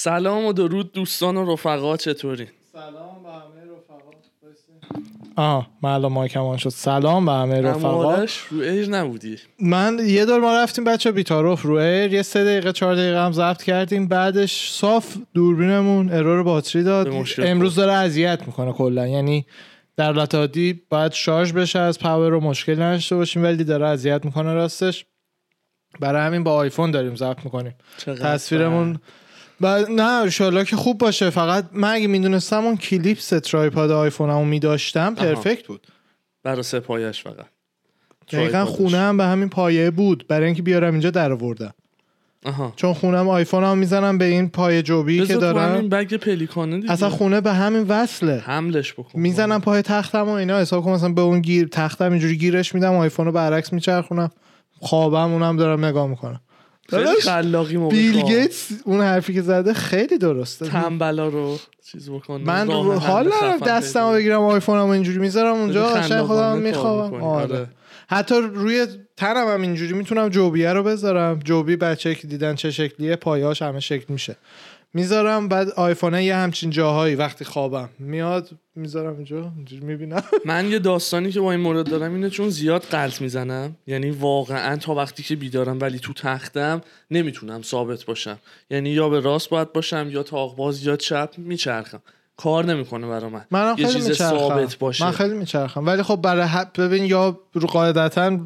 سلام 0.00 0.44
و 0.44 0.52
درود 0.52 0.92
دوستان 0.92 1.36
و 1.36 1.52
رفقا 1.52 1.96
چطوری؟ 1.96 2.48
سلام 2.72 3.22
به 3.22 3.28
همه 3.28 3.72
رفقا 3.72 4.10
آه 5.36 5.70
من 5.82 5.90
الان 5.90 6.12
مایکم 6.12 6.56
شد. 6.56 6.68
سلام 6.68 7.26
به 7.26 7.32
همه 7.32 7.60
رفقا. 7.60 8.26
رو 8.50 8.60
air 8.60 8.88
نبودی؟ 8.88 9.38
من 9.60 9.98
یه 10.04 10.24
دور 10.24 10.40
ما 10.40 10.56
رفتیم 10.56 10.84
بچه 10.84 11.12
بیتاروف 11.12 11.62
رو 11.62 11.74
air. 11.74 12.12
یه 12.12 12.22
سه 12.22 12.44
دقیقه 12.44 12.72
چهار 12.72 12.94
دقیقه 12.94 13.24
هم 13.24 13.32
ضبط 13.32 13.62
کردیم. 13.62 14.08
بعدش 14.08 14.70
صاف 14.70 15.16
دوربینمون 15.34 16.12
error 16.12 16.42
باتری 16.42 16.82
داد. 16.82 17.08
امروز 17.38 17.74
داره 17.74 17.92
اذیت 17.92 18.42
می‌کنه 18.46 18.72
کلا. 18.72 19.06
یعنی 19.06 19.46
در 19.96 20.12
حالت 20.12 20.34
عادی 20.34 20.82
باید 20.90 21.12
شارژ 21.12 21.52
بشه 21.52 21.78
از 21.78 21.98
power 21.98 22.30
رو 22.30 22.40
مشکل 22.40 22.82
نداشته 22.82 23.16
باشیم 23.16 23.42
ولی 23.42 23.64
داره 23.64 23.86
اذیت 23.86 24.24
می‌کنه 24.24 24.54
راستش. 24.54 25.06
برای 26.00 26.26
همین 26.26 26.44
با 26.44 26.54
آیفون 26.54 26.90
داریم 26.90 27.16
ضبط 27.16 27.44
می‌کنیم. 27.44 27.74
تصویرمون 28.06 28.98
و 29.60 29.84
نه 29.90 30.02
انشالله 30.02 30.64
که 30.64 30.76
خوب 30.76 30.98
باشه. 30.98 31.30
فقط 31.30 31.64
من 31.72 31.92
اگه 31.92 32.06
می‌دونستم 32.06 32.64
اون 32.64 32.76
کلیپس 32.76 33.28
tripod 33.28 33.90
iPhone 33.90 34.44
می 34.44 34.58
داشتم 34.58 35.14
perfect 35.14 35.66
بود. 35.66 35.86
برای 36.42 36.62
سه 36.62 36.80
پایش 36.80 37.22
فقط. 37.22 37.46
دقیقا 38.32 38.64
خونه 38.64 38.98
هم 38.98 39.16
به 39.16 39.24
همین 39.24 39.48
پایه 39.48 39.90
بود. 39.90 40.24
برای 40.28 40.46
اینکه 40.46 40.62
بیارم 40.62 40.92
اینجا 40.92 41.10
در 41.10 41.32
آوردم. 41.32 41.74
آها. 42.46 42.72
چون 42.76 42.94
خونم 42.94 43.28
آیفون 43.28 43.64
هم 43.64 43.78
می‌زنم 43.78 44.18
به 44.18 44.24
این 44.24 44.48
پای 44.48 44.82
چوبی 44.82 45.26
که 45.26 45.34
دارم. 45.34 45.74
همین 45.74 45.88
بگ 45.88 46.14
پلیکانه 46.14 46.76
دیگه. 46.76 46.92
اصلا 46.92 47.10
خونه 47.10 47.40
به 47.40 47.52
همین 47.52 47.82
وصله. 47.82 48.42
حملش 48.46 48.92
بکن. 48.92 49.20
می‌زنم 49.20 49.60
پای 49.60 49.82
تختم 49.82 50.28
و 50.28 50.30
اینا. 50.30 50.58
حساب 50.58 50.84
کنم 50.84 50.94
مثلا 50.94 51.12
به 51.12 51.20
اون 51.20 51.40
گیر 51.40 51.68
تختم 51.68 52.10
اینجوری 52.10 52.36
گیرش 52.36 52.74
میدم 52.74 52.94
آیفون 52.94 53.26
رو 53.26 53.32
برعکس 53.32 53.72
میچرخونم. 53.72 54.30
خوابم 54.80 55.32
اونم 55.32 55.56
دارم 55.56 55.84
نگاه 55.84 56.06
می‌کنم. 56.06 56.40
خلاقی 57.22 57.76
بیل 57.76 58.22
گیتس 58.22 58.68
اون 58.84 59.00
حرفی 59.00 59.34
که 59.34 59.42
زده 59.42 59.72
خیلی 59.72 60.18
درسته. 60.18 60.66
تنبلا 60.66 61.28
رو 61.28 61.58
چیز 61.92 62.10
بکنه 62.10 62.44
من 62.44 62.66
رو 62.66 62.92
حال 62.92 63.26
ندارم 63.26 63.58
دستمو 63.58 64.12
بگیرم 64.12 64.40
آیفونم 64.42 64.88
اینجوری 64.88 65.18
می‌ذارم 65.18 65.54
اونجا 65.54 65.86
قشنگ 65.86 66.22
خودم 66.22 66.58
می‌خوام 66.58 67.14
آره. 67.14 67.54
آره. 67.54 67.66
حتی 68.08 68.34
روی 68.40 68.86
تنم 69.16 69.48
هم 69.48 69.62
اینجوری 69.62 69.92
می‌تونم 69.92 70.28
جوبیه 70.28 70.72
رو 70.72 70.82
بذارم. 70.82 71.38
جوبی 71.44 71.76
بچه 71.76 72.14
که 72.14 72.26
دیدن 72.26 72.54
چه 72.54 72.70
شکلیه 72.70 73.16
پایهاش 73.16 73.62
همه 73.62 73.80
شکل 73.80 74.04
میشه. 74.08 74.36
می‌ذارم 74.94 75.48
بعد 75.48 75.70
آیفون 75.70 76.14
یه 76.14 76.36
همچین 76.36 76.70
جاهایی 76.70 77.14
وقتی 77.14 77.44
خوابم. 77.44 77.88
میاد 77.98 78.50
می‌ذارم 78.74 79.16
اینجا 79.16 79.52
می‌بینم. 79.82 80.22
من 80.44 80.70
یه 80.70 80.78
داستانی 80.78 81.32
که 81.32 81.40
با 81.40 81.52
این 81.52 81.60
مورد 81.60 81.90
دارم 81.90 82.14
اینه 82.14 82.30
چون 82.30 82.48
زیاد 82.48 82.82
قلط 82.82 83.20
می‌زنم. 83.20 83.76
یعنی 83.86 84.10
واقعا 84.10 84.76
تا 84.76 84.94
وقتی 84.94 85.22
که 85.22 85.36
بیدارم 85.36 85.80
ولی 85.80 85.98
تو 85.98 86.12
تختم 86.12 86.80
نمی‌تونم 87.10 87.62
ثابت 87.62 88.04
باشم. 88.04 88.38
یعنی 88.70 88.90
یا 88.90 89.08
به 89.08 89.20
راست 89.20 89.50
باید 89.50 89.72
باشم 89.72 90.08
یا 90.10 90.22
تاقباز 90.22 90.82
یا 90.82 90.96
چپ 90.96 91.30
میچرخم. 91.36 92.02
کار 92.36 92.64
نمی‌کنه 92.64 93.06
برا 93.06 93.28
من. 93.28 93.44
من 93.50 93.74
یه 93.78 93.86
خیلی 93.86 93.98
چیز 94.00 94.12
ثابت 94.12 94.76
باشه. 94.76 95.04
من 95.04 95.10
خیلی 95.10 95.34
میچرخم. 95.34 95.86
ولی 95.86 96.02
خب 96.02 96.16
برای 96.16 96.64
ببین 96.78 97.04
یا 97.04 97.40
رو 97.52 97.66
قاعدتا 97.66 98.38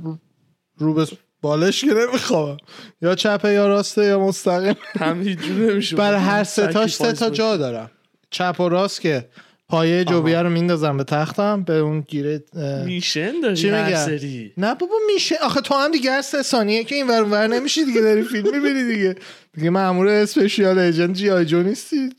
رو 0.79 0.95
به 0.95 1.07
بالش 1.43 1.85
که 1.85 1.95
نمی‌خوام. 1.95 2.57
یا 3.03 3.15
چپه 3.15 3.53
یا 3.53 3.69
راسته 3.69 4.05
یا 4.05 4.21
مستقیم. 4.21 4.75
هم 4.99 5.19
نمیشه. 5.59 5.97
برای 5.97 6.21
هر 6.21 6.45
ستاش 6.45 6.95
سه 6.95 7.13
تا 7.13 7.31
جا 7.31 7.57
دارم. 7.57 7.91
چپ 8.31 8.61
و 8.61 8.69
راست 8.69 9.01
که 9.01 9.29
پایه 9.69 10.05
جوبیه 10.05 10.43
رو 10.43 10.51
میندازم 10.51 10.97
به 10.97 11.05
تختم 11.05 11.63
به 11.63 11.73
اون 11.73 12.01
گیره 12.01 12.45
میشن 12.85 13.41
داری 13.41 13.57
چی 13.57 13.97
سری 13.97 14.53
نه 14.57 14.75
بابا 14.75 14.95
میشه. 15.15 15.37
آخه 15.43 15.61
تو 15.61 15.75
هم 15.75 15.91
دیگه 15.91 16.11
هر 16.11 16.23
سه 16.23 16.43
ثانیه 16.43 16.85
که 16.85 16.95
این 16.95 17.09
ور 17.09 17.23
ور 17.23 17.47
نمیشی 17.47 17.85
دیگه 17.85 18.01
داری 18.01 18.23
فیلم 18.23 18.51
می‌بینی 18.53 18.85
دیگه. 18.85 19.17
دیگه 19.55 19.71
مامور 19.71 20.09
اسپشیال 20.09 20.79
ایجنت 20.79 21.17
جی 21.17 21.31
آی 21.31 21.45
جو 21.45 21.63
نیستی. 21.63 22.11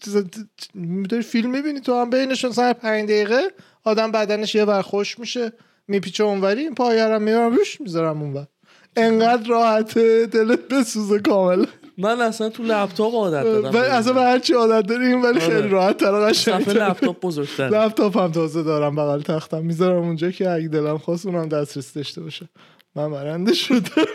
داری 1.10 1.24
فیلم 1.24 1.52
می‌بینی 1.52 1.80
تو 1.80 2.02
هم 2.02 2.10
بینشون 2.10 2.52
سر 2.52 2.74
5 2.74 3.10
دقیقه 3.10 3.42
آدم 3.84 4.12
بدنش 4.12 4.56
یه 4.56 4.64
ور 4.64 4.82
خوش 4.82 5.20
میشه 5.20 5.54
میپیچه 5.88 6.24
اونوری 6.24 6.62
این 6.62 6.76
پایه 6.76 7.06
رو 7.06 7.20
می‌برم 7.20 7.56
روش 7.56 7.82
می‌ذارم 7.82 8.22
اونور. 8.22 8.48
انقدر 8.96 9.50
راحته 9.50 10.26
دلت 10.26 10.60
بسوزه 10.68 11.20
کامل 11.20 11.66
من 11.98 12.22
اصلا 12.22 12.50
تو 12.50 12.64
لپتاپ 12.64 13.14
عادت 13.14 13.44
دارم 13.44 13.76
اصلا 13.76 14.14
به 14.14 14.22
هر 14.22 14.40
چی 14.40 14.54
عادت 14.54 14.88
داریم 14.88 15.24
ولی 15.24 15.40
خیلی 15.40 15.56
آره. 15.56 15.68
راحت 15.68 15.98
تر 15.98 16.12
قشنگ 16.12 16.70
لپتاپ 16.70 17.20
بزرگتر 17.22 17.70
لپتاپ 17.70 18.18
هم 18.18 18.32
تازه 18.32 18.64
دارم 18.64 18.96
بغل 18.96 19.22
تختم. 19.22 19.66
می‌ذارم 19.66 20.04
اونجا 20.04 20.32
که 20.32 20.50
اگه 20.50 20.68
دلم 20.68 20.98
خواست 20.98 21.26
اونم 21.26 21.50
دسترسی 21.50 22.00
داشته 22.00 22.22
باشه. 22.22 22.50
من 22.96 23.12
برنده 23.12 23.54
شدم 23.54 24.06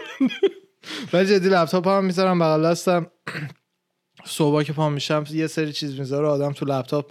ولی 1.12 1.27
جدی 1.27 1.49
لپتاپ 1.49 1.89
هم 1.89 2.05
می‌ذارم 2.05 2.39
بغل 2.39 2.71
دستم. 2.71 3.06
صبح 4.25 4.62
که 4.62 4.72
پا 4.72 4.89
میشم 4.89 5.25
یه 5.31 5.47
سری 5.47 5.72
چیز 5.72 5.99
می‌ذاره 5.99 6.28
آدم 6.28 6.53
تو 6.53 6.66
لپتاپ 6.66 7.10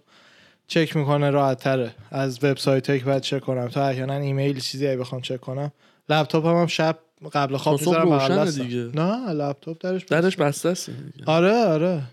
چک 0.68 0.96
می‌کنه 0.96 1.30
راحت 1.30 1.64
تره 1.64 1.92
از 2.12 2.44
وبسایت 2.44 2.86
که 3.00 3.06
باید 3.06 3.22
چک 3.22 3.40
کنم. 3.40 3.68
تا 3.68 3.88
احیانا 3.88 4.14
ایمیل 4.14 4.60
چیزی 4.60 4.96
بخوام 4.96 5.22
چک 5.22 5.42
کنم. 5.42 5.72
لپتاپ 6.10 6.46
هم, 6.46 6.56
هم 6.56 6.68
شب 6.68 7.00
قبل 7.34 7.58
خواب 7.58 7.80
می‌ذارم 7.80 8.14
روشن 8.14 8.64
دیگه. 8.64 8.90
نه 8.96 9.34
لپتاپ 9.34 9.78
درش 9.80 10.04
بسته. 10.04 10.22
درش 10.22 10.36
بسته 10.36 10.70
است 10.70 10.90
آره 11.26 11.54
آره. 11.54 12.04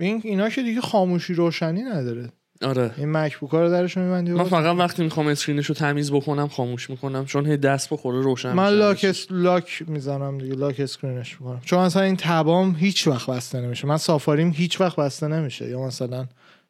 این 0.00 0.20
اینا 0.24 0.48
که 0.48 0.62
دیگه 0.62 0.80
خاموشی 0.80 1.34
روشنی 1.34 1.82
نداره. 1.82 2.32
آره. 2.62 2.90
این 2.96 3.12
MacBook 3.12 3.50
ها 3.50 3.62
رو 3.62 3.70
درش 3.70 3.96
میبندی 3.96 4.32
من 4.32 4.44
فقط 4.44 4.76
وقتی 4.76 5.02
می‌خوام 5.04 5.26
screen 5.26 5.56
ش 5.56 5.66
رو 5.66 5.74
تمیز 5.74 6.12
بکنم 6.12 6.48
خاموش 6.48 6.90
می‌کنم 6.90 7.24
چون 7.24 7.46
هی 7.46 7.56
دست 7.56 7.90
بخوره 7.90 8.20
روشن 8.20 8.52
من 8.52 8.68
lock 8.68 9.04
s... 9.08 9.26
lock 9.30 9.84
می‌زنم 9.86 10.38
دیگه 10.38 10.54
lock 10.54 10.80
screen 10.80 11.25
ش 11.25 11.40
می‌کنم. 11.40 11.60
چون 11.64 11.84
مثلا 11.84 12.02
این 12.02 12.16
tab 12.16 12.59
ام 12.59 12.74
هیچ 12.74 13.06
وقت 13.06 13.30
بسته 13.30 13.60
نمیشه. 13.60 13.86
من 13.86 13.96
Safari 13.96 14.42
م 14.42 14.50
هیچ 14.56 14.80
وقت 14.80 14.96
بسته 14.96 15.28
نمیشه. 15.28 15.68
یا 15.68 15.86
مثلا 15.86 16.26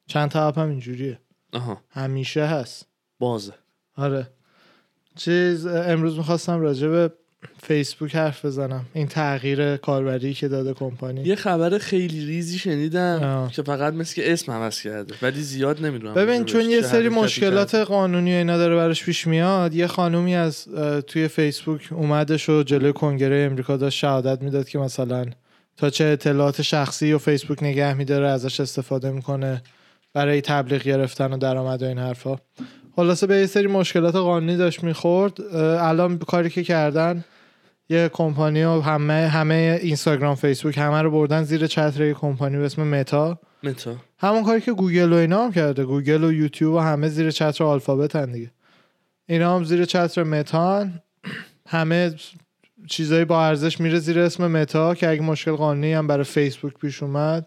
چند 0.07 0.31
تا 0.31 0.49
app 0.49 0.59
هم 0.59 0.71
اینجوریه. 0.71 1.19
آها. 1.53 1.81
همیشه 1.91 2.45
هست. 2.45 2.87
بازه. 3.19 3.53
آره. 3.97 4.29
چیز 5.17 5.67
امروز 5.67 6.17
می‌خواستم 6.17 6.61
راجع 6.61 6.89
به 6.89 7.11
فیسبوک 7.63 8.17
حرف 8.17 8.45
بزنم. 8.45 8.85
این 8.95 9.07
تغییر 9.07 9.77
کاربری 9.77 10.35
که 10.35 10.49
داده 10.49 10.75
کمپانی. 10.75 11.23
یه 11.23 11.35
خبر 11.35 11.79
خیلی 11.79 12.27
ریزی 12.27 12.59
شنیدم 12.59 13.49
که 13.53 13.63
فقط 13.63 13.95
مثل 13.95 14.15
که 14.15 14.33
اسم 14.33 14.53
عوض 14.53 14.81
کرده 14.81 15.15
ولی 15.23 15.43
زیاد 15.43 15.87
نمی‌دونم 15.87 16.15
ببین 16.15 16.45
چون 16.45 16.71
یه 16.71 16.83
سری 16.83 17.09
مشکلات 17.09 17.75
قانونی 17.75 18.33
اینا 18.33 18.59
داره 18.59 18.77
براش 18.77 19.05
پیش 19.05 19.27
میاد 19.27 19.75
یه 19.75 19.87
خانومی 19.87 20.35
از 20.37 20.65
توی 21.07 21.29
فیسبوک 21.29 21.89
اومدش 21.91 22.49
و 22.49 22.63
جلوی 22.63 22.93
کنگره 22.93 23.49
امریکا 23.51 23.77
داشت 23.77 23.99
شهادت 23.99 24.43
می‌داد 24.43 24.69
که 24.69 24.79
مثلا 24.79 25.27
تا 25.77 25.91
چه 25.91 26.05
اطلاعات 26.05 26.63
شخصی 26.63 27.13
و 27.13 27.19
فیسبوک 27.19 27.63
نگه 27.63 27.95
میداره 27.95 28.29
ازش 28.29 28.61
استفاده 28.61 29.11
می‌کنه 29.11 29.63
برای 30.13 30.41
تبلیغ 30.41 30.83
گرفتن 30.83 31.33
و 31.33 31.39
درآمد 31.39 31.83
و 31.83 31.87
این 31.87 31.99
حرفا. 31.99 32.37
خلاصه 32.97 33.27
به 33.27 33.37
یه 33.37 33.47
سری 33.47 33.67
مشکلات 33.67 34.17
قانونی 34.17 34.57
داشت 34.57 34.85
می‌خورد. 34.85 35.41
الان 35.81 36.19
کاری 36.19 36.51
که 36.51 36.65
کردن 36.65 37.25
یه 37.89 38.09
کمپانی 38.09 38.65
و 38.65 38.81
همه 38.81 39.29
همه 39.29 39.79
اینستاگرام 39.83 40.35
فیسبوک 40.35 40.79
همه 40.79 41.03
رو 41.03 41.11
بردن 41.11 41.43
زیر 41.43 41.67
چتر 41.67 42.13
کمپانی 42.13 42.57
به 42.57 42.65
اسم 42.65 42.83
متا. 42.83 43.39
متا. 43.63 43.97
همون 44.19 44.45
کاری 44.45 44.61
که 44.61 44.73
گوگل 44.73 45.13
و 45.13 45.17
اینا 45.17 45.45
هم 45.45 45.53
کرده. 45.53 45.85
گوگل 45.85 46.25
و 46.25 46.33
یوتیوب 46.33 46.75
و 46.75 46.79
همه 46.79 47.09
زیر 47.09 47.31
چتر 47.31 47.65
آلفابت 47.65 48.17
هن 48.17 48.33
دیگه. 48.33 48.51
اینا 49.27 49.57
هم 49.57 49.65
زیر 49.65 49.85
چتر 49.85 50.23
متان 50.23 51.03
همه 51.69 52.15
چیزایی 52.87 53.25
با 53.25 53.47
ارزش 53.47 53.81
میره 53.81 53.99
زیر 53.99 54.21
اسم 54.21 54.47
متا 54.47 54.95
که 54.95 55.09
اگه 55.09 55.23
مشکل 55.23 55.53
قانونی 55.53 55.93
هم 55.93 56.07
برای 56.07 56.25
فیسبوک 56.25 56.75
پیش 56.75 57.03
اومد 57.03 57.47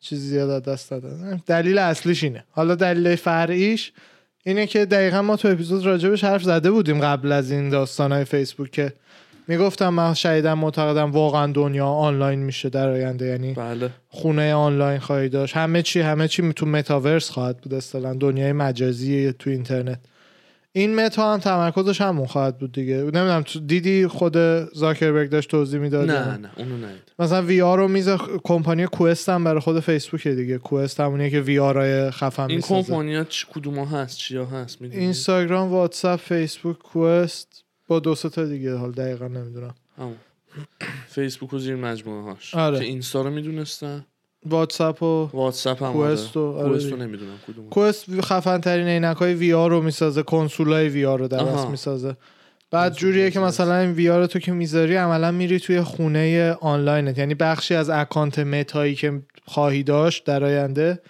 چیزی 0.00 0.28
زیاد 0.28 0.64
دست 0.64 0.90
دادن. 0.90 1.42
دلیل 1.46 1.78
اصلیش 1.78 2.24
اینه. 2.24 2.44
حالا 2.50 2.74
دلیل 2.74 3.16
فرعیش 3.16 3.92
اینه 4.44 4.66
که 4.66 4.84
دقیقا 4.84 5.22
ما 5.22 5.36
تو 5.36 5.48
اپیزود 5.48 5.86
راجبش 5.86 6.24
حرف 6.24 6.42
زده 6.42 6.70
بودیم 6.70 7.00
قبل 7.00 7.32
از 7.32 7.50
این 7.50 7.68
داستان 7.68 8.12
های 8.12 8.24
فیسبوک 8.24 8.70
که 8.70 8.92
می‌گفتم 9.48 9.88
من 9.88 10.14
شایدم 10.14 10.58
معتقدم 10.58 11.10
واقعا 11.10 11.52
دنیا 11.52 11.86
آنلاین 11.86 12.38
میشه 12.38 12.68
در 12.68 12.88
آینده 12.88 13.26
یعنی 13.26 13.54
بله. 13.54 13.90
خونه 14.08 14.54
آنلاین 14.54 14.98
خواهی 14.98 15.28
داشت. 15.28 15.56
همه 15.56 15.82
چی 15.82 16.00
همه 16.00 16.28
چی 16.28 16.52
تو 16.52 16.66
متاورس 16.66 17.30
خواهد 17.30 17.60
بود 17.60 17.74
اصلا 17.74 18.14
دنیای 18.14 18.52
مجازی 18.52 19.32
تو 19.32 19.50
اینترنت. 19.50 19.98
این 20.72 20.94
متا 20.94 21.32
هم 21.32 21.40
تمرکزش 21.40 22.00
همون 22.00 22.26
خواهد 22.26 22.58
بود 22.58 22.72
دیگه. 22.72 22.96
نمی‌دونم 22.96 23.44
دیدی 23.66 24.06
خود 24.06 24.36
زاکربرگ 24.74 25.30
داشت 25.30 25.50
توضیح 25.50 25.80
می‌داد 25.80 26.10
نه 26.10 26.36
نه؟ 26.36 26.50
اونو 26.56 26.76
ندید 26.76 27.12
مثلا 27.18 27.42
وی 27.42 27.62
آر 27.62 27.78
رو 27.78 27.88
میز 27.88 28.08
کمپانی 28.44 28.86
Quest 28.86 29.28
هم 29.28 29.44
برای 29.44 29.60
خود 29.60 29.80
فیسبوک 29.80 30.28
دیگه. 30.28 30.58
Quest 30.58 31.00
همونیه 31.00 31.30
که 31.30 31.40
VR 31.40 32.10
خفن 32.10 32.50
این 32.50 32.60
کمپانی 32.60 33.14
ها 33.14 33.24
کدوم 33.54 33.78
هست 33.78 34.18
چیا 34.18 34.46
هست 34.46 34.80
می‌دونی؟ 34.80 35.00
اینستاگرام 35.00 35.68
واتساپ 35.68 36.20
فیسبوک 36.20 36.78
Quest. 36.78 37.64
با 37.88 38.00
دو 38.00 38.14
تا 38.14 38.44
دیگه 38.44 38.74
حال 38.74 38.92
دقیقا 38.92 39.28
نمی‌دونم. 39.28 39.74
همون 39.98 40.16
فیسبوک 41.08 41.52
و 41.52 41.58
زیر 41.58 41.76
مجموعه 41.76 42.22
هاش. 42.22 42.54
آره. 42.54 42.78
که 42.78 42.84
اینستا 42.84 43.22
رو 43.22 43.30
می‌دونستن؟ 43.30 44.06
واتساپ 44.46 45.02
و 45.02 45.30
واتساپ 45.32 45.82
هم 45.82 45.92
Quest 45.92 46.36
و 46.36 46.40
آره. 46.40 46.72
Quest 46.72 46.92
رو 46.92 46.96
نمی‌دونم 46.96 47.38
کدوم 47.48 47.68
Quest 47.68 48.20
خفن 48.20 48.58
ترین 48.58 48.88
عینک 48.88 49.16
های 49.16 49.34
VR 49.34 49.70
رو 49.70 49.82
می‌سازه 49.82 50.22
کنسول 50.22 50.72
های 50.72 50.88
VR 50.88 51.18
رو 51.18 51.28
درست 51.28 51.66
می‌سازه. 51.66 52.16
بعد 52.70 52.94
جوریه 52.94 53.30
که 53.30 53.40
مثلا 53.40 53.78
این 53.78 53.92
VR 53.92 54.26
تو 54.26 54.38
که 54.38 54.52
می‌ذاری 54.52 54.96
عملا 54.96 55.30
میری 55.30 55.60
توی 55.60 55.82
خونه 55.82 56.52
آنلاینت. 56.52 57.18
یعنی 57.18 57.34
بخشی 57.34 57.74
از 57.74 57.90
اکانت 57.90 58.38
متایی 58.38 58.94
که 58.94 59.22
خواهی 59.44 59.82
داشت 59.82 60.24
در 60.24 60.44
آینده 60.44 61.00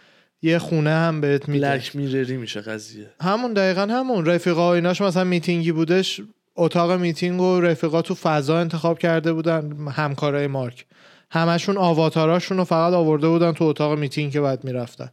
یه 0.42 0.58
خونه 0.58 0.90
هم 0.90 1.20
بهت 1.20 1.48
میده. 1.48 1.66
Black 1.66 1.96
Mirror 1.96 2.31
ی 2.31 2.36
میشه 2.36 2.60
قضیه. 2.60 3.10
همون 3.20 3.52
دقیقا 3.52 3.82
همون. 3.82 4.26
رفیقا 4.26 4.70
و 4.70 4.74
ایناش 4.74 5.00
مثلا 5.00 5.24
میتینگی 5.24 5.72
بودش 5.72 6.20
اتاق 6.58 6.92
میتینگ 6.92 7.40
و 7.40 7.60
رفیقا 7.60 8.02
تو 8.02 8.14
فضا 8.14 8.58
انتخاب 8.58 8.98
کرده 8.98 9.32
بودن 9.32 9.72
همکارای 9.92 10.46
مارک. 10.46 10.86
همشون 11.30 11.76
آواتاراشون 11.76 12.58
رو 12.58 12.64
فقط 12.64 12.92
آورده 12.92 13.28
بودن 13.28 13.52
تو 13.52 13.64
اتاق 13.64 13.98
میتینگ 13.98 14.32
که 14.32 14.40
بعد 14.40 14.64
می‌رفتن. 14.64 15.08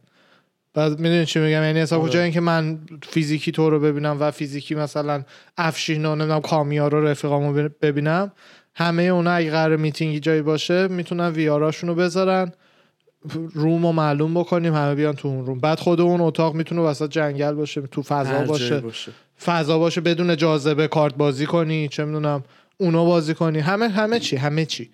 بعد 0.74 1.00
می‌دونی 1.00 1.26
چی 1.26 1.38
میگم؟ 1.38 1.62
یعنی 1.62 1.80
حساب 1.80 2.02
آره. 2.02 2.12
جای 2.12 2.22
اینکه 2.22 2.40
من 2.40 2.78
فیزیکی 3.02 3.52
تو 3.52 3.70
رو 3.70 3.80
ببینم 3.80 4.16
و 4.20 4.30
فیزیکی 4.30 4.74
مثلا 4.74 5.22
افشین 5.56 6.06
و 6.06 6.14
نمی‌دونم 6.14 6.40
کامیا 6.40 6.88
رو 6.88 7.06
رفیقامو 7.06 7.68
ببینم 7.82 8.32
همه 8.74 9.02
اونا 9.02 9.30
اگه 9.30 9.50
قرار 9.50 9.76
میتینگی 9.76 10.20
جایی 10.20 10.42
باشه 10.42 10.88
می‌تونن 10.88 11.28
VR 11.28 11.48
اشون 11.48 11.88
رو 11.88 11.94
بذارن 11.94 12.52
روم 13.54 13.86
رو 13.86 13.92
معلوم 13.92 14.34
بکنیم 14.34 14.74
همه 14.74 14.94
بیان 14.94 15.14
تو 15.14 15.28
اون 15.28 15.46
روم. 15.46 15.58
بعد 15.58 15.78
خود 15.78 16.00
اون 16.00 16.20
اتاق 16.20 16.54
می‌تونه 16.54 16.80
وسط 16.80 17.10
جنگل 17.10 17.52
باشه 17.52 17.80
تو 17.80 18.02
فضا 18.02 18.44
باشه. 18.44 18.80
باشه. 18.80 19.12
فضا 19.44 19.78
باشه 19.78 20.00
بدون 20.00 20.36
جاذبه 20.36 20.88
کارت 20.88 21.14
بازی 21.14 21.46
کنی 21.46 21.88
چه 21.88 22.04
می‌دونم 22.04 22.44
اونو 22.78 23.04
بازی 23.04 23.34
کنی. 23.34 23.58
همه 23.58 23.88
همه 23.88 24.18
چی 24.18 24.36
همه 24.36 24.64
چی. 24.64 24.90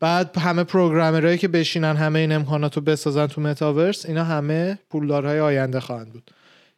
بعد 0.00 0.38
همه 0.38 0.64
پروگرامرهایی 0.64 1.38
که 1.38 1.48
بشینن 1.48 1.96
همه 1.96 2.18
این 2.18 2.32
امکانات 2.32 2.76
رو 2.76 2.82
بسازن 2.82 3.26
تو 3.26 3.40
متاورس 3.40 4.06
اینا 4.06 4.24
همه 4.24 4.78
پولدارهای 4.90 5.40
آینده 5.40 5.80
خواهند 5.80 6.12
بود. 6.12 6.30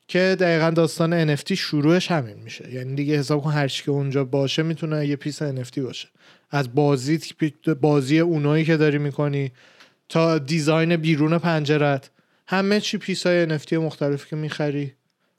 که 0.08 0.37
دقیقا 0.40 0.70
داستان 0.70 1.37
NFT 1.37 1.52
شروعش 1.52 2.11
همین 2.11 2.37
میشه. 2.37 2.73
یعنی 2.73 2.94
دیگه 2.94 3.19
حساب 3.19 3.43
کن 3.43 3.50
هر 3.50 3.69
که 3.69 3.90
اونجا 3.90 4.25
باشه 4.25 4.62
می‌تونه 4.62 5.06
یه 5.06 5.17
پیس 5.17 5.43
NFT 5.43 5.79
باشه. 5.79 6.08
از 6.50 6.75
بازی 6.75 7.20
بازی 7.81 8.19
اونایی 8.19 8.64
که 8.64 8.76
داری 8.76 8.99
می‌کنی 8.99 9.52
تا 10.08 10.38
design 10.39 10.97
بیرون 10.96 11.38
پنجرت 11.38 12.11
همه 12.46 12.81
چی 12.81 12.99
piece 12.99 13.27
های 13.26 13.58
NFT 13.58 13.73
مختلفی 13.73 14.29
که 14.31 14.37
می‌خری. 14.37 14.93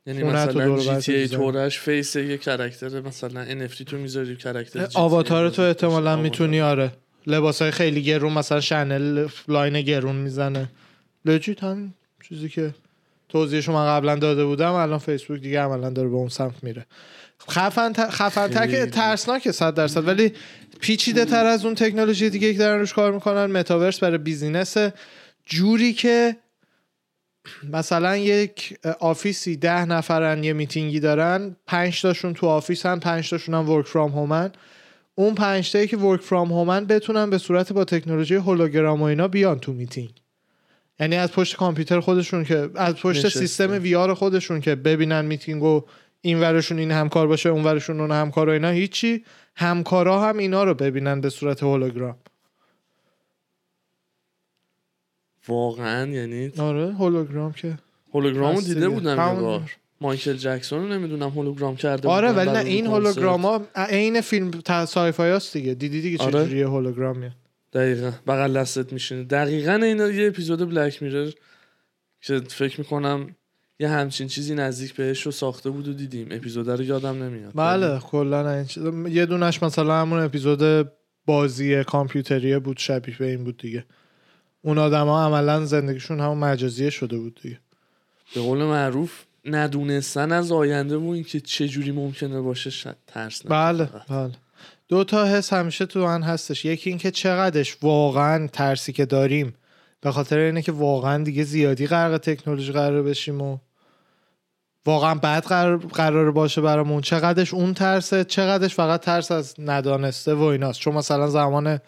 یعنی 0.05 0.23
مثلا 0.23 0.79
GTA. 0.79 1.27
تورش 1.27 1.79
face 1.79 2.15
یه 2.15 2.37
character 2.37 3.01
مثلا 3.01 3.45
NFT 3.45 3.83
تو 3.83 3.97
می‌ذاری 3.97 4.35
character 4.35 4.87
آواتار 4.93 5.49
تو 5.49 5.61
احتمالا. 5.61 6.15
می‌تونی 6.15 6.61
آره 6.61 6.91
لباس 7.27 7.61
های 7.61 7.71
خیلی 7.71 8.03
گرون 8.03 8.33
مثلا 8.33 8.59
Chanel 8.59 9.27
line 9.47 9.81
گرون 9.81 10.15
می‌زنه 10.15 10.69
legit 11.25 11.63
همون 11.63 11.93
چیزی 12.29 12.49
که 12.49 12.73
توضیحشو 13.29 13.71
من 13.73 13.85
قبلا 13.85 14.15
داده 14.15 14.45
بودم 14.45 14.73
الان 14.73 14.99
فیسبوک 14.99 15.41
دیگه 15.41 15.59
عملا 15.59 15.89
داره 15.89 16.09
به 16.09 16.15
اون 16.15 16.29
سمت 16.29 16.63
میره 16.63 16.85
خفن 17.49 17.93
خفن 17.93 18.49
که 18.49 18.59
خیلی. 18.59 18.91
ترسناکه 18.91 19.51
صد 19.51 19.73
درصد 19.73 20.07
ولی 20.07 20.33
پیچیده 20.79 21.25
تر 21.25 21.45
از 21.45 21.65
اون 21.65 21.75
تکنولوژی 21.75 22.29
دیگه 22.29 22.53
که 22.53 22.59
دارن 22.59 22.79
روش 22.79 22.93
کار 22.93 23.11
می‌کنن 23.11 23.45
متاورس 23.45 23.99
برای 23.99 24.17
business 24.17 24.77
جوری 25.45 25.93
که 25.93 26.35
مثلا 27.73 28.17
یک 28.17 28.79
office 28.99 29.49
ی 29.49 29.57
ده 29.57 29.85
نفرن 29.85 30.43
یه 30.43 30.53
میتینگی 30.53 30.99
دارن 30.99 31.55
پنج 31.67 32.01
تاشون 32.01 32.33
تو 32.33 32.47
office 32.47 32.92
ان 32.92 32.99
پنج 32.99 33.29
تاشون 33.29 33.55
هم 33.55 33.69
work 33.69 33.85
from 33.85 34.11
home 34.11 34.43
ان 34.43 34.51
اون 35.15 35.35
پنج 35.35 35.71
تایی 35.71 35.87
که 35.87 35.97
work 35.97 36.21
from 36.21 36.51
home 36.51 36.79
ان 36.79 36.85
بتونن 36.85 37.29
به 37.29 37.37
صورت 37.37 37.73
با 37.73 37.85
تکنولوژی 37.85 38.35
هولوگرام 38.35 39.01
و 39.01 39.03
اینا 39.03 39.27
بیان 39.27 39.59
تو 39.59 39.73
میتینگ. 39.73 40.11
یعنی 40.99 41.15
از 41.15 41.31
پشت 41.31 41.55
کامپیوتر 41.55 41.99
خودشون 41.99 42.43
که 42.43 42.69
از 42.75 42.95
پشت 42.95 43.25
نشسته. 43.25 43.39
سیستم 43.39 43.71
VR 43.71 44.13
خودشون 44.13 44.61
که 44.61 44.75
ببینن 44.75 45.25
میتینگ 45.25 45.63
و 45.63 45.85
این 46.21 46.39
ورشون 46.39 46.79
این 46.79 46.91
همکار 46.91 47.27
باشه 47.27 47.49
اون 47.49 47.63
ورشون 47.63 47.99
اون 47.99 48.11
همکار 48.11 48.49
و 48.49 48.51
اینا 48.51 48.69
هیچی. 48.69 49.23
همکارا 49.55 50.21
هم 50.21 50.37
اینا 50.37 50.63
رو 50.63 50.73
ببینن 50.73 51.21
به 51.21 51.29
صورت 51.29 51.63
هولوگرام. 51.63 52.15
واقعا 55.49 56.07
یعنی 56.11 56.51
آره 56.57 56.93
هولوگرام 56.93 57.51
که 57.53 57.77
هولوگرامو 58.13 58.57
هست 58.57 58.67
دیده. 58.67 58.89
بودم 58.89 59.15
یه 59.15 59.21
همون- 59.21 59.41
بار 59.41 59.71
مایکل 60.01 60.33
جکسون 60.33 60.79
رو 60.79 60.87
نمی‌دونم 60.87 61.29
هولوگرام 61.29 61.75
کرده 61.75 62.07
آره 62.09 62.31
ولی 62.31 62.51
نه 62.51 62.59
این. 62.59 62.87
هولوگرام 62.87 63.41
ها 63.41 63.61
عین 63.75 64.21
فیلم 64.21 64.51
سایفای 64.87 65.31
هست 65.31 65.53
دیگه. 65.53 65.73
دیدی 65.73 66.01
دیگه 66.01 66.23
آره. 66.23 66.45
چجوریه 66.45 66.67
هولوگرام 66.67 67.17
میاد 67.17 67.31
دقیقا. 67.73 68.11
بغل 68.27 68.53
دستت 68.59 68.93
میشینه. 68.93 69.23
دقیقا 69.23 69.71
اینا 69.73 70.07
یه 70.07 70.27
اپیزود 70.27 70.69
بلک 70.69 71.03
میرر 71.03 71.31
که 72.21 72.41
فکر 72.49 72.79
می‌کنم 72.79 73.35
یه 73.79 73.89
همچین 73.89 74.27
چیزی 74.27 74.55
نزدیک 74.55 74.93
بهش 74.95 75.21
رو 75.21 75.31
ساخته 75.31 75.69
بود 75.69 75.87
و 75.87 75.93
دیدیم. 75.93 76.27
اپیزود 76.31 76.69
رو 76.69 76.83
یادم 76.83 77.23
نمیاد. 77.23 77.51
بله 77.55 77.99
کلا 77.99 78.51
این 78.55 78.65
چیز- 78.65 78.83
یه 79.09 79.25
دونش 79.25 79.63
مثلا 79.63 80.01
همون 80.01 80.19
اپیزود 80.19 80.91
بازی 81.25 81.83
کامپیوتریه 81.83 82.59
بود 82.59 82.77
شبیه 82.77 83.15
به 83.19 83.25
این 83.25 83.43
بود 83.43 83.57
دیگه. 83.57 83.85
اون 84.61 84.77
آدما 84.77 85.25
عملا 85.25 85.65
زندگیشون 85.65 86.19
همون 86.19 86.37
مجازیه 86.37 86.89
شده 86.89 87.17
بود 87.17 87.39
دیگه. 87.43 87.59
به 88.35 88.41
قول 88.41 88.63
معروف 88.63 89.23
ندونستن 89.45 90.31
از 90.31 90.51
آینده 90.51 90.97
و 90.97 91.09
اینکه 91.09 91.39
چه 91.39 91.67
جوری 91.67 91.91
ممکنه 91.91 92.41
باشه 92.41 92.69
شد 92.69 92.97
ترس 93.07 93.45
بله 93.45 93.89
بله. 94.09 94.31
دو 94.87 95.03
تا 95.03 95.25
حس 95.25 95.53
همیشه 95.53 95.85
تو 95.85 95.99
من 95.99 96.23
هستش. 96.23 96.65
یکی 96.65 96.89
اینکه 96.89 97.11
چقدرش 97.11 97.77
واقعا 97.81 98.47
ترسی 98.47 98.93
که 98.93 99.05
داریم. 99.05 99.55
به 100.01 100.11
خاطر 100.11 100.37
اینه 100.37 100.61
که 100.61 100.71
واقعا 100.71 101.23
دیگه 101.23 101.43
زیادی 101.43 101.87
غرق 101.87 102.17
تکنولوژی 102.17 102.71
قرار 102.71 103.03
بشیم 103.03 103.41
و 103.41 103.57
واقعا 104.85 105.15
بعد 105.15 105.43
قرار, 105.43 105.77
قرار 105.77 106.31
باشه 106.31 106.61
برامون. 106.61 107.01
چقدرش 107.01 107.53
اون 107.53 107.73
ترسه 107.73 108.23
چقدرش 108.23 108.75
فقط 108.75 109.01
ترس 109.01 109.31
از 109.31 109.55
ندانسته 109.59 110.33
و 110.33 110.41
ایناست. 110.41 110.79
چون 110.79 110.93
مثلا 110.93 111.27
زمان 111.27 111.79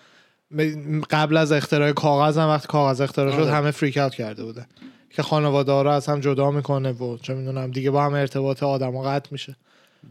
قبل 1.10 1.38
از 1.38 1.52
اختراع 1.52 1.92
کاغذ 1.92 2.38
هم 2.38 2.48
وقتی 2.48 2.68
کاغذ 2.68 3.02
اختراع 3.02 3.32
شد 3.32 3.42
آره. 3.42 3.52
همه 3.52 3.72
فریک 3.72 3.98
اوت 3.98 4.16
کرده 4.16 4.44
بودن 4.44 4.66
که 5.10 5.22
خانواده 5.24 5.72
ها 5.72 5.82
رو 5.82 5.90
از 5.90 6.08
هم 6.08 6.20
جدا 6.20 6.52
می‌کنه 6.52 6.92
و 6.92 7.18
چه 7.18 7.34
می‌دونم 7.34 7.72
دیگه 7.72 7.92
با 7.92 8.04
هم 8.04 8.14
ارتباط 8.14 8.64
آدم 8.64 9.02
قطع 9.02 9.30
میشه. 9.32 9.56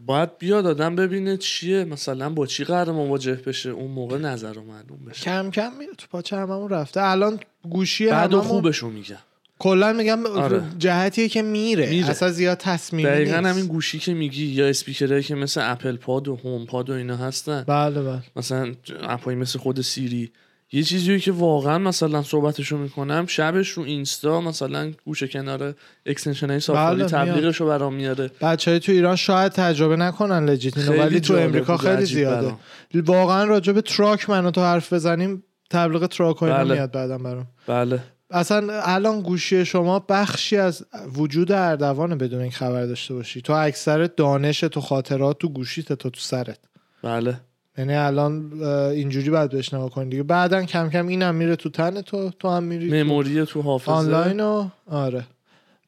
باید 0.05 0.37
بیاد 0.37 0.67
آدم 0.67 0.95
ببینه 0.95 1.37
چیه. 1.37 1.83
مثلا 1.83 2.29
با 2.29 2.45
چی 2.45 2.63
قرار 2.63 2.91
مواجه 2.91 3.35
بشه؟ 3.35 3.69
اون 3.69 3.91
موقع 3.91 4.17
نظر 4.17 4.53
رو 4.53 4.63
معلوم 4.63 5.05
بشه. 5.09 5.21
کم 5.21 5.51
کم 5.51 5.71
میره 5.79 5.93
تو 5.97 6.07
پاچه 6.11 6.37
هممون 6.37 6.69
رفته. 6.69 7.01
الان 7.01 7.39
گوشی 7.69 8.07
بعد 8.07 8.31
هممون 8.31 8.47
خوبشو 8.47 8.89
میگم. 8.89 9.17
کلا 9.61 9.93
میگم 9.93 10.25
آره. 10.25 10.63
جهتیه 10.77 11.29
که 11.29 11.41
میره, 11.41 11.89
میره. 11.89 12.09
اصلا 12.09 12.31
زیاد 12.31 12.57
تصمیمی 12.57 13.09
دقیقا 13.09 13.39
نیست. 13.39 13.49
همین 13.49 13.67
گوشی 13.67 13.99
که 13.99 14.13
میگی 14.13 14.45
یا 14.45 14.67
اسپیکرهایی 14.67 15.23
که 15.23 15.35
مثل 15.35 15.71
Apple 15.71 15.97
Pod 15.97 16.27
و 16.27 16.35
HomePod 16.35 16.89
و 16.89 16.93
اینا 16.93 17.15
هستن 17.15 17.63
بله 17.67 18.01
بله 18.01 18.23
مثلا 18.35 18.73
app 19.03 19.23
ایی 19.23 19.37
مثل 19.37 19.59
خود 19.59 19.81
Siri 19.81 20.31
یه 20.71 20.83
چیزی 20.83 21.19
که 21.19 21.31
واقعا 21.31 21.77
مثلا 21.77 22.21
صحبتشو 22.21 22.77
می‌کنم 22.77 23.25
شبش 23.27 23.69
رو 23.69 23.83
اینستا 23.83 24.41
مثلا 24.41 24.91
گوشه 25.05 25.27
کنار 25.27 25.75
extension 26.05 26.49
های 26.49 26.59
Safari 26.59 26.97
بله، 26.97 27.09
تبلیغشو 27.09 27.67
برام 27.67 27.93
میاره 27.93 28.31
بچه 28.41 28.71
های 28.71 28.79
تو 28.79 28.91
ایران 28.91 29.15
شاید 29.15 29.51
تجربه 29.51 29.95
نکنن 29.95 30.45
legit 30.45 30.77
ولی 30.77 31.19
تو 31.19 31.33
امریکا 31.33 31.77
خیلی 31.77 32.05
زیاده 32.05 32.55
برام. 32.93 33.05
واقعا 33.05 33.43
راجع 33.43 33.73
به 33.73 33.81
truck 33.81 34.29
منو 34.29 34.51
تو 34.51 34.61
حرف 34.61 34.93
بزنیم 34.93 35.43
تبلیغ 35.69 36.05
truck 36.05 36.43
اینا 36.43 36.57
بله. 36.57 36.73
میاد 36.73 36.91
بعدم 36.91 37.23
برام 37.23 37.47
بله 37.67 37.99
اصلا 38.31 38.81
الان 38.83 39.21
گوشی 39.21 39.65
شما 39.65 40.05
بخشی 40.09 40.57
از 40.57 40.85
وجود 41.13 41.51
اردوانه 41.51 42.15
بدون 42.15 42.41
این 42.41 42.51
خبر 42.51 42.85
داشته 42.85 43.13
باشی. 43.13 43.41
تو 43.41 43.53
اکثر 43.53 44.05
دانش 44.05 44.59
تو 44.59 44.81
خاطرات 44.81 45.37
تو 45.37 45.49
گوشیت 45.49 45.93
تا 45.93 46.09
تو 46.09 46.19
سرت. 46.19 46.59
بله. 47.03 47.39
یعنی 47.77 47.93
الان 47.93 48.63
اینجوری 48.91 49.29
باید 49.29 49.51
بهش 49.51 49.73
نگاه 49.73 49.89
کنی 49.89 50.09
دیگه. 50.09 50.23
بعدا 50.23 50.63
کم 50.63 50.89
کم 50.89 51.07
اینم 51.07 51.35
میره 51.35 51.55
تو 51.55 51.69
تن 51.69 52.01
تو 52.01 52.29
تو 52.39 52.49
هم 52.49 52.63
میری 52.63 52.89
تو 52.89 52.95
memory 52.95 53.45
تو 53.45 53.61
حافظه. 53.61 53.91
آنلاین 53.91 54.39
و 54.39 54.69
آره. 54.87 55.23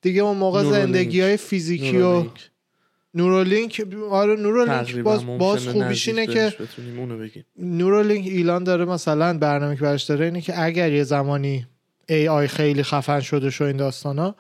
دیگه 0.02 0.22
اون 0.22 0.38
موقع 0.38 0.62
Neuralink. 0.62 0.86
زندگی 0.86 1.22
های 1.22 1.38
فیزیکی 1.38 1.98
و 1.98 2.02
Neuralink. 2.01 2.50
Neuralink 3.13 3.82
آره 4.12 4.36
Neuralink 4.36 4.96
باز, 4.96 5.26
باز 5.26 5.68
خوبیش 5.68 6.08
اینه 6.08 6.28
که 6.28 6.54
Neuralink 7.60 8.27
ایلان 8.28 8.64
داره 8.64 8.86
مثلا 8.86 9.38
برنامه 9.38 9.76
که 9.76 9.82
برش 9.82 10.04
داره 10.04 10.26
اینه 10.26 10.42
که 10.42 10.64
اگر 10.64 10.92
یه 10.92 11.04
زمانی 11.04 11.68
AI 12.10 12.48
خیلی 12.48 12.83
خفن 12.83 13.19
شده 13.19 13.50
شو 13.50 13.63
این 13.63 13.77
داستانا. 13.77 14.36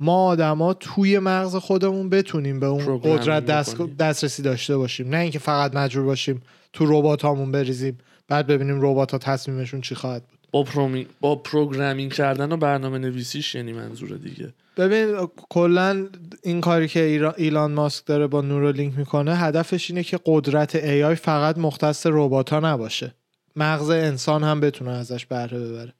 ما 0.00 0.26
آدما 0.26 0.74
توی 0.74 1.18
مغز 1.18 1.56
خودمون 1.56 2.08
بتونیم 2.10 2.60
به 2.60 2.66
اون 2.66 3.00
قدرت 3.04 3.46
دست. 3.46 3.76
دسترسی 3.98 4.42
داشته 4.42 4.76
باشیم. 4.76 5.08
نه 5.08 5.16
اینکه 5.16 5.38
فقط 5.38 5.76
مجبور 5.76 6.04
باشیم 6.04 6.42
تو 6.72 6.86
ربات 6.86 7.22
هامون 7.22 7.52
بریزیم 7.52 7.98
بعد 8.28 8.46
ببینیم 8.46 8.78
ربات 8.82 9.12
ها 9.12 9.18
تصمیمشون 9.18 9.80
چی 9.80 9.94
خواهد 9.94 10.22
بود. 10.22 10.38
با 10.52 10.62
پرومی... 10.62 11.06
با 11.20 11.36
programming 11.36 12.12
کردن 12.12 12.52
و 12.52 12.56
برنامه 12.56 12.98
نویسیش 12.98 13.54
یعنی 13.54 13.72
منظوره 13.72 14.18
دیگه. 14.18 14.54
ببین 14.76 15.28
کلا 15.48 16.06
این 16.42 16.60
کاری 16.60 16.88
که 16.88 17.32
ایلان 17.36 17.72
ماسک 17.72 18.06
داره 18.06 18.26
با 18.26 18.40
نورولینک 18.40 18.98
می‌کنه 18.98 19.36
هدفش 19.36 19.90
اینه 19.90 20.02
که 20.02 20.20
قدرت 20.26 20.76
AI 20.78 21.14
فقط 21.14 21.58
مختص 21.58 22.06
ربات 22.06 22.50
ها 22.52 22.60
نباشه. 22.60 23.14
مغز 23.56 23.90
انسان 23.90 24.44
هم 24.44 24.60
بتونه 24.60 24.90
ازش 24.90 25.26
بهره 25.26 25.58
ببره. 25.58 25.94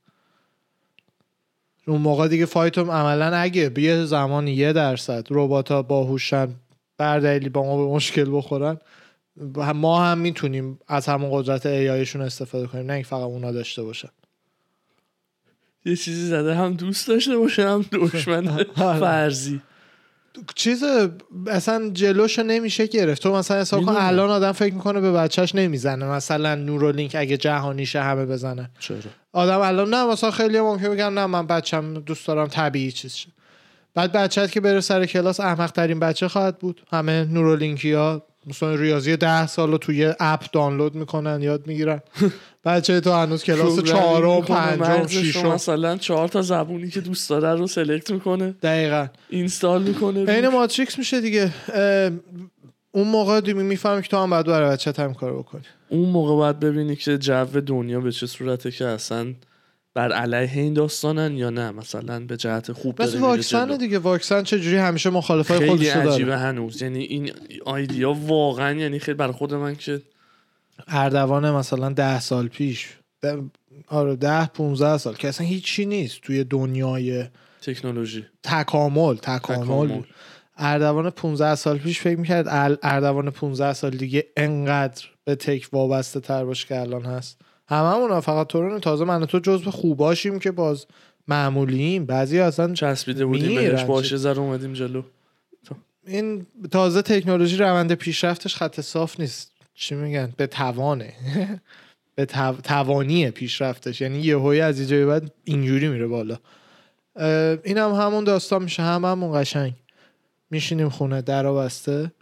اون 1.88 2.00
موقع 2.00 2.28
دیگه 2.28 2.46
فایتوم 2.46 2.90
عملا 2.90 3.36
اگه 3.36 3.68
به 3.68 3.82
یه 3.82 4.04
زمانی 4.04 4.52
یه 4.52 4.72
درصد 4.72 5.26
ربات 5.30 5.72
ها 5.72 5.82
باهوشن 5.82 6.48
بر 6.98 7.18
دلیلی 7.18 7.48
با 7.48 7.62
ما 7.62 7.86
به 7.86 7.94
مشکل 7.94 8.36
بخورن 8.36 8.78
ما 9.74 10.04
هم 10.04 10.18
می‌تونیم 10.18 10.78
از 10.88 11.06
همون 11.06 11.30
قدرت 11.32 11.66
ایایشون 11.66 12.22
استفاده 12.22 12.66
کنیم 12.66 12.86
نه 12.86 12.92
اینکه 12.92 13.08
فقط 13.08 13.20
اونا 13.20 13.52
داشته 13.52 13.82
باشن 13.82 14.08
یه 15.84 15.96
چیزی 15.96 16.26
زده 16.26 16.54
هم 16.54 16.74
دوست 16.74 17.08
داشته 17.08 17.36
باشه 17.36 17.68
هم 17.68 17.84
دشمن 17.92 18.48
آره. 18.76 19.00
فرضی 19.00 19.60
چیز 20.54 20.84
اصلا 21.46 21.90
جلوشو 21.92 22.42
نمیشه 22.42 22.86
گرفت. 22.86 23.22
تو 23.22 23.34
مثلا 23.34 23.60
حساب 23.60 23.84
کن. 23.84 23.96
الان 23.96 24.30
آدم 24.30 24.52
فکر 24.52 24.74
می‌کنه 24.74 25.00
به 25.00 25.12
بچهش 25.12 25.54
نمی‌زنه. 25.54 26.06
مثلا 26.06 26.54
نورولینک 26.54 27.16
اگه 27.18 27.36
جهانیشه 27.36 28.02
همه 28.02 28.26
بزنه. 28.26 28.70
چرا؟ 28.78 28.96
آدم 29.32 29.58
الان 29.58 29.94
نه 29.94 30.06
مثلا 30.06 30.30
خیلی 30.30 30.60
ممکن 30.60 30.88
بگن 30.90 31.12
نه 31.12 31.26
من 31.26 31.46
بچم 31.46 31.94
دوست 31.94 32.26
دارم 32.26 32.46
طبیعی 32.46 32.92
چیز 32.92 33.14
شه. 33.14 33.28
بعد 33.94 34.12
بچت 34.12 34.52
که 34.52 34.60
بره 34.60 34.80
سر 34.80 35.06
کلاس 35.06 35.40
احمق 35.40 35.70
ترین 35.70 36.00
بچه 36.00 36.28
خواهد 36.28 36.58
بود. 36.58 36.82
همه 36.92 37.24
نورولینکی 37.24 37.92
ها 37.92 38.22
مثلا 38.48 38.74
ریاضی 38.74 39.16
ده 39.16 39.46
سال 39.46 39.70
رو 39.70 39.78
توی 39.78 40.14
اپ 40.20 40.44
دانلود 40.52 40.94
می‌کنن 40.94 41.42
یاد 41.42 41.66
می‌گیرن. 41.66 42.00
بچه 42.64 43.00
تو 43.00 43.12
هنوز 43.12 43.44
کلاس 43.44 43.80
چهارم 43.82 44.42
پنجم 44.42 45.06
ششم. 45.06 45.48
مثلا 45.48 45.96
چهار 45.96 46.28
تا 46.28 46.42
زبونی 46.42 46.90
که 46.90 47.00
دوست 47.00 47.30
داره 47.30 47.54
رو 47.54 47.66
سلکت 47.66 48.10
می‌کنه. 48.10 48.54
دقیقا. 48.62 49.06
اینستال 49.28 49.82
می‌کنه. 49.82 50.24
عین 50.24 50.48
ماتریکس 50.48 50.98
میشه 50.98 51.20
دیگه. 51.20 51.52
اون 52.92 53.08
موقع 53.08 53.40
دیگه 53.40 53.62
می‌فهمی 53.62 54.02
که 54.02 54.08
تو 54.08 54.16
هم 54.16 54.30
باید 54.30 54.46
برای 54.46 54.70
بچه 54.70 54.92
هم 54.98 55.14
کار 55.14 55.38
بکنی. 55.38 55.62
اون 55.88 56.08
موقع 56.08 56.34
باید 56.34 56.60
ببینی 56.60 56.96
که 56.96 57.18
جو 57.18 57.44
دنیا 57.44 58.00
به 58.00 58.12
چه 58.12 58.26
صورته 58.26 58.70
که 58.70 58.86
اصلا 58.86 59.34
بر 59.98 60.12
علیه 60.12 60.62
این 60.62 60.74
داستانن 60.74 61.36
یا 61.36 61.50
نه؟ 61.50 61.70
مثلا 61.70 62.20
به 62.26 62.36
جهت 62.36 62.72
خوب 62.72 62.94
داره 62.94 63.10
میره 63.10 63.22
واکسن. 63.22 63.76
دیگه 63.76 63.98
واکسن 63.98 64.42
چجوری 64.42 64.76
همیشه 64.76 65.10
مخالفای 65.10 65.70
خودش 65.70 65.88
رو 65.88 66.10
عجیبه 66.10 66.30
داره 66.30 66.36
هنوز. 66.40 66.82
یعنی 66.82 66.98
این 67.04 67.32
آیدیا 67.64 68.12
واقعا 68.12 68.72
یعنی 68.72 68.98
خیلی 68.98 69.16
برای 69.16 69.32
خود 69.32 69.54
من 69.54 69.76
که 69.76 70.02
اردوان 70.88 71.50
مثلا 71.50 71.88
ده 71.88 72.20
سال 72.20 72.48
پیش 72.48 72.88
ده- 73.20 73.42
آره 73.88 74.16
ده 74.16 74.46
15 74.46 74.98
سال 74.98 75.14
که 75.14 75.28
اصلا 75.28 75.46
هیچی 75.46 75.86
نیست 75.86 76.20
توی 76.20 76.44
دنیای 76.44 77.24
تکنولوژی. 77.62 78.24
تکامل 78.42 79.16
تکامل. 79.16 79.64
تکامل. 79.64 80.02
اردوان 80.56 81.10
15 81.10 81.54
سال 81.54 81.78
پیش 81.78 82.00
فکر 82.00 82.18
می‌کرد 82.18 82.46
اردوان 82.82 83.30
15 83.30 83.72
سال 83.72 83.90
دیگه 83.90 84.26
انقدر 84.36 85.04
به 85.24 85.34
تک 85.34 85.68
وابسته 85.72 86.20
تر 86.20 86.44
باشه 86.44 86.66
که 86.66 86.80
الان 86.80 87.04
هست. 87.04 87.40
هممون 87.68 88.20
فقط 88.20 88.46
تو 88.46 88.62
رو 88.62 88.78
تازه 88.78 89.04
من 89.04 89.26
تو 89.26 89.38
جزو 89.38 89.70
خوباشیم 89.70 90.38
که 90.38 90.50
باز 90.50 90.86
معمولیم. 91.28 92.06
بعضی 92.06 92.38
اصلا 92.38 92.74
چسبیده 92.74 93.26
بودیم 93.26 93.54
بهش 93.54 93.82
باشه 93.84 94.16
ذره 94.16 94.38
اومدیم 94.38 94.72
جلو. 94.72 95.02
این 96.06 96.46
تازه 96.70 97.02
تکنولوژی 97.02 97.56
روند 97.56 97.92
پیشرفتش 97.92 98.56
خط 98.56 98.80
صاف 98.80 99.20
نیست. 99.20 99.52
چی 99.74 99.94
میگن؟ 99.94 100.32
به 100.36 100.46
توانه. 100.46 101.12
به 102.14 102.24
تو... 102.24 102.52
توانی 102.52 103.30
پیشرفتش. 103.30 104.00
یعنی 104.00 104.20
یهویی 104.20 104.60
از 104.60 104.78
اینجا 104.78 104.96
به 104.96 105.06
بعد 105.06 105.32
اینجوری 105.44 105.88
میره 105.88 106.06
بالا. 106.06 106.36
این 107.64 107.78
هم 107.78 107.92
همون 107.92 108.24
داستان 108.24 108.62
میشه. 108.62 108.82
هم 108.82 109.04
همون 109.04 109.40
قشنگ 109.40 109.72
میشینیم 110.50 110.88
خونه 110.88 111.22
در 111.22 111.52
بسته. 111.52 112.12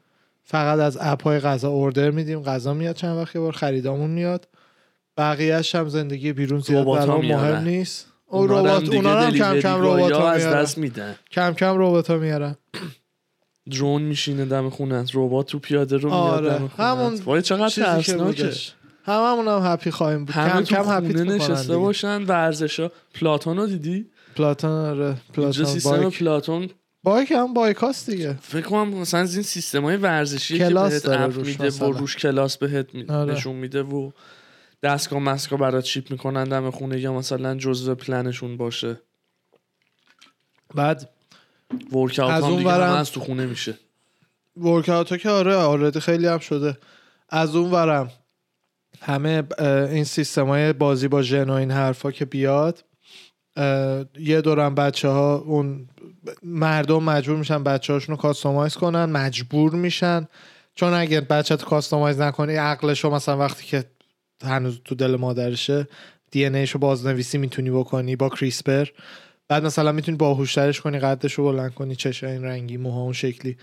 فقط 0.45 0.79
از 0.79 0.99
اپ 1.01 1.23
های 1.23 1.41
غذا 1.41 1.69
اوردر 1.69 2.11
میدیم. 2.11 2.43
غذا 2.43 2.75
میاد 2.75 2.97
چند 2.97 3.17
وقت 3.17 3.35
یه 3.35 3.41
بار 3.41 3.53
خریدامون 3.53 4.11
میاد. 4.11 4.49
بقیهش 5.17 5.75
هم 5.75 5.89
زندگی 5.89 6.33
بیرون 6.33 6.61
زیاد 6.61 6.87
برام. 6.87 7.27
مهم 7.27 7.65
نیست. 7.65 8.07
او 8.27 8.47
رو 8.47 8.59
ربات 8.59 8.89
اونا 8.89 9.15
رو 9.15 9.21
هم 9.21 9.33
کم 9.33 9.61
کم 9.61 9.81
ربات 9.83 10.13
ها 10.13 10.31
از 10.31 10.43
میارن. 10.43 10.63
دست 10.63 10.79
میدن. 10.79 11.15
کم 11.31 11.55
کم 11.55 11.75
ربات 11.79 12.11
ها 12.11 12.17
میارن. 12.17 12.57
drone 13.71 14.03
میشینه 14.03 14.45
دم 14.45 14.71
خونه 14.71 15.05
ربات 15.15 15.47
تو 15.47 15.59
پیاده 15.59 15.97
رو 15.97 16.11
میاد 16.11 16.21
آره. 16.21 16.59
خونه 16.59 16.71
همون 16.77 17.15
وای 17.15 17.43
چقدر 17.43 17.69
ترسناکه. 17.69 18.51
هممون 19.05 19.49
هم 19.49 19.73
happy 19.73 19.91
خواهیم 19.91 20.25
بود. 20.25 20.35
کم 20.35 20.63
کم 20.63 20.85
happy 20.87 21.13
نشسته 21.13 21.77
باشن. 21.77 22.23
ورزش 22.23 22.81
ها 22.81 22.91
Peloton 23.15 23.57
رو 23.57 23.67
دیدی؟ 23.67 24.07
Peloton 24.37 24.71
آره. 24.71 25.17
Peloton 25.35 25.65
سیستم 25.65 25.91
bike. 25.91 26.19
Peloton 26.19 26.69
bike 27.03 27.31
هم 27.31 27.55
bike 27.55 27.87
هاست 27.87 28.11
دیگه. 28.11 28.39
فکر 28.43 28.67
کنم 28.67 28.89
مثلا 28.89 29.21
این 29.21 29.43
سیستم 29.43 29.83
های 29.83 29.97
ورزشی 29.97 30.59
که 30.59 30.69
بهت 30.71 31.09
app 31.09 31.37
میده. 31.37 31.71
و 31.71 31.93
روش 31.93 32.17
کلاس 32.17 32.59
بهت 32.59 32.87
آره. 33.09 33.33
نشون 33.33 33.57
میده 33.57 33.83
و 33.83 34.11
دستگاه 34.83 35.19
مسکا 35.19 35.57
برات 35.57 35.85
ship 35.85 36.11
می‌کنن 36.11 36.45
دم 36.45 36.71
خونه 36.71 37.01
یا 37.01 37.13
مثلا 37.13 37.55
جزء 37.55 37.95
پلنشون 37.95 38.57
باشه. 38.57 39.01
بعد 40.75 41.11
workout 41.93 42.33
از 42.33 42.45
هم 42.45 42.51
اون 42.51 42.59
دیگه 42.59 42.73
از 42.73 43.11
تو 43.11 43.21
خونه 43.21 43.47
میشه. 43.47 43.79
workout 44.57 45.11
ها 45.11 45.17
که 45.17 45.31
آره 45.31 45.55
already 45.55 46.01
خیلی 46.01 46.27
هم 46.27 46.39
شده. 46.39 46.79
از 47.29 47.57
اون 47.57 47.71
ورم 47.71 48.11
همه 49.01 49.43
این 49.91 50.05
سیستم 50.05 50.47
های 50.47 50.73
بازی 50.73 51.09
با 51.09 51.23
ژن 51.23 51.51
و 51.51 51.53
این 51.53 51.71
حرفا 51.71 52.11
که 52.11 52.25
بیاد 52.25 52.85
یه 54.19 54.41
دورم 54.41 54.75
بچه 54.75 55.09
ها 55.09 55.37
اون 55.37 55.89
مردم 56.43 57.03
مجبور 57.03 57.37
میشن 57.37 57.65
بچه 57.65 57.93
هاشون 57.93 58.17
رو 58.17 58.23
customize 58.23 58.75
کنن 58.75 59.05
مجبور 59.05 59.73
میشن. 59.73 60.29
چون 60.75 60.93
اگر 60.93 61.21
بچه 61.21 61.57
تو 61.57 61.67
customize 61.67 62.21
نکنی 62.21 62.55
عقلشو 62.55 63.11
مثلا 63.11 63.39
وقتی 63.39 63.65
که 63.65 63.85
هنوز 64.45 64.81
تو 64.85 64.95
دل 64.95 65.17
مادرشه 65.17 65.87
دی 66.31 66.45
ان 66.45 66.57
رو 66.57 66.81
بازنویسی 66.81 67.39
می‌تونی 67.39 67.71
بکنی 67.71 68.17
با 68.17 68.29
کریسپر. 68.29 68.89
بعد 69.49 69.65
مثلا 69.65 69.93
می‌تونی 69.93 70.17
باهوشترش 70.17 70.81
کنی 70.81 70.99
قدش 70.99 71.33
رو 71.33 71.45
بلند 71.45 71.75
کنی 71.75 71.97
چشم 71.97 72.27
این 72.27 72.45
رنگی 72.45 72.77
موها 72.77 73.01
اون 73.01 73.13
شکلی. 73.13 73.57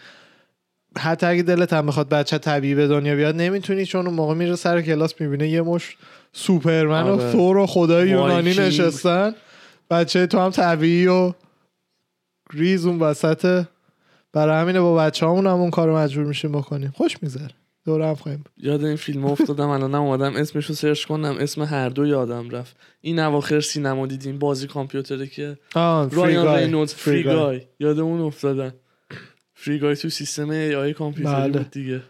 حتی 0.97 1.25
اگه 1.25 1.43
دلت 1.43 1.73
هم 1.73 1.85
بخواد 1.85 2.09
بچه 2.09 2.37
طبیعی 2.37 2.75
به 2.75 2.87
دنیا 2.87 3.15
بیاد 3.15 3.35
نمی‌تونی 3.35 3.85
چون 3.85 4.05
اون 4.05 4.15
موقع 4.15 4.33
میره 4.33 4.55
سر 4.55 4.81
کلاس 4.81 5.21
می‌بینه 5.21 5.49
یه 5.49 5.61
مش 5.61 5.97
سوپرمن 6.33 7.03
و 7.03 7.13
آره. 7.13 7.31
ثور 7.31 7.57
و 7.57 7.67
خدای 7.67 8.09
یونانی. 8.09 8.49
نشستن. 8.49 9.35
بچه 9.89 10.27
تو 10.27 10.39
هم 10.39 10.49
طبیعی 10.49 11.07
و 11.07 11.33
ریز 12.53 12.85
اون 12.85 12.99
وسطه 12.99 13.67
برای 14.33 14.61
همینه 14.61 14.81
با 14.81 14.95
بچه 14.95 15.25
همون 15.25 15.47
هم 15.47 15.53
اون 15.53 15.69
کار 15.69 15.87
رو 15.87 15.97
مجبور 15.97 16.25
میشیم 16.25 16.51
بکنیم. 16.51 16.93
خوش 16.97 17.23
می‌ذاره 17.23 17.53
دور 17.85 18.01
هم 18.01 18.15
خواهیم. 18.15 18.43
یاد 18.57 18.83
این 18.83 18.95
فیلم 18.95 19.25
افتادم 19.25 19.69
الان 19.69 19.95
اومدم 19.95 20.35
اسمش 20.35 20.65
رو 20.65 20.75
سرچ 20.75 21.05
کنم. 21.05 21.35
اسم 21.39 21.61
هر 21.61 21.89
دو 21.89 22.05
یادم 22.05 22.49
رفت. 22.49 22.77
این 23.01 23.19
اواخر 23.19 23.59
سینما 23.59 24.07
دیدیم 24.07 24.39
بازی 24.39 24.67
کامپیوتره 24.67 25.27
که 25.27 25.57
رایان 26.11 26.57
رینولدز 26.57 26.93
Free 26.93 27.23
Free 27.23 27.23
Guy 27.23 27.61
یادمون 27.79 28.21
افتادن. 28.21 28.73
Free 29.53 29.79
Guy 29.79 29.95
تو 29.95 30.09
سیستم 30.09 30.49
AI 30.49 30.93
کامپیوتری 30.93 31.35
بله. 31.35 31.57
بود 31.57 31.71
دیگه. 31.71 32.01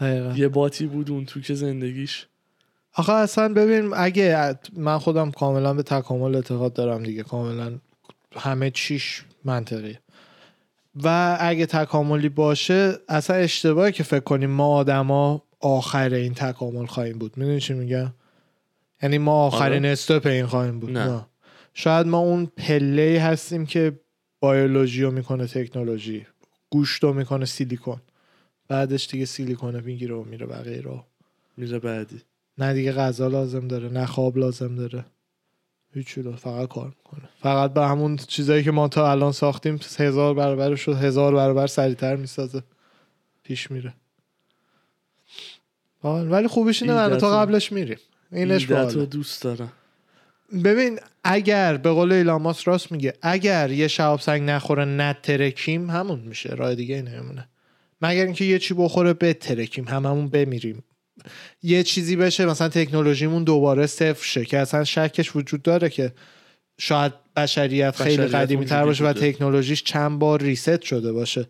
دقیقا. 0.00 0.34
یه 0.36 0.48
bot 0.48 0.76
ی 0.76 0.86
بود 0.86 1.10
اون 1.10 1.24
تو 1.24 1.40
که 1.40 1.54
زندگیش. 1.54 2.26
آخه 2.94 3.12
اصلا 3.12 3.54
ببین 3.54 3.92
اگه 3.96 4.58
من 4.76 4.98
خودم 4.98 5.30
کاملا 5.30 5.74
به 5.74 5.82
تکامل 5.82 6.34
اعتقاد 6.34 6.72
دارم 6.72 7.02
دیگه. 7.02 7.22
کاملا 7.22 7.78
همه 8.36 8.70
چیش 8.70 9.24
منطقیه. 9.44 10.00
و 11.02 11.36
اگه 11.40 11.66
تکاملی 11.66 12.28
باشه 12.28 12.92
اصلا 13.08 13.36
اشتباهی 13.36 13.92
که 13.92 14.02
فکر 14.02 14.20
کنیم 14.20 14.50
ما 14.50 14.68
آدما 14.68 15.42
آخر 15.60 16.14
این 16.14 16.34
تکامل 16.34 16.86
خواهیم 16.86 17.18
بود. 17.18 17.36
می‌دونی 17.36 17.60
چی 17.60 17.74
میگم؟ 17.74 18.12
یعنی 19.02 19.18
ما 19.18 19.46
آخرین 19.46 19.84
استپ 19.84 20.26
این 20.26 20.46
خواهیم 20.46 20.80
بود. 20.80 20.90
نه. 20.90 21.06
نه. 21.06 21.26
شاید 21.74 22.06
ما 22.06 22.18
اون 22.18 22.46
پله 22.46 23.20
هستیم 23.22 23.66
که 23.66 24.00
بیولوژی 24.42 25.02
رو 25.02 25.10
می‌کنه 25.10 25.46
تکنولوژی 25.46 26.26
گوشت 26.70 27.02
رو 27.02 27.12
می‌کنه 27.12 27.44
سیلیکون. 27.44 28.00
بعدش 28.68 29.06
دیگه 29.06 29.24
سیلیکون 29.24 29.80
می‌گیره 29.80 30.14
و 30.14 30.24
میره 30.24 30.46
بقیه 30.46 30.80
رو. 30.80 31.04
میره 31.56 31.78
بعدی. 31.78 32.22
نه 32.58 32.74
دیگه 32.74 32.92
غذا 32.92 33.28
لازم 33.28 33.68
داره 33.68 33.88
نه 33.88 34.06
خواب 34.06 34.38
لازم 34.38 34.76
داره. 34.76 35.04
هیچی 35.96 36.22
رو 36.22 36.36
فقط 36.36 36.68
کار 36.68 36.86
می‌کنه. 36.86 37.28
فقط 37.42 37.72
به 37.72 37.86
همون 37.86 38.16
چیزایی 38.16 38.64
که 38.64 38.70
ما 38.70 38.88
تا 38.88 39.10
الان 39.10 39.32
ساختیم 39.32 39.80
هزار 39.98 40.34
برابر 40.34 40.74
شد 40.74 40.92
هزار 40.92 41.34
برابر 41.34 41.66
سریعتر 41.66 42.16
می‌سازه. 42.16 42.62
پیش 43.42 43.70
میره. 43.70 43.94
ولی 46.04 46.48
خوبیش 46.48 46.82
اینه 46.82 46.94
من 46.94 47.12
و 47.12 47.16
تو 47.16 47.26
ایده‌تو- 47.26 47.34
قبلش 47.34 47.72
میریم. 47.72 47.98
اینش 48.32 48.66
باحاله. 48.66 49.06
دوست 49.06 49.42
دارم. 49.42 49.72
ببین 50.64 50.98
اگر 51.24 51.76
به 51.76 51.90
قول 51.90 52.12
ایلاماس 52.12 52.68
راست 52.68 52.92
میگه 52.92 53.14
اگر 53.22 53.70
یه 53.70 53.88
شهاب 53.88 54.20
سنگ 54.20 54.42
نخوره 54.50 54.84
نترکیم 54.84 55.90
همون 55.90 56.20
میشه. 56.20 56.48
راه 56.48 56.74
دیگه 56.74 57.02
نمیمونه 57.02 57.48
مگر 58.02 58.24
اینکه 58.24 58.44
یه 58.44 58.58
چی 58.58 58.74
بخوره 58.74 59.12
بترکیم 59.12 59.88
هممون 59.88 60.28
بمیریم. 60.28 60.84
یه 61.62 61.82
چیزی 61.82 62.16
بشه 62.16 62.46
مثلا 62.46 62.68
تکنولوژیمون 62.68 63.44
دوباره 63.44 63.86
صفر 63.86 64.24
شه 64.24 64.44
که 64.44 64.58
اصلا 64.58 64.84
شکش 64.84 65.36
وجود 65.36 65.62
داره 65.62 65.88
که 65.88 66.12
شاید 66.78 67.12
بشریت 67.36 67.96
خیلی 67.96 68.16
بشریت 68.16 68.34
قدیمی 68.34 68.64
تر 68.64 68.84
باشه 68.84 69.04
و. 69.04 69.12
تکنولوژیش 69.12 69.82
چند 69.82 70.18
بار 70.18 70.42
ریست 70.42 70.82
شده 70.82 71.12
باشه. 71.12 71.48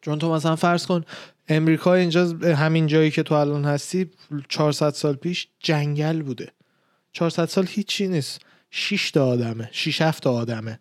چون 0.00 0.18
تو 0.18 0.34
مثلا 0.34 0.56
فرض 0.56 0.86
کن 0.86 1.04
امریکا 1.48 1.94
اینجا 1.94 2.26
همین 2.42 2.86
جایی 2.86 3.10
که 3.10 3.22
تو 3.22 3.34
الان 3.34 3.64
هستی 3.64 4.10
400 4.48 4.90
سال 4.90 5.14
پیش 5.14 5.48
جنگل 5.60 6.22
بوده. 6.22 6.52
400 7.12 7.44
سال 7.44 7.66
هیچی 7.70 8.08
نیست. 8.08 8.40
6 8.70 9.10
تا 9.10 9.26
آدمه 9.26 9.68
6 9.72 10.02
7 10.02 10.22
تا 10.22 10.32
آدمه. 10.32 10.80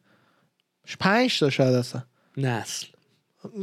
5 1.00 1.40
تا 1.40 1.50
شاید 1.50 1.76
اصلا. 1.76 2.04
نسل. 2.38 2.88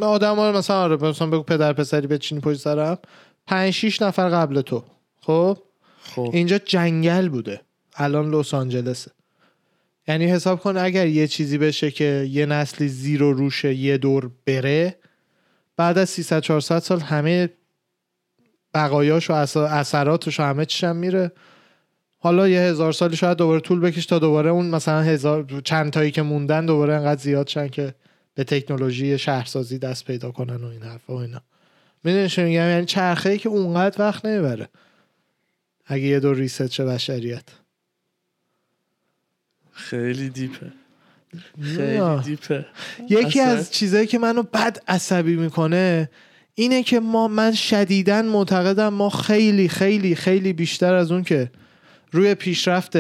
آدم 0.01 0.37
ها 0.37 0.53
مثلا 0.53 0.77
آره 0.77 0.97
مثلا 0.97 1.27
بگو 1.27 1.43
پدر 1.43 1.73
پسری 1.73 2.07
بچینی 2.07 2.41
پشت 2.41 2.61
سرم. 2.61 2.99
پنج 3.47 3.73
شیش 3.73 4.03
نفر 4.03 4.29
قبل 4.29 4.61
تو. 4.61 4.85
خب؟ 5.21 5.59
خب. 6.03 6.31
اینجا 6.33 6.59
جنگل 6.59 7.29
بوده. 7.29 7.61
الان 7.97 8.35
لس 8.35 8.55
آنجلسه. 8.55 9.11
یعنی 10.09 10.27
حساب 10.27 10.61
کن 10.61 10.77
اگر 10.77 11.07
یه 11.07 11.27
چیزی 11.27 11.59
بشه 11.59 11.91
که 11.91 12.29
یه 12.31 12.47
نسلی 12.47 12.89
زیر 12.89 13.23
و 13.23 13.33
روشه 13.33 13.75
یه 13.75 13.99
دور 13.99 14.31
بره 14.47 14.97
بعد 15.77 15.99
از 15.99 16.11
300 16.11 16.41
400 16.41 16.79
سال 16.79 17.01
همه 17.01 17.49
بقایاش 18.75 19.31
و 19.31 19.47
اث- 19.47 19.57
اثراتش 19.57 20.41
و 20.41 20.43
همه 20.43 20.67
هم 20.83 20.97
میره. 20.97 21.33
حالا 22.19 22.49
یه 22.49 22.61
هزار 22.61 22.93
سالی 22.93 23.17
شاید 23.17 23.39
دوباره 23.39 23.61
طول 23.61 23.81
بکش 23.81 24.07
تا 24.07 24.19
دوباره 24.19 24.51
اون 24.51 24.67
مثلا 24.67 25.03
هزار 25.03 25.61
چند 25.65 25.93
تایی 25.93 26.11
که 26.11 26.23
موندن 26.23 26.67
دوباره 26.67 26.95
انقدر 26.95 27.21
زیاد 27.21 27.49
شن 27.49 27.69
که 27.69 27.95
به 28.35 28.45
تکنولوژی 28.45 29.19
شهرسازی 29.19 29.79
دست 29.79 30.05
پیدا 30.05 30.31
کنن 30.31 30.57
و 30.65 30.67
این 30.67 30.83
حرفا 30.83 31.15
و 31.15 31.17
اینا. 31.17 31.41
می‌دونی 32.05 32.29
چی 32.29 32.43
میگم؟ 32.43 32.69
یعنی 32.69 32.87
چرخه 32.87 33.31
ای 33.31 33.39
که 33.39 33.49
اونقدر 33.49 34.03
وقت 34.03 34.25
نمی‌بره. 34.25 34.69
اگه 35.87 36.05
یه 36.05 36.21
دور 36.21 36.37
ریست 36.37 36.71
شه 36.71 36.85
بشریت. 36.85 37.45
خیلی 39.73 40.29
دیپه. 40.29 40.73
خیلی. 41.63 42.23
دیپه. 42.25 42.67
یکی 43.11 43.41
اصلا- 43.41 43.53
از 43.53 43.73
چیزایی 43.73 44.07
که 44.07 44.19
منو 44.19 44.43
بد 44.43 44.79
عصبی 44.89 45.37
می‌کنه 45.37 46.11
اینه 46.55 46.83
که 46.83 47.01
ما 47.01 47.29
من 47.29 47.53
شدیدا 47.53 48.23
معتقدم 48.23 48.89
ما 48.89 49.11
خیلی 49.11 49.69
خیلی 49.69 50.15
خیلی 50.15 50.53
بیشتر 50.53 50.95
از 50.95 51.13
اون 51.13 51.23
که 51.23 51.51
روی 52.13 52.35
پیشرفت 52.35 52.97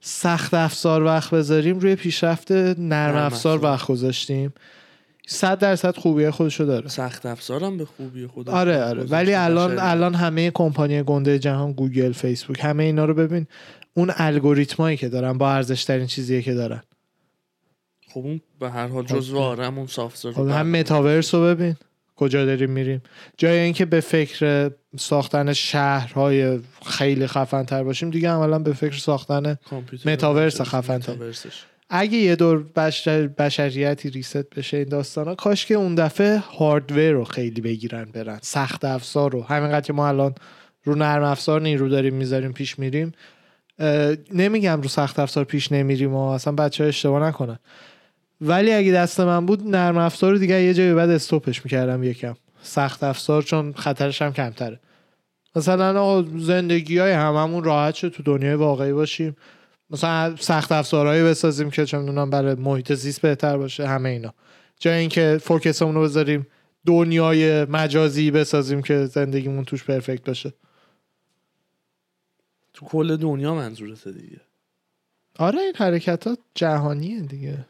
سخت 0.00 0.54
افزار 0.54 1.02
وقت 1.02 1.30
بذاریم 1.30 1.78
روی 1.78 1.94
پیشرفت 1.94 2.52
نرم 2.52 3.16
افزار. 3.16 3.64
وقت 3.64 3.86
گذاشتیم. 3.86 4.52
صد 5.28 5.58
درصد 5.58 5.96
خوبیه 5.96 6.30
خودشو 6.30 6.64
داره. 6.64 6.88
سخت 6.88 7.26
افزارم 7.26 7.76
به 7.76 7.84
خوبی 7.84 8.26
خودش 8.26 8.54
آره 8.54 8.82
آره. 8.82 9.04
ولی 9.04 9.34
الان. 9.34 9.78
الان 9.78 10.14
همه 10.14 10.50
کمپانی 10.50 11.02
گنده 11.02 11.38
جهان 11.38 11.72
گوگل 11.72 12.12
فیسبوک 12.12 12.64
همه 12.64 12.82
اینا 12.82 13.04
رو 13.04 13.14
ببین 13.14 13.46
اون 13.94 14.12
الگوریتمایی 14.16 14.96
که 14.96 15.08
دارن 15.08 15.38
با 15.38 15.52
ارزش 15.52 15.84
ترین 15.84 16.06
چیزیه 16.06 16.42
که 16.42 16.54
دارن. 16.54 16.82
خب 18.08 18.20
اون 18.20 18.40
به 18.60 18.70
هر 18.70 18.86
حال 18.86 19.04
جزو 19.04 19.38
آرم 19.38 19.78
اون 19.78 19.86
software 19.86 20.32
خب 20.32 20.48
هم 20.48 20.66
متاورس 20.66 21.34
رو 21.34 21.42
ببین 21.42 21.76
کجا 22.16 22.44
داریم 22.44 22.70
میریم. 22.70 23.02
جای 23.36 23.58
اینکه 23.58 23.84
به 23.84 24.00
فکر 24.00 24.70
ساختن 24.96 25.52
شهرهای 25.52 26.60
خیلی 26.86 27.26
خفن 27.26 27.62
تر 27.64 27.84
باشیم 27.84 28.10
دیگه 28.10 28.30
عملا 28.30 28.58
به 28.58 28.72
فکر 28.72 28.98
ساختن 28.98 29.58
متاورس، 30.04 30.60
خفن 30.60 30.98
تر. 30.98 31.14
اگه 31.90 32.18
یه 32.18 32.36
دور 32.36 32.62
بشر 32.62 33.26
بشریتی 33.26 34.10
reset 34.10 34.50
بشه 34.50 34.76
این 34.76 34.88
داستانا 34.88 35.34
کاش 35.34 35.66
که 35.66 35.74
اون 35.74 35.94
دفعه 35.94 36.38
hardware 36.38 37.10
رو 37.10 37.24
خیلی 37.24 37.60
بگیرن 37.60 38.04
برن. 38.04 38.38
سخت 38.42 38.84
افزار 38.84 39.32
رو. 39.32 39.42
همینقدر 39.42 39.86
که 39.86 39.92
ما 39.92 40.08
الان 40.08 40.34
رو 40.84 40.94
نرم 40.94 41.22
افزار 41.22 41.60
نیرو 41.60 41.88
داریم 41.88 42.14
می‌ذاریم 42.14 42.52
پیش 42.52 42.78
میریم 42.78 43.12
نمیگم 44.32 44.82
رو 44.82 44.88
سخت 44.88 45.18
افزار 45.18 45.44
پیش 45.44 45.72
نمیریم 45.72 46.14
و 46.14 46.28
اصلا 46.28 46.52
بچه 46.52 46.84
ها 46.84 46.88
اشتباه 46.88 47.28
نکنن. 47.28 47.58
ولی 48.40 48.72
اگه 48.72 48.92
دست 48.92 49.20
من 49.20 49.46
بود 49.46 49.68
نرم 49.68 49.96
افزار 49.96 50.32
رو 50.32 50.38
دیگه 50.38 50.62
یه 50.62 50.74
جایی 50.74 50.94
بعد 50.94 51.10
استوپش 51.10 51.64
می‌کردم 51.64 52.02
یکم. 52.02 52.34
سخت 52.62 53.04
افزار 53.04 53.42
چون 53.42 53.72
خطرش 53.72 54.22
هم 54.22 54.32
کمتره. 54.32 54.80
مثلا 55.56 56.22
زندگی 56.36 56.98
های 56.98 57.12
هممون 57.12 57.64
راحت 57.64 57.94
شد 57.94 58.08
تو 58.08 58.22
دنیای 58.22 58.54
واقعی 58.54 58.92
باشیم. 58.92 59.36
مثلا 59.90 60.36
سخت 60.36 60.72
افزارهایی 60.72 61.22
بسازیم 61.22 61.70
که 61.70 61.86
چه 61.86 61.98
می‌دونم 61.98 62.30
برای 62.30 62.54
محیط 62.54 62.92
زیست 62.92 63.20
بهتر 63.20 63.56
باشه 63.56 63.86
همه 63.86 64.08
اینا. 64.08 64.34
جای 64.80 64.98
اینکه 64.98 65.38
فوکسمون 65.42 65.94
رو 65.94 66.02
بذاریم 66.02 66.46
دنیای 66.86 67.64
مجازی 67.64 68.30
بسازیم 68.30 68.82
که 68.82 69.06
زندگیمون 69.06 69.64
توش 69.64 69.84
پرفکت 69.84 70.24
باشه. 70.24 70.52
تو 72.74 72.86
کل 72.86 73.16
دنیا 73.16 73.54
منظورته 73.54 74.12
دیگه. 74.12 74.40
آره 75.38 75.60
این 75.60 75.72
حرکت 75.76 76.26
ها 76.26 76.36
جهانیه 76.54 77.20
دیگه. 77.20 77.66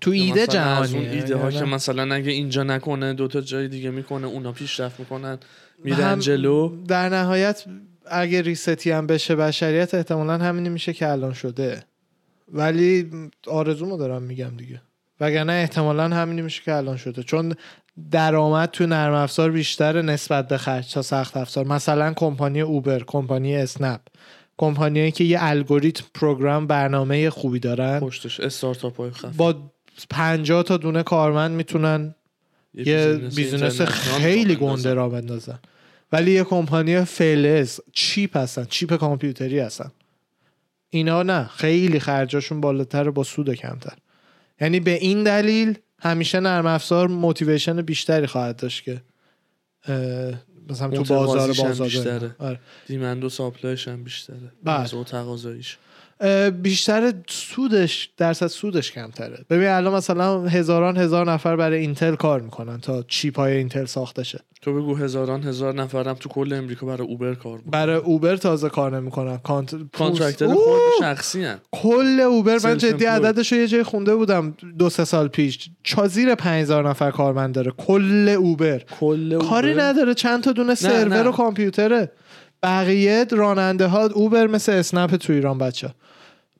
تو 0.00 0.10
ایده 0.10 0.46
جهانیه 0.46 0.96
اون 0.96 1.08
ایده 1.08 1.36
ها 1.36 1.50
یعنی 1.50 1.58
که 1.58 1.64
مثلا 1.74 2.14
اگه 2.14 2.32
اینجا 2.32 2.62
نکنه 2.62 3.14
دوتا 3.14 3.40
جای 3.40 3.68
دیگه 3.68 3.90
می‌کنه 3.90 4.26
اونا 4.26 4.52
پیشرفت 4.52 5.00
می‌کنن 5.00 5.38
میرن 5.78 6.18
جلو. 6.18 6.84
در 6.84 7.08
نهایت 7.08 7.64
اگه 8.10 8.42
ریستی 8.42 8.90
هم 8.90 9.06
بشه 9.06 9.36
بشریت 9.36 9.94
احتمالا 9.94 10.38
همینی 10.38 10.68
میشه 10.68 10.92
که 10.92 11.08
الان 11.08 11.32
شده. 11.32 11.82
ولی 12.52 13.10
آرزومو 13.46 13.96
دارم 13.96 14.22
میگم 14.22 14.56
دیگه. 14.56 14.82
وگرنه 15.20 15.52
احتمالا 15.52 16.08
همینی 16.08 16.42
میشه 16.42 16.62
که 16.62 16.74
الان 16.74 16.96
شده. 16.96 17.22
چون 17.22 17.54
درآمد 18.10 18.70
تو 18.70 18.86
نرم 18.86 19.14
افزار 19.14 19.50
بیشتر 19.50 20.02
نسبت 20.02 20.48
به 20.48 20.58
خرج 20.58 20.92
تا 20.92 21.02
سخت 21.02 21.36
افزار. 21.36 21.66
مثلا 21.66 22.12
کمپانی 22.12 22.60
اوبر 22.60 23.02
کمپانی 23.06 23.56
اسنپ 23.56 24.00
کمپانیایی 24.58 25.10
که 25.10 25.24
یه 25.24 25.38
الگوریتم 25.40 26.04
program 26.14 26.66
برنامه 26.66 27.30
خوبی 27.30 27.58
دارن. 27.58 28.00
پشتش 28.00 28.40
استارتاپ 28.40 28.96
های 28.96 29.10
خفن. 29.10 29.30
با 29.36 29.54
50 30.10 30.62
تا 30.62 30.76
دونه 30.76 31.02
کارمند 31.02 31.50
می‌تونن 31.50 32.14
یه 32.74 33.14
business 33.36 33.80
خیلی 33.80 34.56
گنده 34.56 34.94
را 34.94 35.08
بندازن. 35.08 35.58
ولی 36.12 36.30
یه 36.30 36.44
کمپانی 36.44 37.04
فلز 37.04 37.80
chip 37.92 38.36
هستن 38.36 38.64
chip 38.64 38.96
کامپیوتری 38.96 39.58
هستن 39.58 39.92
اینا 40.90 41.22
نه 41.22 41.44
خیلی 41.44 42.00
خرجاشون 42.00 42.60
بالاتر 42.60 43.10
با 43.10 43.22
سود 43.22 43.54
کمتر 43.54 43.96
یعنی 44.60 44.80
به 44.80 44.94
این 44.94 45.22
دلیل 45.22 45.78
همیشه 45.98 46.40
نرم 46.40 46.66
افزار 46.66 47.08
motivation 47.08 47.82
بیشتری 47.82 48.26
خواهد 48.26 48.56
داشت 48.56 48.84
که 48.84 49.02
مثلا 50.68 50.88
تو 50.90 51.04
بازار 51.04 51.52
بازار 51.52 51.86
بیشتره. 51.86 52.36
آره. 52.38 52.60
demand 52.86 53.24
و 53.24 53.28
supply 53.28 53.73
ش 53.73 53.88
هم 53.88 54.04
بیشتره 54.04 54.52
بله. 54.64 54.94
و 54.94 55.04
تقاضاییش 55.04 55.78
بیشتر 56.62 57.12
سودش 57.28 58.10
درصد 58.16 58.46
سودش 58.46 58.92
کمتره. 58.92 59.44
ببین 59.50 59.68
الان 59.68 59.94
مثلا 59.94 60.42
هزاران 60.42 60.96
هزار 60.96 61.32
نفر 61.32 61.56
برای 61.56 61.78
اینتل 61.78 62.14
کار 62.14 62.40
می‌کنن 62.40 62.80
تا 62.80 63.04
chip 63.08 63.36
های 63.36 63.56
اینتل 63.56 63.84
ساخته 63.84 64.22
شه 64.22 64.40
تو 64.62 64.74
بگو 64.74 64.94
هزاران 64.94 65.42
هزار 65.42 65.74
نفرم 65.74 66.14
تو 66.14 66.28
کل 66.28 66.52
امریکا 66.52 66.86
برای 66.86 67.08
اوبر 67.08 67.34
کار 67.34 67.56
می‌کنن. 67.56 67.70
برای 67.70 67.96
اوبر 67.96 68.36
تازه 68.36 68.68
کار 68.68 68.96
نمی‌کنن. 69.00 69.38
cont... 69.38 69.74
contractor! 69.92 70.46
خود 70.46 70.80
شخصی 71.00 71.44
هن. 71.44 71.58
کل 71.72 72.20
اوبر 72.20 72.58
من 72.64 72.78
جدی. 72.78 73.04
عددش 73.04 73.52
رو 73.52 73.58
یه 73.58 73.68
جای 73.68 73.82
خونده 73.82 74.14
بودم 74.14 74.54
دو 74.78 74.90
سه 74.90 75.04
سال 75.04 75.28
پیش. 75.28 75.70
چا 75.82 76.08
زیر 76.08 76.34
5000 76.34 76.88
نفر 76.88 77.10
کارمند 77.10 77.54
داره. 77.54 77.72
کل 77.76 78.28
اوبر. 78.28 78.78
کل 79.00 79.38
کاری 79.38 79.70
اوبر 79.70 79.82
نداره. 79.82 80.14
چند 80.14 80.42
تا 80.42 80.52
دونه 80.52 80.74
سرور. 80.74 81.28
و 81.28 81.32
کامپیوتره. 81.32 82.10
بقیه 82.62 83.24
راننده 83.30 83.86
ها 83.86 84.06
اوبر 84.06 84.46
مثل 84.46 84.72
اسنپ 84.72 85.16
تو 85.16 85.32
ایران 85.32 85.58
بچه. 85.58 85.94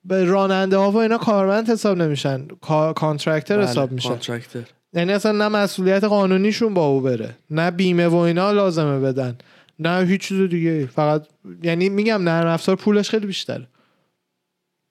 به 0.04 0.24
راننده 0.24 0.76
ها 0.76 0.90
و 0.90 0.96
اینا 0.96 1.18
کارمند 1.18 1.70
حساب 1.70 1.96
نمیشن. 1.98 2.46
co- 2.48 2.92
contractor 2.96 3.56
بله، 3.56 3.66
حساب 3.66 3.92
میشن 3.92 4.08
contractor. 4.08 4.60
یعنی 4.92 5.12
اصلا 5.12 5.32
نه 5.32 5.48
مسئولیت 5.48 6.04
قانونیشون 6.04 6.74
با 6.74 6.86
اوبره 6.86 7.36
نه 7.50 7.70
بیمه 7.70 8.06
و 8.06 8.14
اینا 8.16 8.52
لازمه 8.52 9.00
بدن 9.00 9.38
نه 9.78 10.06
هیچ 10.06 10.20
چیز 10.20 10.50
دیگه. 10.50 10.86
فقط 10.86 11.26
یعنی 11.62 11.88
میگم 11.88 12.22
نرم 12.22 12.46
افزار 12.46 12.76
پولش 12.76 13.10
خیلی 13.10 13.26
بیشتره. 13.26 13.66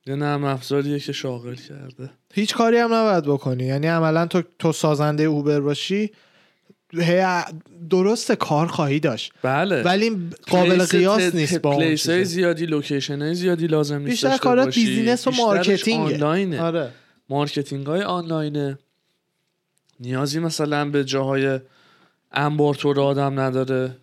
یه 0.08 0.16
نرم 0.16 0.44
افزاریه 0.44 1.00
که 1.00 1.12
شاغل 1.14 1.56
کرده. 1.56 2.10
هیچ 2.34 2.56
کاری 2.56 2.78
هم 2.78 2.94
نباید 2.94 3.24
بکنی. 3.24 3.64
یعنی 3.64 3.88
عملا 3.88 4.26
تو 4.26 4.42
تو 4.60 4.72
سازنده 4.72 5.24
اوبر 5.24 5.60
باشی 5.60 6.12
درست 7.90 8.32
کار 8.32 8.68
خواهی 8.68 9.00
داشت 9.00 9.34
بله 9.44 9.84
ولی 9.84 10.30
قابل 10.48 10.86
قیاس 10.86 11.36
نیست 11.36 11.58
با 11.58 11.76
place 11.78 12.10
های. 12.10 12.26
زیادی 12.26 12.66
location 12.66 13.22
های 13.22 13.36
زیادی 13.36 13.68
لازم 13.68 13.98
نیست 13.98 14.26
بیشتر 14.26 14.56
باشی. 14.56 14.86
business 14.86 15.28
و 15.28 15.30
بیشترش 15.30 15.46
marketing 15.46 16.01
ه. 16.01 16.14
آنلاینه 16.14 16.62
آره 16.62 16.90
marketing 17.30 17.88
های 17.88 18.02
آنلاینه 18.02 18.78
نیازی 20.00 20.40
مثلا 20.40 20.90
به 20.90 21.04
جاهای 21.04 21.60
انبارتور 22.32 23.00
آدم 23.00 23.40
نداره 23.40 23.96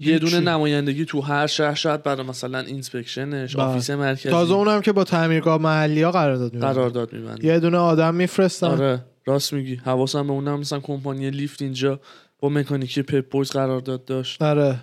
یه. 0.00 0.18
دونه 0.18 0.40
نمایندگی 0.40 1.04
تو 1.04 1.20
هر 1.20 1.46
شهر 1.46 1.74
شاید 1.74 2.02
برای 2.02 2.26
مثلا 2.26 2.58
inspection 2.58 3.40
ش 3.40 3.56
بله. 3.56 3.64
office 3.64 3.90
مرکزی 3.90 4.30
تازه 4.30 4.54
اونم 4.54 4.80
که 4.80 4.92
با 4.92 5.04
تعمیرگاه 5.04 5.60
محلی 5.60 6.02
ها 6.02 6.10
قرارداد 6.10 6.54
می‌بندن. 6.54 6.72
قرارداد 6.72 7.44
یه 7.44 7.60
دونه 7.60 7.78
آدم 7.78 8.14
میفرستن 8.14 8.66
آره 8.66 9.04
راست 9.28 9.52
میگی. 9.52 9.76
حواسم 9.76 10.26
به 10.26 10.32
اونم 10.32 10.60
مثلا 10.60 10.80
کمپانی 10.80 11.30
Lyft 11.30 11.62
اینجا 11.62 12.00
با 12.40 12.48
مکانیکی 12.48 13.02
Pep 13.02 13.28
Boys 13.30 13.50
قرارداد 13.50 14.04
داشت. 14.04 14.42
آره. 14.42 14.76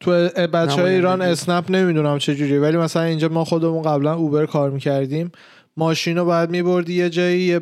تو 0.00 0.10
بچه 0.52 0.82
های. 0.82 0.94
ایران 0.94 1.22
اسنپ 1.22 1.70
نمی‌دونم 1.70 2.18
چه 2.18 2.34
جوریه 2.34 2.60
ولی 2.60 2.76
مثلا 2.76 3.02
اینجا 3.02 3.28
ما 3.28 3.44
خودمون 3.44 3.82
قبلا 3.82 4.14
اوبر 4.14 4.46
کار 4.46 4.70
می‌کردیم. 4.70 5.32
ماشین 5.76 6.16
رو 6.16 6.24
باید 6.24 6.50
میبردی 6.50 6.94
یه 6.94 7.10
جایی 7.10 7.40
یه 7.40 7.58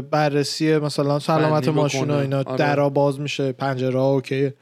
بررسی 0.00 0.78
مثلا 0.78 1.18
سلامت 1.18 1.68
ماشین 1.68 2.10
و. 2.10 2.14
اینا 2.14 2.36
آره. 2.38 2.56
درا 2.56 2.88
باز 2.88 3.20
میشه 3.20 3.52
پنجره 3.52 3.98
اوکی. 3.98 4.52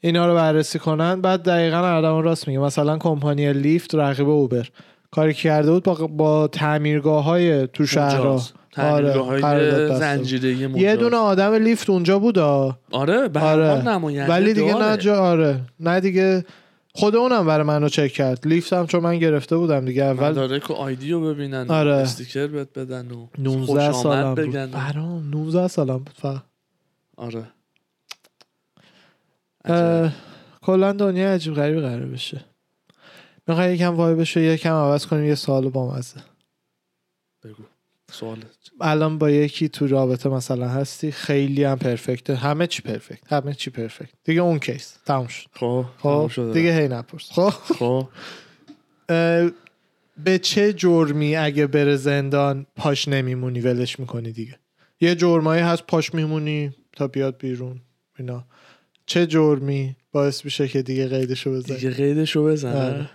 اینا 0.00 0.26
رو 0.26 0.34
بررسی 0.34 0.78
کنن. 0.78 1.20
بعد 1.20 1.42
دقیقا 1.42 1.76
آدم 1.76 2.18
راست 2.18 2.48
میگه. 2.48 2.60
مثلا 2.60 2.98
کمپانی 2.98 3.52
لیفت 3.52 3.94
رقیب 3.94 4.28
اوبر. 4.28 4.68
کاری 5.10 5.34
کرده 5.34 5.70
بود 5.70 5.82
با, 5.82 5.94
با 5.94 6.48
تعمیرگاه 6.48 7.24
های 7.24 7.66
تو 7.66 7.86
شهرها. 7.86 8.42
آره،. 8.76 9.98
زنجیره 9.98 10.78
یه 10.78 10.96
دونه 10.96 11.16
آدم 11.16 11.54
لیفت 11.54 11.90
اونجا 11.90 12.18
بود. 12.18 12.38
آره 12.38 13.28
به 13.28 13.40
آره. 13.40 13.88
نماینده 13.88 14.32
ولی 14.32 14.54
دیگه 14.54 14.72
داره. 14.72 14.84
نه 14.84 14.96
جا 14.96 15.20
آره. 15.20 15.60
نه 15.80 16.00
دیگه 16.00 16.44
خود 16.94 17.16
اونم 17.16 17.46
برای 17.46 17.66
منو 17.66 17.88
چک 17.88 18.12
کرد. 18.12 18.46
لیفت 18.46 18.72
هم 18.72 18.86
چون 18.86 19.02
من 19.02 19.18
گرفته 19.18 19.56
بودم 19.56 19.84
دیگه 19.84 20.04
اول 20.04 20.30
مدارک 20.30 20.70
و 20.70 20.72
آیدی 20.72 21.12
رو 21.12 21.20
ببینن 21.20 21.70
آره. 21.70 21.92
استیکر 21.94 22.46
بهت 22.46 22.78
بدن 22.78 23.10
و 23.10 23.26
19 23.38 23.66
خوش 23.66 23.78
آمد 23.80 23.92
سالم 23.92 24.34
بود. 24.34 24.70
برام 24.70 25.30
19 25.30 25.68
سالم 25.68 25.98
بود 25.98 26.14
فقط. 26.18 26.42
آره. 27.16 27.44
کلا 30.62 30.92
دنیا 30.92 31.32
عجیب 31.32 31.54
غریب 31.54 31.80
قرار 31.80 32.06
بشه. 32.06 32.44
می‌خوای 33.48 33.74
یکم 33.74 33.94
وایبش 33.94 34.36
رو 34.36 34.42
یکم 34.42 34.72
عوض 34.72 35.06
کنیم 35.06 35.24
یه 35.24 35.34
سال 35.34 35.68
با 35.68 35.94
مزه 35.96 36.20
بگو. 37.44 37.62
سوال. 38.10 38.38
الان 38.80 39.18
با 39.18 39.30
یکی 39.30 39.68
تو 39.68 39.86
رابطه 39.86 40.28
مثلا 40.28 40.68
هستی 40.68 41.12
خیلی 41.12 41.64
هم 41.64 41.78
پرفکته. 41.78 42.34
همه 42.34 42.66
چی 42.66 42.82
پرفکت. 42.82 43.32
همه 43.32 43.54
چی 43.54 43.70
پرفکت. 43.70 44.12
دیگه 44.24 44.40
اون 44.40 44.58
کیس. 44.58 44.96
تموم 45.06 45.26
شد. 45.26 45.48
خب 45.52 45.86
خب. 45.98 46.52
دیگه 46.52 46.80
هی 46.80 46.88
نپرس. 46.88 47.32
خب. 47.32 47.50
خب. 47.50 48.08
به 50.24 50.38
چه 50.38 50.72
جرمی 50.72 51.36
اگه 51.36 51.66
بره 51.66 51.96
زندان 51.96 52.66
پاش 52.76 53.08
نمیمونی؟ 53.08 53.60
ولش 53.60 53.98
می‌کنی 53.98 54.32
دیگه. 54.32 54.58
یه 55.00 55.14
جرمایی 55.14 55.62
هست 55.62 55.82
پاش 55.82 56.14
میمونی 56.14 56.74
تا 56.92 57.08
بیاد 57.08 57.38
بیرون. 57.38 57.80
اینا. 58.18 58.44
چه 59.06 59.26
جرمی؟ 59.26 59.96
باعث 60.12 60.44
میشه 60.44 60.68
که 60.68 60.82
دیگه 60.82 61.08
قیدشو 61.08 61.52
بزنی. 61.52 61.76
دیگه 61.76 61.90
قیدشو 61.90 62.44
بزنه 62.44 63.10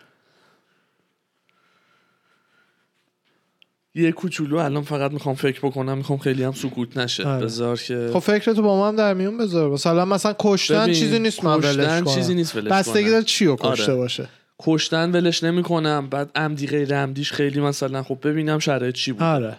یه 3.95 4.11
کوچولو 4.11 4.57
الان 4.57 4.83
فقط 4.83 5.11
می‌خوام 5.11 5.35
فکر 5.35 5.59
بکنم 5.59 5.97
می‌خوام 5.97 6.19
خیلی 6.19 6.43
هم 6.43 6.51
سکوت 6.51 6.97
نشه. 6.97 7.27
آره. 7.27 7.45
بذار 7.45 7.77
که 7.77 8.09
خب 8.13 8.19
فکرتو 8.19 8.61
با 8.61 8.75
ما 8.77 8.87
هم 8.87 8.95
در 8.95 9.13
میون 9.13 9.37
بذار. 9.37 9.69
مثلا 9.69 10.05
مثلا 10.05 10.35
کشتن 10.39 10.83
ببین، 10.83 10.93
چیزی 10.93 11.19
نیست 11.19 11.43
من 11.43 11.53
ولش 11.53 11.65
کشتن 11.65 12.03
کنم. 12.03 12.15
چیزی 12.15 12.33
نیست 12.33 12.55
ولش 12.55 12.71
بستگی. 12.71 13.09
داره 13.09 13.23
چی 13.23 13.45
رو 13.45 13.55
کشته 13.55 13.83
آره. 13.91 13.95
باشه. 13.95 14.29
کشتن 14.59 15.11
ولش 15.11 15.43
نمی‌کنم. 15.43 16.07
بعد 16.09 16.31
عمدی 16.35 16.67
غیر 16.67 16.95
عمدیش 16.95 17.31
خیلی 17.31 17.59
مثلا 17.61 18.03
خب 18.03 18.17
ببینم 18.23 18.59
شرایط 18.59 18.95
چی 18.95 19.11
بود. 19.11 19.23
آره. 19.23 19.57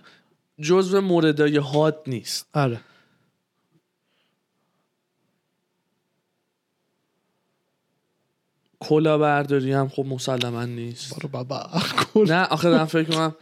جزو 0.61 1.01
موردای 1.01 1.57
حاد 1.57 2.03
نیست. 2.07 2.47
آره. 2.55 2.81
کلا 8.81 9.18
برداری 9.18 9.73
هم 9.73 9.88
خب 9.88 10.07
مسلما 10.07 10.64
نیست. 10.64 11.27
بابا. 11.27 11.71
نه 12.29 12.45
آخه 12.45 12.71
دارم 12.71 12.87
فکر 12.87 13.11
کنم 13.11 13.35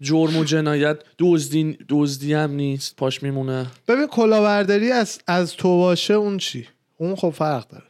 جرم 0.00 0.36
و 0.36 0.44
جنایت 0.44 0.98
دزدی 1.18 1.78
دزدی 1.88 2.34
هم 2.34 2.50
نیست. 2.50 2.96
پاش 2.96 3.22
میمونه. 3.22 3.66
ببین 3.88 4.06
کلاهبرداری 4.06 4.92
از 4.92 5.20
از 5.26 5.52
تو 5.52 5.76
باشه 5.78 6.14
اون 6.14 6.38
چی؟ 6.38 6.68
اون 6.96 7.16
خب 7.16 7.30
فرق 7.30 7.68
داره. 7.68 7.84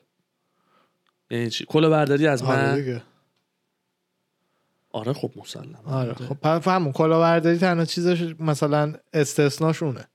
یعنی 1.30 1.50
چی؟ 1.50 1.64
کلا 1.68 1.90
برداری 1.90 2.26
از 2.26 2.42
آره 2.42 2.62
من؟ 2.62 2.74
دیگه. 2.80 3.02
آره 4.92 5.12
خب 5.12 5.30
مسلما 5.36 5.78
آره 5.86 6.14
خب 6.14 6.58
فهمون 6.58 6.92
کلاهبرداری 6.92 7.58
تنها 7.58 7.84
چیزش 7.84 8.34
مثلا 8.40 8.94
استثناش 9.12 9.82
اونه 9.82 10.06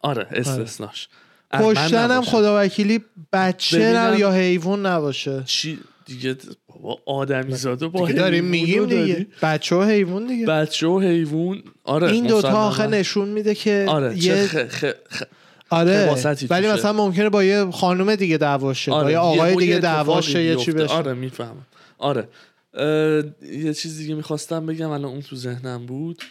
آره. 0.00 0.26
استثناش. 0.30 1.08
من 1.54 1.60
کشتن 1.62 2.10
هم. 2.10 2.22
خدا 2.22 2.60
وکیلی 2.60 3.04
بچه. 3.32 4.14
یا 4.18 4.32
حیوان 4.32 4.86
نباشه. 4.86 5.42
چی 5.46 5.78
دیگه 6.06 6.36
بابا 6.68 6.98
آدمی 7.06 7.54
زاده 7.54 7.88
با 7.88 8.06
دیگه 8.06 8.18
داریم 8.18 8.44
میگیم. 8.44 8.86
دیگه 8.86 9.26
بچه 9.42 9.76
و 9.76 9.82
حیوان 9.82 10.26
دیگه 10.26 10.46
بچه 10.46 10.86
و 10.86 11.00
حیوان 11.00 11.62
آره 11.84 12.10
این 12.12 12.26
دوتا. 12.26 12.66
آخه 12.66 12.86
نشون 12.86 13.28
میده 13.28 13.54
که 13.54 13.86
آره 13.88 14.24
یه 14.24 14.46
خ... 14.46 14.56
خ... 14.68 14.84
خ... 15.10 15.22
آره 15.70 16.14
ولی. 16.50 16.68
مثلا 16.68 16.92
ممکنه 16.92 17.28
با 17.28 17.44
یه 17.44 17.70
خانم 17.70 18.14
دیگه 18.14 18.38
دعواشه 18.38 18.90
با 18.90 18.96
آره 18.96 19.12
یه 19.12 19.18
آقای 19.18 19.56
دیگه 19.56 19.78
دعواشه 19.78 20.42
یه 20.42 20.56
چی. 20.56 20.72
بشه 20.72 20.94
آره 20.94 21.14
می‌فهمم 21.14 21.66
آره 21.98 22.28
یه 23.52 23.74
چیز 23.74 23.98
دیگه 23.98 24.14
می‌خواستم 24.14 24.66
بگم 24.66 24.90
الان 24.90 25.10
اون 25.10 25.22
تو 25.22 25.36
ذهنم 25.36 25.86
بود 25.86 26.22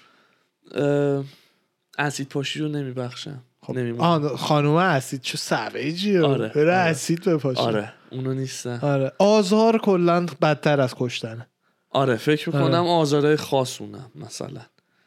اسید 1.97 2.29
پاشی 2.29 2.59
رو 2.59 2.67
نمیبخشم 2.67 3.43
خب 3.63 3.73
نمی‌مونه. 3.73 4.29
خانوم 4.29 4.75
اسید 4.75 5.21
چه 5.21 5.37
سویجیه 5.37 6.21
آره، 6.23 6.47
بره 6.47 6.61
آره. 6.61 6.73
اسید 6.73 7.23
بپاشه 7.29 7.59
آره 7.61 7.93
اونو 8.11 8.33
نیستم 8.33 8.79
آره. 8.81 9.11
آزار 9.19 9.77
کلا 9.77 10.25
بدتر 10.41 10.81
از 10.81 10.95
کشتنه 10.95 11.47
آره 11.89 12.15
فکر 12.15 12.49
می‌کنم 12.49 12.87
آزاره 12.87 13.35
خاصونم 13.35 14.11
مثلا. 14.15 14.61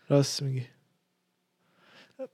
راست 0.08 0.42
میگی. 0.42 0.62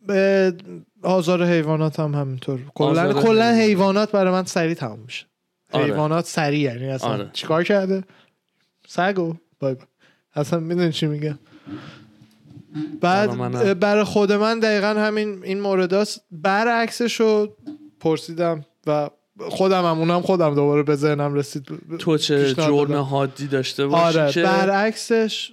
به 0.06 0.54
آزار 1.02 1.44
حیوانات 1.44 2.00
هم 2.00 2.14
همینطور. 2.14 2.60
کلا 2.74 3.12
کلا 3.12 3.22
حیوانات. 3.22 3.54
حیوانات 3.54 4.12
برای 4.12 4.32
من 4.32 4.44
سریع 4.44 4.74
تموم 4.74 4.98
میشه. 5.00 5.26
آره. 5.72 5.84
حیوانات 5.84 6.26
سریع 6.26 6.60
یعنی 6.60 6.88
اصلا 6.88 7.10
آره. 7.10 7.30
چیکار 7.32 7.64
کرده؟ 7.64 8.04
سگو. 8.86 9.34
بای 9.60 9.74
بای. 9.74 9.86
اصلا 10.34 10.60
می‌دونی 10.60 10.92
چی 10.92 11.06
میگم. 11.06 11.38
بعد. 13.00 13.78
برای 13.80 14.04
خود 14.04 14.32
من 14.32 14.60
دقیقا 14.60 14.86
همین 14.86 15.44
این 15.44 15.60
مورداست 15.60 16.20
برعکسش 16.30 17.20
رو 17.20 17.56
پرسیدم 18.00 18.64
و 18.86 19.10
خودم 19.48 19.84
هم 19.84 19.98
اونم 19.98 20.20
خودم 20.20 20.54
دوباره 20.54 20.82
به 20.82 20.96
ذهنم 20.96 21.34
رسید. 21.34 21.62
تو 21.98 22.18
چه 22.18 22.54
جرم. 22.54 22.92
حادی 22.92 23.46
داشته 23.46 23.86
باشی 23.86 24.18
آره 24.18 24.32
که؟ 24.32 24.42
برعکسش 24.42 25.52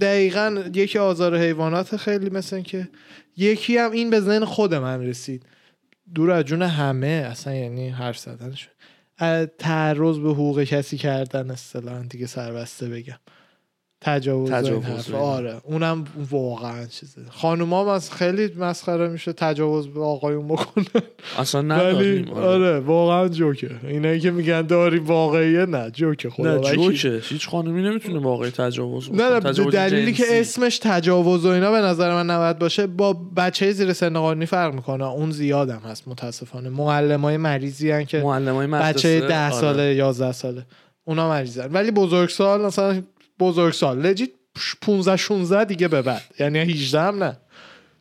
دقیقا 0.00 0.64
یکی 0.74 0.98
آزار 0.98 1.38
حیوانات 1.38 1.96
خیلی 1.96 2.30
مثل 2.30 2.60
که 2.60 2.88
یکی 3.36 3.76
هم 3.76 3.90
این 3.90 4.10
به 4.10 4.20
ذهن 4.20 4.44
خود 4.44 4.74
من 4.74 5.02
رسید. 5.02 5.42
دور 6.14 6.30
از 6.30 6.44
جون 6.44 6.62
همه 6.62 7.26
اصلا 7.30 7.54
یعنی 7.54 7.88
حرف 7.88 8.18
زدنش. 8.18 8.68
تعرض 9.58 10.18
به 10.18 10.30
حقوق 10.30 10.62
کسی 10.62 10.96
کردن 10.96 11.50
اصطلاحا 11.50 12.02
دیگه 12.02 12.26
سربسته 12.26 12.88
بگم. 12.88 13.18
تجاوز, 14.00 14.50
تجاوز. 14.50 15.10
آره 15.10 15.60
اونم 15.64 16.04
واقعا 16.30 16.86
چیزه 16.86 17.20
خانوما 17.30 17.94
از 17.94 18.12
خیلی 18.12 18.50
مسخره 18.58 19.08
میشه 19.08 19.32
تجاوز 19.32 19.88
به 19.88 20.02
آقایون 20.02 20.48
بکنن 20.48 20.84
اصلا 21.38 21.60
ولی 21.68 21.68
نداریم 21.68 22.30
آره. 22.30 22.46
آره 22.46 22.80
واقعا 22.80 23.28
جوکه 23.28 23.70
اینایی 23.88 24.20
که 24.20 24.30
میگن 24.30 24.62
داری 24.62 24.98
واقعیه 24.98 25.66
نه 25.66 25.90
جوکه 25.90 26.30
خدا 26.30 26.56
نه. 26.56 26.74
جوکه 26.74 27.20
هیچ 27.22 27.48
خانمی 27.48 27.82
نمی‌تونه 27.82 28.18
واقعی 28.18 28.50
تجاوز 28.50 29.10
نه 29.12 29.22
نه 29.30 29.40
بکنه. 29.40 29.52
تجاوز 29.52 29.74
دلیلی 29.74 30.12
که 30.12 30.22
جنسی. 30.22 30.38
اسمش 30.38 30.78
تجاوز 30.78 31.46
و 31.46 31.48
اینا 31.48 31.70
به 31.72 31.78
نظر 31.78 32.14
من 32.14 32.30
نباید 32.30 32.58
باشه 32.58 32.86
با 32.86 33.12
بچه 33.36 33.72
زیر 33.72 33.92
سن 33.92 34.18
قانونی 34.18 34.46
فرق 34.46 34.74
می‌کنه 34.74 35.04
اون 35.04 35.30
زیادم 35.30 35.80
هست 35.84 36.08
متاسفانه 36.08 36.68
معلم 36.68 37.20
های 37.20 37.36
مریضی 37.36 37.90
هن 37.90 38.04
که 38.04 38.18
معلمای 38.20 38.66
مدرسه 38.66 38.92
بچه 38.92 39.20
ده 39.20 39.44
آره. 39.44 39.60
ساله 39.60 39.94
یازده 39.94 40.32
ساله 40.32 40.66
اونا 41.04 41.28
مریضن 41.28 41.72
ولی 41.72 41.90
بزرگسال 41.90 42.62
مثلا 42.66 43.02
بزرگسال 43.38 43.98
لجیت 43.98 44.30
15 44.80 45.16
16 45.16 45.64
دیگه 45.64 45.88
به 45.88 46.02
بعد. 46.02 46.22
یعنی 46.38 46.58
18 46.58 47.00
هم 47.00 47.24
نه. 47.24 47.36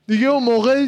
دیگه 0.07 0.27
اون 0.27 0.43
موقع 0.43 0.87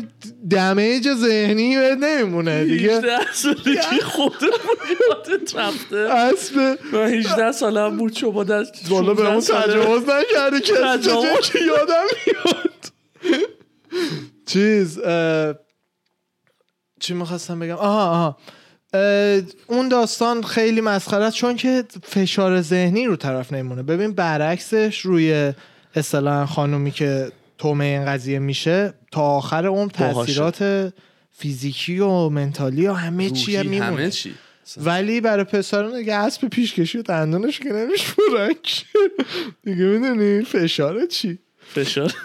دمیج 0.49 1.13
ذهنی 1.13 1.77
بهت 1.77 1.97
نمیمونه. 1.97 2.63
دیگه 2.63 2.97
18 2.97 3.33
سالگی 3.33 4.01
خودمون 4.03 4.77
یادت 5.09 5.55
رفته. 5.55 5.95
اسب 5.97 6.77
من 6.93 7.13
18 7.13 7.51
سالم 7.51 7.97
بود 7.97 8.13
شما 8.13 8.43
در 8.43 8.65
والا 8.89 9.13
به 9.13 9.23
16 9.23 9.53
اون 9.53 9.63
تجاوز 9.63 10.03
نکرده 10.09 10.59
کسی 10.59 10.73
تجاوز. 10.73 11.49
که 11.51 11.59
یادم 11.59 12.05
میاد. 12.27 12.91
چیز 14.45 14.99
چی 16.99 17.13
می‌خواستم 17.13 17.59
بگم؟ 17.59 17.75
آها 17.75 18.09
آها. 18.11 18.37
اون 19.67 19.89
داستان 19.89 20.43
خیلی 20.43 20.81
مسخره 20.81 21.23
است 21.23 21.35
چون 21.35 21.55
که 21.55 21.83
فشار 22.03 22.61
ذهنی 22.61 23.05
رو 23.05 23.15
طرف 23.15 23.53
نمیمونه. 23.53 23.83
ببین 23.83 24.11
برعکسش 24.11 24.99
روی 24.99 25.53
اصطلاحا 25.95 26.45
خانومی 26.45 26.91
که 26.91 27.31
تومه 27.57 27.85
این 27.85 28.05
قضیه 28.05 28.39
میشه 28.39 28.93
تا 29.11 29.21
آخر 29.21 29.65
عمر 29.65 29.91
باهاشه. 29.99 30.33
تاثیرات 30.33 30.93
فیزیکی 31.31 31.99
و 31.99 32.29
منتالی 32.29 32.87
و 32.87 32.93
همه 32.93 33.29
چی 33.29 33.57
میمونه. 33.57 33.85
همه 33.85 34.09
چی. 34.09 34.33
ولی 34.77 35.21
برای 35.21 35.43
پسران 35.43 35.97
دیگه 35.97 36.13
اسب 36.13 36.47
پیشکشی 36.47 36.97
و 36.97 37.01
دندونش 37.01 37.59
که 37.59 37.87
که. 38.63 38.85
دیگه 39.63 39.83
می‌دونی 39.83 40.41
فشار 40.43 41.05
چی؟ 41.05 41.39
فشار 41.73 42.13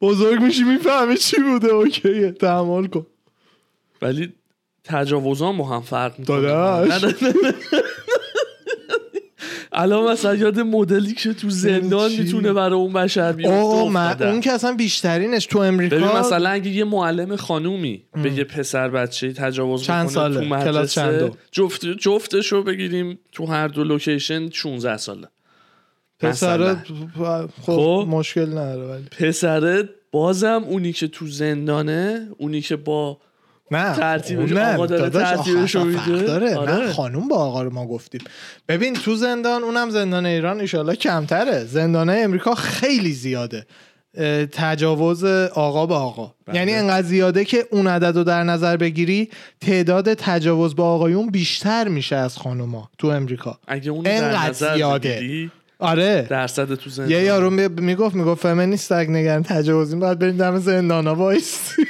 بزرگ 0.00 0.42
میشی 0.42 0.62
می‌فهمی 0.62 1.16
چی 1.16 1.36
بوده. 1.42 1.68
اوکیه 1.68 2.30
تحمل 2.30 2.86
کن. 2.86 3.06
ولی 4.02 4.32
تجاوزان 4.84 5.56
با 5.58 5.64
هم 5.64 5.80
فرق 5.80 6.18
می‌کنه. 6.18 6.52
الان 9.74 10.12
مثلا 10.12 10.34
یاد 10.34 10.60
مدلی 10.60 11.12
که 11.14 11.34
تو 11.34 11.50
زندان؟ 11.50 12.12
می‌تونه 12.12 12.52
برای 12.52 12.78
اون 12.78 12.92
بشر 12.92 13.32
بیفته. 13.32 14.26
اون 14.26 14.40
که 14.40 14.52
اصلا 14.52 14.74
بیشترینش 14.74 15.46
تو 15.46 15.58
امریکا 15.58 15.96
ببین 15.96 16.08
مثلا 16.08 16.50
اگه 16.50 16.70
یه 16.70 16.84
معلم 16.84 17.36
خانومی 17.36 18.04
به 18.22 18.32
یه 18.32 18.44
پسر 18.44 18.88
بچه 18.88 19.32
تجاوز 19.32 19.82
چند 19.82 20.08
ساله؟ 20.08 20.34
تو 20.34 20.40
کلاس 20.40 20.66
مدرسه 20.66 20.94
چندم؟ 20.94 21.30
جفت 21.52 21.86
جفتش 21.86 22.52
رو 22.52 22.62
بگیریم 22.62 23.18
تو 23.32 23.46
هر 23.46 23.68
دو 23.68 23.84
لوکیشن 23.84 24.50
16 24.50 24.96
ساله 24.96 25.28
پسر 26.18 26.58
مثلا. 26.58 26.76
خب 27.16 27.50
خب. 27.62 28.06
مشکل 28.08 28.48
نداره 28.48 28.86
ولی 28.86 29.04
پسره 29.04 29.88
بازم 30.12 30.64
اونی 30.66 30.92
که 30.92 31.08
تو 31.08 31.26
زندانه 31.26 32.28
اونی 32.38 32.60
که 32.60 32.76
با 32.76 33.18
نه 33.72 33.96
ترتیبش 33.96 34.52
نه، 34.52 34.74
آقا 34.74 34.86
داره 34.86 35.02
داداش، 35.02 35.22
آخه 35.22 35.36
ترتیبش 35.36 35.74
رو 35.74 35.80
اصلا 35.80 35.98
فرق 36.00 36.08
میده. 36.08 36.26
داره 36.26 36.56
آره. 36.56 36.72
نه 36.72 36.92
خانوم 36.92 37.28
با 37.28 37.36
آقا 37.36 37.62
رو 37.62 37.72
ما 37.72 37.86
گفتیم. 37.86 38.20
ببین 38.68 38.94
تو 38.94 39.14
زندان 39.14 39.62
اونم 39.64 39.90
زندان 39.90 40.26
ایران 40.26 40.60
ایشالله 40.60 40.96
کمتره. 40.96 41.64
زندان 41.64 42.10
امریکا 42.10 42.54
خیلی 42.54 43.12
زیاده. 43.12 43.66
تجاوز 44.52 45.24
آقا 45.54 45.86
به 45.86 45.94
آقا. 45.94 46.34
بله. 46.46 46.56
یعنی 46.56 46.72
انقدر 46.72 47.06
زیاده 47.06 47.44
که 47.44 47.66
اون 47.70 47.86
عدد 47.86 48.16
رو 48.16 48.24
در 48.24 48.42
نظر 48.42 48.76
بگیری 48.76 49.30
تعداد 49.60 50.14
تجاوز 50.14 50.74
به 50.74 50.82
آقایون 50.82 51.30
بیشتر 51.30 51.88
میشه 51.88 52.16
از 52.16 52.36
خانوما 52.36 52.90
تو 52.98 53.08
امریکا. 53.08 53.58
اگه 53.68 53.90
اون 53.90 54.02
در 54.02 54.24
انقدر 54.24 54.48
نظر 54.48 54.74
زیاده. 54.76 55.16
بگیری 55.16 55.50
آره. 55.78 56.26
درصد 56.30 56.74
تو 56.74 56.90
زندان. 56.90 57.10
یه 57.12 57.22
یارو 57.22 57.50
می- 57.50 57.68
می‌گفت 57.68 58.14
می‌گفت 58.14 58.42
فمینیست 58.42 58.92
اگه 58.92 59.10
نگران 59.10 59.42
تجاوزین 59.42 60.00
باید 60.00 60.18
بریم 60.18 60.36
دم 60.36 60.58
زندانا 60.58 61.14
وایسی 61.14 61.82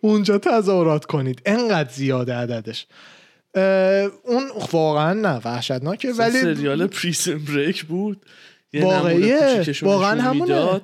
اونجا 0.00 0.38
تظاهرات 0.38 1.04
کنید 1.04 1.42
انقدر 1.46 1.90
زیاده 1.90 2.34
عددش 2.34 2.86
اون 4.24 4.42
واقعا 4.72 5.12
نه 5.12 5.40
وحشتناکه 5.44 6.12
ولی 6.12 6.40
سریال 6.40 6.86
Prison 6.86 7.38
Break 7.38 7.84
بود 7.84 8.26
یه 8.72 8.84
واقعیه. 8.84 9.64
واقعا 9.82 10.20
همونه. 10.22 10.80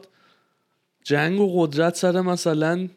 جنگ 1.04 1.40
و 1.40 1.66
قدرت 1.66 1.96
سر 1.96 2.20
مثلا 2.20 2.88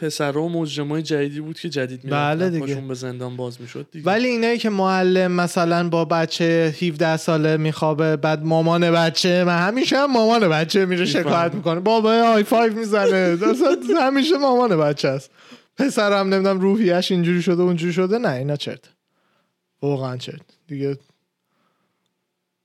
پسر 0.00 0.36
و 0.36 0.48
مجرمای 0.48 1.02
جدیدی 1.02 1.40
بود 1.40 1.58
که 1.58 1.68
جدید 1.68 2.04
می‌رفتن. 2.04 2.38
بله 2.38 2.50
دیگه. 2.50 2.74
به 2.74 2.94
زندان 2.94 3.36
باز 3.36 3.60
می‌شد 3.60 3.86
دیگه. 3.92 4.06
ولی 4.06 4.28
اینایی 4.28 4.58
که 4.58 4.70
معلم 4.70 5.32
مثلا 5.32 5.88
با 5.88 6.04
بچه 6.04 6.74
17 6.82 7.16
ساله 7.16 7.56
میخوابه 7.56 8.16
بعد 8.16 8.44
مامان 8.44 8.90
بچه 8.90 9.44
من 9.44 9.58
همیشه 9.58 9.96
هم 9.96 10.12
مامان 10.12 10.48
بچه 10.48 10.86
میره. 10.86 11.04
شکایت 11.04 11.54
می‌کنه. 11.54 11.80
بابا 11.80 12.12
high 12.12 12.42
five 12.42 12.74
می‌زنه. 12.74 13.38
همیشه 14.00 14.38
مامان 14.38 14.76
بچه 14.76 15.08
است. 15.08 15.30
پسرم 15.76 16.34
نمی‌دونم 16.34 16.60
روحیش 16.60 17.12
اینجوری 17.12 17.42
شده 17.42 17.62
اونجوری 17.62 17.92
شده. 17.92 18.18
نه 18.18 18.28
اینا 18.28 18.56
چرت. 18.56 18.84
واقعا 19.82 20.16
چرت. 20.16 20.40
دیگه 20.68 20.98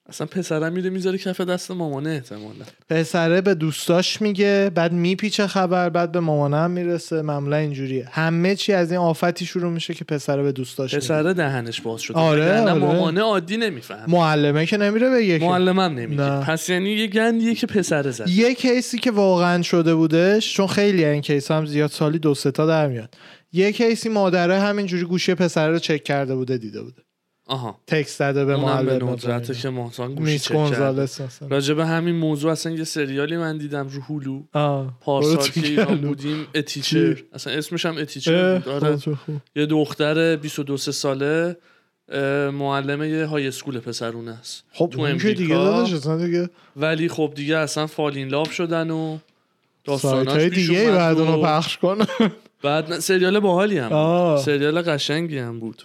اصلا 0.10 0.28
پسرم 0.28 0.74
میره 0.74 0.89
می‌ذاره 0.89 1.18
کف 1.18 1.41
دست 1.41 1.72
مامانه 1.72 2.10
احتمالا. 2.10 2.65
پسره 2.89 3.41
به 3.41 3.54
دوستاش 3.54 4.22
میگه 4.22 4.72
بعد 4.76 4.94
میپیچه 4.94 5.48
خبر 5.48 5.89
بعد 5.89 6.12
به 6.12 6.20
مامانم 6.20 6.72
می‌رسه. 6.72 7.22
معمولا 7.22 7.58
اینجوریه. 7.58 8.08
همه 8.12 8.56
چی 8.56 8.74
از 8.74 8.91
این 8.91 9.00
آفتی 9.00 9.46
شروع 9.46 9.72
میشه 9.72 9.94
که 9.94 10.06
پسره 10.06 10.44
به 10.44 10.52
دوستاش 10.52 10.94
میگه. 10.94 11.06
پسره 11.06 11.34
دهنش 11.34 11.82
باز 11.82 12.02
شده. 12.02 12.18
آره، 12.18 12.62
آره. 12.62 12.74
مامانه 12.74 13.22
عادی 13.22 13.58
نمیفهم 13.58 14.12
معلمه 14.12 14.65
که 14.65 14.78
نمیره 14.78 15.10
بگه 15.10 15.39
که 15.39 15.46
معلمم 15.46 15.80
نمیگه. 15.80 16.24
نه. 16.24 16.41
پس 16.46 16.70
یعنی 16.70 16.89
یه 16.89 17.08
گندیه 17.08 17.56
که 17.56 17.68
پسره 17.68 18.12
زد 18.12 18.30
یه 18.30 18.54
case 18.54 18.89
ی 18.89 18.98
که 18.98 19.12
واقعا 19.12 19.62
شده 19.62 19.96
بودش 19.96 20.54
چون 20.54 20.68
خیلی 20.68 21.06
این 21.06 21.22
case 21.22 21.52
هم 21.52 21.65
زیاد 21.65 21.89
سالی 21.89 22.20
دو 22.20 22.36
سه 22.36 22.52
تا 22.52 22.65
در 22.65 22.88
میاد. 22.88 23.13
یه 23.52 23.72
case 23.72 24.02
ی 24.02 24.10
مادره 24.10 24.60
همینجوری 24.60 25.04
گوشی 25.04 25.34
پسره 25.34 25.72
رو 25.72 25.80
چک 25.80 26.04
کرده 26.04 26.36
بوده 26.36 26.58
دیده 26.58 26.82
بوده. 26.82 27.05
آها. 27.48 27.80
text 27.88 28.20
زده 28.20 28.46
به 28.46 28.54
اونم 28.54 28.86
به 28.86 29.06
ندرته 29.06 29.54
که 29.54 29.70
مثلا. 29.70 30.16
راجع 31.50 31.74
به 31.74 31.86
همین 31.86 32.16
موضوع 32.16 32.52
اصلا 32.52 32.72
یه 32.72 32.84
سریالی 32.84 33.38
من 33.38 33.58
دیدم 33.58 33.88
رو 33.88 34.02
Hulu. 34.02 34.44
پارسال 35.02 35.48
که 35.48 35.68
ایران. 35.68 36.02
بودیم 36.02 36.48
A 36.56 36.63
Teacher. 36.63 37.24
اصلا 37.34 37.54
اسمش 37.54 37.86
هم 37.86 37.98
A 37.98 38.06
Teacher 38.06 38.62
آره. 38.68 38.98
خب،. 38.98 39.16
یه 39.56 39.66
دختر 39.66 40.36
22 40.36 40.78
سه 40.78 40.92
ساله 40.92 41.58
معلم 42.52 43.04
یه 43.04 43.26
high 43.26 43.48
school 43.48 43.80
پسرونه 43.80 44.32
است. 44.32 44.64
خب 44.72 44.90
تو 44.90 44.98
دیگه 44.98 45.56
امریکا 45.56 45.84
اصلا 45.84 46.26
دیگه. 46.26 46.50
ولی 46.76 47.10
خب 47.10 47.32
دیگه 47.36 47.58
اصلا 47.58 47.88
فالین 47.88 48.28
لاب 48.28 48.50
شدن 48.50 48.92
و 48.92 49.18
داستاناش 49.84 50.42
دیگه 50.42 50.92
بعد 50.92 51.18
اونو 51.18 51.42
پخش 51.42 51.78
کنه 51.78 52.06
بعد 52.64 53.00
سریال 53.00 53.40
باحالی 53.40 53.78
هم. 53.78 54.38
سریال 54.38 54.82
قشنگی 54.82 55.38
هم 55.38 55.60
بود. 55.60 55.84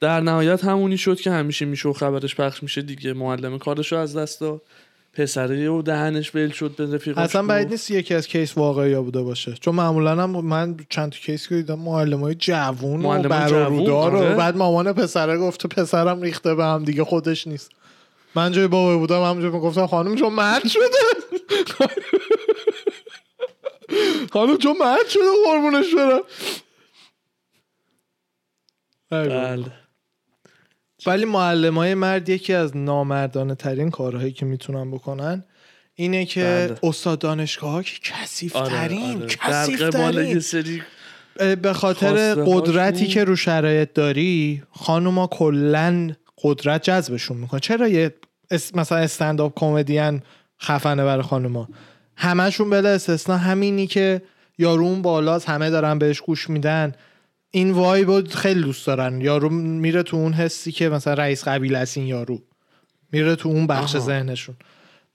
در 0.00 0.20
نهایت 0.20 0.64
همونی 0.64 0.98
شد 0.98 1.20
که 1.20 1.30
همیشه 1.30 1.64
میشه 1.64 1.88
و 1.88 1.92
خبرش 1.92 2.34
پخش 2.34 2.62
میشه 2.62 2.82
دیگه. 2.82 3.12
معلم 3.12 3.58
کارشو 3.58 3.96
از 3.96 4.16
دست 4.16 4.40
داد. 4.40 4.62
پسره 5.12 5.68
و 5.68 5.82
دهنش 5.82 6.34
ول 6.34 6.50
شد 6.50 6.76
به 6.76 6.94
رفیقاش 6.94 7.24
اصلا 7.24 7.42
گفت. 7.42 7.50
بعید 7.50 7.68
نیست 7.68 7.90
یکی 7.90 8.14
از 8.14 8.28
کیس 8.28 8.58
واقعی 8.58 8.94
بوده 8.94 9.22
باشه. 9.22 9.52
چون 9.52 9.74
معمولا 9.74 10.22
هم 10.22 10.30
من 10.30 10.76
چند 10.88 11.12
تا 11.12 11.18
کیس 11.18 11.48
که 11.48 11.54
دیدم 11.54 11.78
معلم 11.78 12.20
های 12.20 12.34
جوون 12.34 13.00
و 13.00 13.08
معلمای 13.08 13.28
برارودار 13.28 14.10
جوون، 14.10 14.22
آره. 14.22 14.34
و 14.34 14.36
بعد 14.36 14.56
مامان 14.56 14.92
پسره 14.92 15.38
گفته 15.38 15.68
پسرم 15.68 16.22
ریخته 16.22 16.54
به 16.54 16.64
هم 16.64 16.84
دیگه 16.84 17.04
خودش 17.04 17.46
نیست. 17.46 17.70
من 18.34 18.52
جای 18.52 18.66
بابا 18.66 18.98
بودم 18.98 19.22
همونجا 19.22 19.50
می‌گفتم 19.50 19.86
خانم 19.86 20.16
چون 20.16 20.32
مرد 20.32 20.68
شده. 20.68 20.82
خانم 24.32 24.58
چون 24.58 24.76
مرد 24.80 25.08
شده 25.08 25.22
قربونش 25.46 25.94
برم. 25.94 26.20
بله. 29.10 29.83
ولی 31.06 31.24
معلم 31.24 31.78
های 31.78 31.94
مرد 31.94 32.28
یکی 32.28 32.52
از 32.52 32.76
نامردانه 32.76 33.54
ترین 33.54 33.90
کارهایی 33.90 34.32
که 34.32 34.46
می‌تونن 34.46 34.90
بکنن 34.90 35.44
اینه 35.94 36.24
که 36.24 36.42
بله. 36.42 36.78
استاد 36.82 37.18
دانشگاه 37.18 37.70
ها 37.70 37.82
که 37.82 37.98
کسیف 38.02 38.56
آره، 38.56 38.68
ترین 38.70 39.22
آره. 39.22 39.36
در 39.48 39.90
قبال 39.90 40.40
ترین. 40.40 40.82
به 41.62 41.72
خاطر 41.72 42.34
قدرتی. 42.34 43.06
که 43.06 43.24
رو 43.24 43.36
شرایط 43.36 43.92
داری 43.94 44.62
خانوما 44.70 45.26
کلا 45.26 46.10
قدرت 46.42 46.82
جذبشون 46.82 47.36
می‌کنه 47.36 47.60
چرا 47.60 47.88
یه 47.88 48.14
اس- 48.50 48.74
مثلا 48.74 48.98
استنداپ 48.98 49.52
کمدین 49.56 50.22
خفنه 50.62 51.04
برای 51.04 51.22
خانوما 51.22 51.68
همشون 52.16 52.70
بلا 52.70 52.88
استثنا 52.88 53.36
همینی 53.36 53.86
که 53.86 54.22
یارو 54.58 54.84
اون 54.84 55.02
بالاست 55.02 55.48
همه 55.48 55.70
دارن 55.70 55.98
بهش 55.98 56.20
گوش 56.20 56.50
میدن 56.50 56.92
این 57.54 57.70
وایب 57.70 58.10
رو 58.10 58.26
خیلی 58.26 58.62
دوست 58.62 58.86
دارن. 58.86 59.20
یارو 59.20 59.48
میره 59.50 60.02
تو 60.02 60.16
اون 60.16 60.32
حسی 60.32 60.72
که 60.72 60.88
مثلا 60.88 61.14
رئیس 61.14 61.48
قبیله 61.48 61.78
است 61.78 61.98
این 61.98 62.06
یارو. 62.06 62.42
میره 63.12 63.36
تو 63.36 63.48
اون 63.48 63.66
بخش. 63.66 63.96
ذهنشون. 63.96 64.56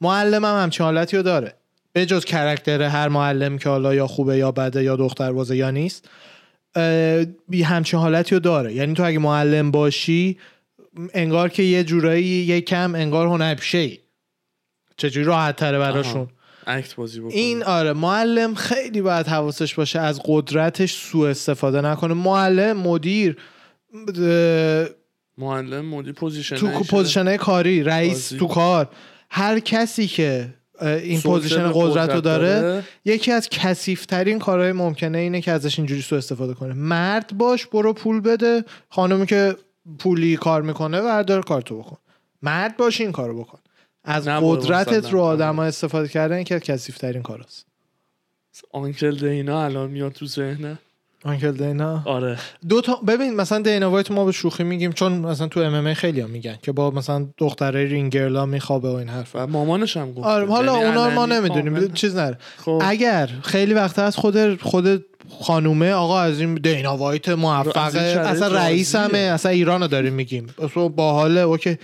معلم 0.01 0.45
هم 0.45 0.63
همچین 0.63 0.83
حالتی 0.83 1.17
رو 1.17 1.23
داره. 1.23 1.53
به 1.93 2.05
جز 2.05 2.25
کرکتر 2.25 2.83
هر 2.83 3.07
معلم 3.07 3.57
که 3.57 3.69
حالا 3.69 3.95
یا 3.95 4.07
خوبه 4.07 4.37
یا 4.37 4.51
بده 4.51 4.83
یا 4.83 4.95
دختر 4.95 5.31
بازه 5.31 5.57
یا 5.57 5.71
نیست 5.71 6.09
همچین 7.63 7.99
حالتی 7.99 8.35
رو 8.35 8.39
داره. 8.39 8.73
یعنی 8.73 8.93
تو 8.93 9.03
اگه 9.03 9.19
معلم 9.19 9.71
باشی 9.71 10.37
انگار 11.13 11.49
که 11.49 11.63
یه 11.63 11.83
جورایی 11.83 12.25
یه 12.25 12.61
کم 12.61 12.95
انگار 12.95 13.27
هنرپیشه 13.27 13.77
ای. 13.77 13.99
چجوری 14.97 15.25
راحت 15.25 15.55
تره 15.55 15.79
براشون؟ 15.79 16.27
act 16.69 16.95
بازی 16.95 17.19
بکنه 17.19 17.33
این 17.33 17.63
آره 17.63 17.93
معلم 17.93 18.55
خیلی 18.55 19.01
باید 19.01 19.27
حواسش 19.27 19.75
باشه 19.75 19.99
از 19.99 20.21
قدرتش 20.25 20.93
سوء 20.93 21.29
استفاده 21.29 21.81
نکنه. 21.81 22.13
معلم 22.13 22.77
مدیر 22.77 23.37
معلم 25.37 25.85
مدیر 25.85 26.13
position 26.13 26.55
تو 26.55 26.67
position 26.67 27.37
کاری 27.37 27.83
رئیس 27.83 28.13
بازی. 28.13 28.37
تو 28.37 28.47
کار. 28.47 28.89
هر 29.29 29.59
کسی 29.59 30.07
که 30.07 30.49
این 30.81 31.21
position 31.21 31.71
قدرت 31.73 32.09
رو 32.09 32.21
داره 32.21 32.61
داره. 32.61 32.83
یکی 33.05 33.31
از 33.31 33.49
کثیفترین 33.49 34.39
کارهای 34.39 34.71
ممکنه 34.71 35.17
اینه 35.17 35.41
که 35.41 35.51
ازش 35.51 35.79
اینجوری 35.79 36.01
سوء 36.01 36.17
استفاده 36.17 36.53
کنه. 36.53 36.73
مرد 36.73 37.37
باش 37.37 37.65
برو 37.65 37.93
پول 37.93 38.21
بده. 38.21 38.63
خانمی 38.89 39.25
که 39.25 39.55
پولی 39.99 40.37
کار 40.37 40.61
می‌کنه 40.61 41.01
وردار 41.01 41.41
کارتو 41.41 41.79
بکن. 41.79 41.97
مرد 42.41 42.77
باش 42.77 43.01
این 43.01 43.11
کارو 43.11 43.39
بکن. 43.39 43.59
از 44.09 44.27
قدرتت. 44.27 45.13
رو 45.13 45.21
آدم 45.21 45.59
استفاده 45.59 46.07
کردن 46.07 46.43
که 46.43 46.59
کثیفترین 46.59 47.21
کاراست. 47.21 47.65
آنکل 48.71 49.15
دینا 49.15 49.63
الان 49.63 49.89
میاد 49.89 50.11
تو 50.11 50.25
ذهنه 50.25 50.77
آنکل 51.25 51.51
دینا؟ 51.51 52.03
آره. 52.05 52.37
دو 52.69 52.81
تا 52.81 52.95
ببین 52.95 53.35
مثلا 53.35 53.61
دینا 53.61 53.91
وایت 53.91 54.11
ما 54.11 54.25
به 54.25 54.31
شوخی 54.31 54.63
میگیم 54.63 54.91
چون 54.91 55.11
مثلا 55.11 55.47
تو 55.47 55.59
ام 55.59 55.73
ام 55.73 55.93
خیلی 55.93 56.21
هم 56.21 56.29
میگن 56.29 56.57
که 56.61 56.71
با 56.71 56.91
مثلا 56.91 57.27
دختره 57.37 57.85
رینگرلا 57.85 58.45
میخوابه 58.45 58.89
و 58.89 58.93
این 58.93 59.09
حرف 59.09 59.31
و 59.33 59.47
مامانش 59.47 59.97
هم 59.97 60.13
گفت 60.13 60.27
آره 60.27 60.47
حالا 60.47 60.73
یعنی 60.73 60.85
اونا 60.85 61.09
ما 61.09 61.25
نمی‌دونیم. 61.25 61.93
چیز 61.93 62.15
نره. 62.15 62.37
خب. 62.57 62.81
اگر 62.83 63.29
خیلی 63.43 63.73
وقت 63.73 63.99
از 63.99 64.15
خود 64.15 64.61
خود 64.61 65.05
خانومه 65.41 65.91
آقا 65.91 66.19
از 66.19 66.39
این 66.39 66.55
دینا 66.55 66.97
وایت 66.97 67.29
موفقه 67.29 67.99
اصلا 67.99 68.47
رئیس. 68.47 68.95
همه 68.95 69.17
اصلا 69.17 69.51
ایرانو 69.51 69.87
داریم 69.87 70.13
میگیم. 70.13 70.47
اصلا 70.63 70.87
باحاله 70.87 71.41
اوکی. 71.41 71.77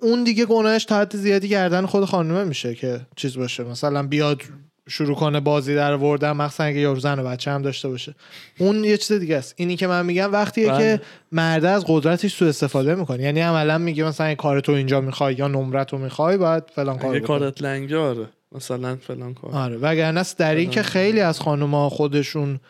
اون 0.00 0.24
دیگه 0.24 0.44
گناهش 0.44 0.84
تا 0.84 1.00
حد 1.00 1.16
زیادی 1.16 1.48
گردن 1.48 1.86
خود 1.86 2.04
خانومه 2.04 2.44
میشه 2.44 2.74
که 2.74 3.00
چیز 3.16 3.38
باشه. 3.38 3.64
مثلا 3.64 4.02
بیاد 4.02 4.42
شروع 4.90 5.16
کنه 5.16 5.40
بازی 5.40 5.74
در 5.74 5.94
وردن 5.94 6.32
مخصوصا 6.32 6.64
اگه 6.64 6.78
یارو 6.78 7.00
زن 7.00 7.18
و 7.18 7.24
بچه 7.24 7.50
هم 7.50 7.62
داشته 7.62 7.88
باشه. 7.88 8.14
اون 8.58 8.84
یه 8.84 8.96
چیز 8.96 9.12
دیگه 9.12 9.36
است. 9.36 9.54
اینی 9.56 9.76
که 9.76 9.86
من 9.86 10.06
میگم 10.06 10.32
وقتیه 10.32 10.68
بله. 10.68 10.78
که 10.78 11.02
مرده 11.32 11.68
از 11.68 11.84
قدرتش 11.88 12.34
سوء 12.34 12.48
استفاده 12.48 12.94
می‌کنه. 12.94 13.22
یعنی 13.22 13.40
عملا 13.40 13.78
میگه 13.78 14.04
مثلا 14.04 14.34
کار 14.34 14.60
تو 14.60 14.72
اینجا 14.72 15.00
می‌خوای 15.00 15.34
یا 15.34 15.48
نمرت 15.48 15.92
رو 15.92 15.98
می‌خوای 15.98 16.36
باید 16.36 16.62
فلان 16.74 16.98
کار. 16.98 17.20
کارت 17.20 17.62
لنگه 17.62 17.98
آره. 17.98 18.26
مثلا 18.52 18.96
فلان 18.96 19.34
کار. 19.34 19.50
آره. 19.50 19.76
وگرنه 19.76 20.24
در 20.38 20.54
این 20.54 20.70
که 20.70 20.82
خیلی 20.82 21.20
از 21.20 21.40
خانوما 21.40 21.88
خودشون 21.88 22.60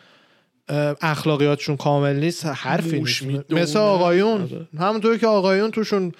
اخلاقیاتشون 1.01 1.77
کامل 1.77 2.15
نیست 2.15 2.45
حرفی 2.45 2.99
نیست. 2.99 3.23
مثل 3.49 3.79
آقایون. 3.79 4.41
آره. 4.41 4.67
همونطور 4.79 5.17
که 5.17 5.27
آقایون 5.27 5.71
توشون 5.71 6.11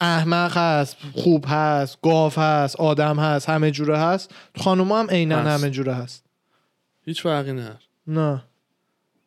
احمق 0.00 0.56
هست 0.56 0.96
خوب 1.12 1.44
هست 1.48 1.98
گاو 2.02 2.32
هست 2.32 2.76
آدم 2.76 3.18
هست 3.18 3.48
همه 3.48 3.70
جوره 3.70 3.98
هست. 3.98 4.34
خانوم 4.56 4.92
هم 4.92 5.06
عینا. 5.10 5.38
همه 5.38 5.70
جوره 5.70 5.94
هست. 5.94 6.24
هیچ 7.04 7.22
فرقی 7.22 7.52
نه. 7.52 7.78
نه. 8.06 8.42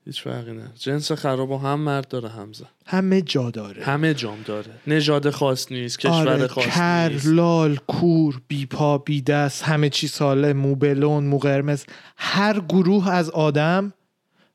هیچ 0.06 0.24
فرقی 0.24 0.52
نه. 0.52 0.72
جنس 0.76 1.12
خراب 1.12 1.52
و 1.52 1.58
هم 1.58 1.80
مرد 1.80 2.08
داره 2.08 2.30
هم 2.30 2.54
زن 2.54 2.66
همه 2.86 3.22
جا 3.22 3.52
داره. 3.52 3.84
همه 3.84 4.14
جام 4.14 4.38
داره. 4.46 4.72
نژاد 4.88 5.30
خاص 5.30 5.72
نیست 5.72 6.00
کشور 6.00 6.30
آره 6.30 6.48
خاص 6.48 6.66
کر 6.66 7.10
نیست. 7.10 7.28
لال 7.28 7.76
کور 7.88 8.42
بی 8.48 8.66
پا 8.66 8.98
بی 8.98 9.22
دست 9.22 9.64
همه 9.64 9.90
چی 9.90 10.08
ساله 10.08 10.54
مو 10.54 10.76
بلون 10.76 11.24
مو 11.24 11.38
قرمز. 11.38 11.86
هر 12.18 12.60
گروه 12.60 13.10
از 13.10 13.30
آدم 13.30 13.94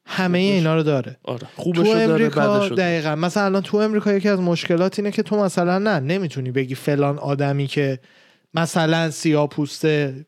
همه 0.07 0.39
خوبش. 0.39 0.53
اینا 0.55 0.75
رو 0.77 0.83
داره. 0.83 1.17
آره. 1.25 1.39
تو 1.39 1.47
خوبشو 1.57 1.83
داره 1.83 2.03
امریکا 2.03 2.69
دقیقا. 2.69 3.15
مثلا 3.15 3.45
الان 3.45 3.63
تو 3.63 3.77
امریکا 3.77 4.13
یکی 4.13 4.29
از 4.29 4.41
مشکلات 4.41 4.99
اینه 4.99 5.11
که 5.11 5.23
تو 5.23 5.45
مثلا 5.45 5.79
نه 5.79 6.01
نمی‌تونی 6.01 6.51
بگی 6.51 6.75
فلان 6.75 7.19
آدمی 7.19 7.67
که 7.67 7.99
مثلا 8.55 9.11
سیاه 9.11 9.49
پوسته 9.49 10.27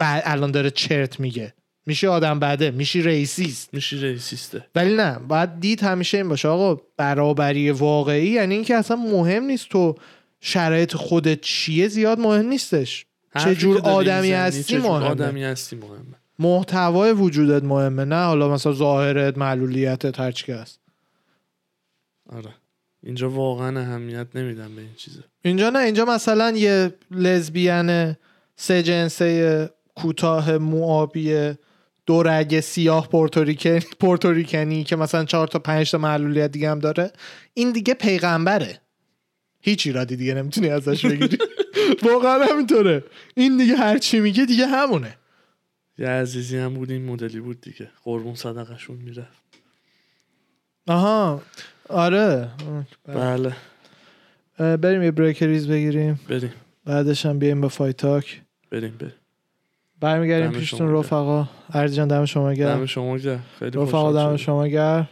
الان 0.00 0.50
داره 0.50 0.70
چرت 0.70 1.20
میگه. 1.20 1.54
میشه 1.86 2.08
آدم 2.08 2.40
بده 2.40 2.70
میشی 2.70 3.02
ریسیست. 3.02 3.74
میشی 3.74 3.98
ریسیسته. 3.98 4.66
ولی 4.74 4.96
نه 4.96 5.18
باید 5.28 5.60
دید 5.60 5.82
همیشه 5.82 6.18
این 6.18 6.28
باشه. 6.28 6.48
آقا 6.48 6.82
برابری 6.96 7.70
واقعی 7.70 8.26
یعنی 8.26 8.54
اینکه 8.54 8.74
اصلا 8.74 8.96
مهم 8.96 9.44
نیست 9.44 9.68
تو 9.68 9.94
شرایط 10.40 10.94
خودت 10.94 11.40
چیه 11.40 11.88
زیاد 11.88 12.18
مهم 12.18 12.46
نیستش. 12.46 13.06
چه 13.44 13.54
جور 13.54 13.78
آدمی 13.78 14.32
هستی 14.32 14.76
مهمه. 14.76 15.06
آدمی 15.06 15.44
هستی 15.44 15.76
مهمه. 15.76 16.23
محتوای 16.38 17.12
وجودت 17.12 17.64
مهمه 17.64 18.04
نه 18.04 18.24
حالا 18.24 18.48
مثلا 18.48 18.72
ظاهرت 18.72 19.38
معلولیتت 19.38 20.20
هر 20.20 20.32
چی 20.32 20.52
هست. 20.52 20.80
آره. 22.28 22.50
اینجا 23.02 23.30
واقعا 23.30 23.80
اهمیت 23.80 24.26
نمیدم 24.34 24.74
به 24.74 24.82
این 24.82 24.94
چیزه 24.96 25.24
اینجا 25.42 25.70
نه 25.70 25.78
اینجا 25.78 26.04
مثلا 26.04 26.50
یه 26.50 26.94
لزبیان 27.10 28.16
سه 28.56 28.82
جنسه 28.82 29.70
کوتاه 29.94 30.58
موآبی 30.58 31.54
دو 32.06 32.22
رگ 32.22 32.60
سیاه 32.60 33.08
پورتوریکن 33.08 33.78
پورتوریکنی 34.00 34.84
که 34.84 34.96
مثلا 34.96 35.24
چهار 35.24 35.46
تا 35.46 35.58
پنج 35.58 35.90
تا 35.90 35.98
معلولیت 35.98 36.52
دیگه 36.52 36.70
هم 36.70 36.78
داره. 36.78 37.12
این 37.54 37.72
دیگه 37.72 37.94
پیغمبره. 37.94 38.80
هیچ 39.60 39.86
ایرادی 39.86 40.16
دیگه 40.16 40.34
نمی‌تونی 40.34 40.68
ازش 40.68 41.06
بگیری. 41.06 41.38
واقعا 42.10 42.44
همینطوره. 42.44 43.04
این 43.34 43.56
دیگه 43.56 43.76
هر 43.76 43.98
چی 43.98 44.20
میگه 44.20 44.44
دیگه 44.44 44.66
همونه. 44.66 45.16
یه 45.98 46.08
عزیزی 46.08 46.58
هم 46.58 46.74
بود 46.74 46.90
این 46.90 47.04
مدلی 47.04 47.40
بود 47.40 47.60
دیگه. 47.60 47.88
قربون 48.04 48.34
صدقشون 48.34 48.96
میره 48.96 49.26
آها 50.88 51.42
آره. 51.88 52.48
بله. 53.06 53.52
اه، 54.58 54.76
بریم 54.76 55.02
یه 55.02 55.10
break 55.10 55.42
ریز 55.42 55.68
بگیریم. 55.68 56.20
بریم. 56.28 56.52
بعدش 56.84 57.26
هم 57.26 57.38
بیایم 57.38 57.60
با 57.60 57.68
فایتاک 57.68 58.42
بریم 58.70 58.96
بریم. 58.98 59.12
برمیگردیم 60.00 60.50
پیشتون. 60.50 60.92
رفقا. 60.92 61.48
عرض 61.72 61.96
جان 61.96 62.08
دم 62.08 62.24
شما 62.24 62.52
گرم. 62.52 62.78
دم 62.78 62.86
شما 62.86 63.18
گرم. 63.18 63.42
خیلی 63.58 63.78
رفقا 63.78 64.12
دم. 64.12 64.36
شما 64.36 64.66
گرم. 64.66 65.08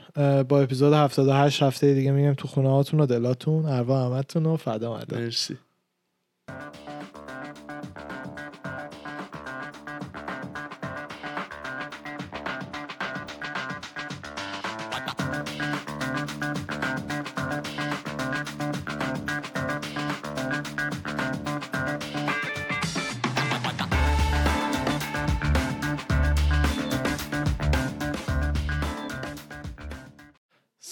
با 0.48 0.60
اپیزود 0.60 0.92
78 0.92 1.62
هفته 1.62 1.94
دیگه 1.94 2.10
میگیم 2.10 2.34
تو 2.34 2.48
خونه 2.48 2.70
هاتون 2.70 3.00
و 3.00 3.06
دلاتون 3.06 3.66
اروا 3.66 4.06
همتون 4.06 4.46
و 4.46 4.56
فدا 4.56 5.00
مرسی. 5.12 5.56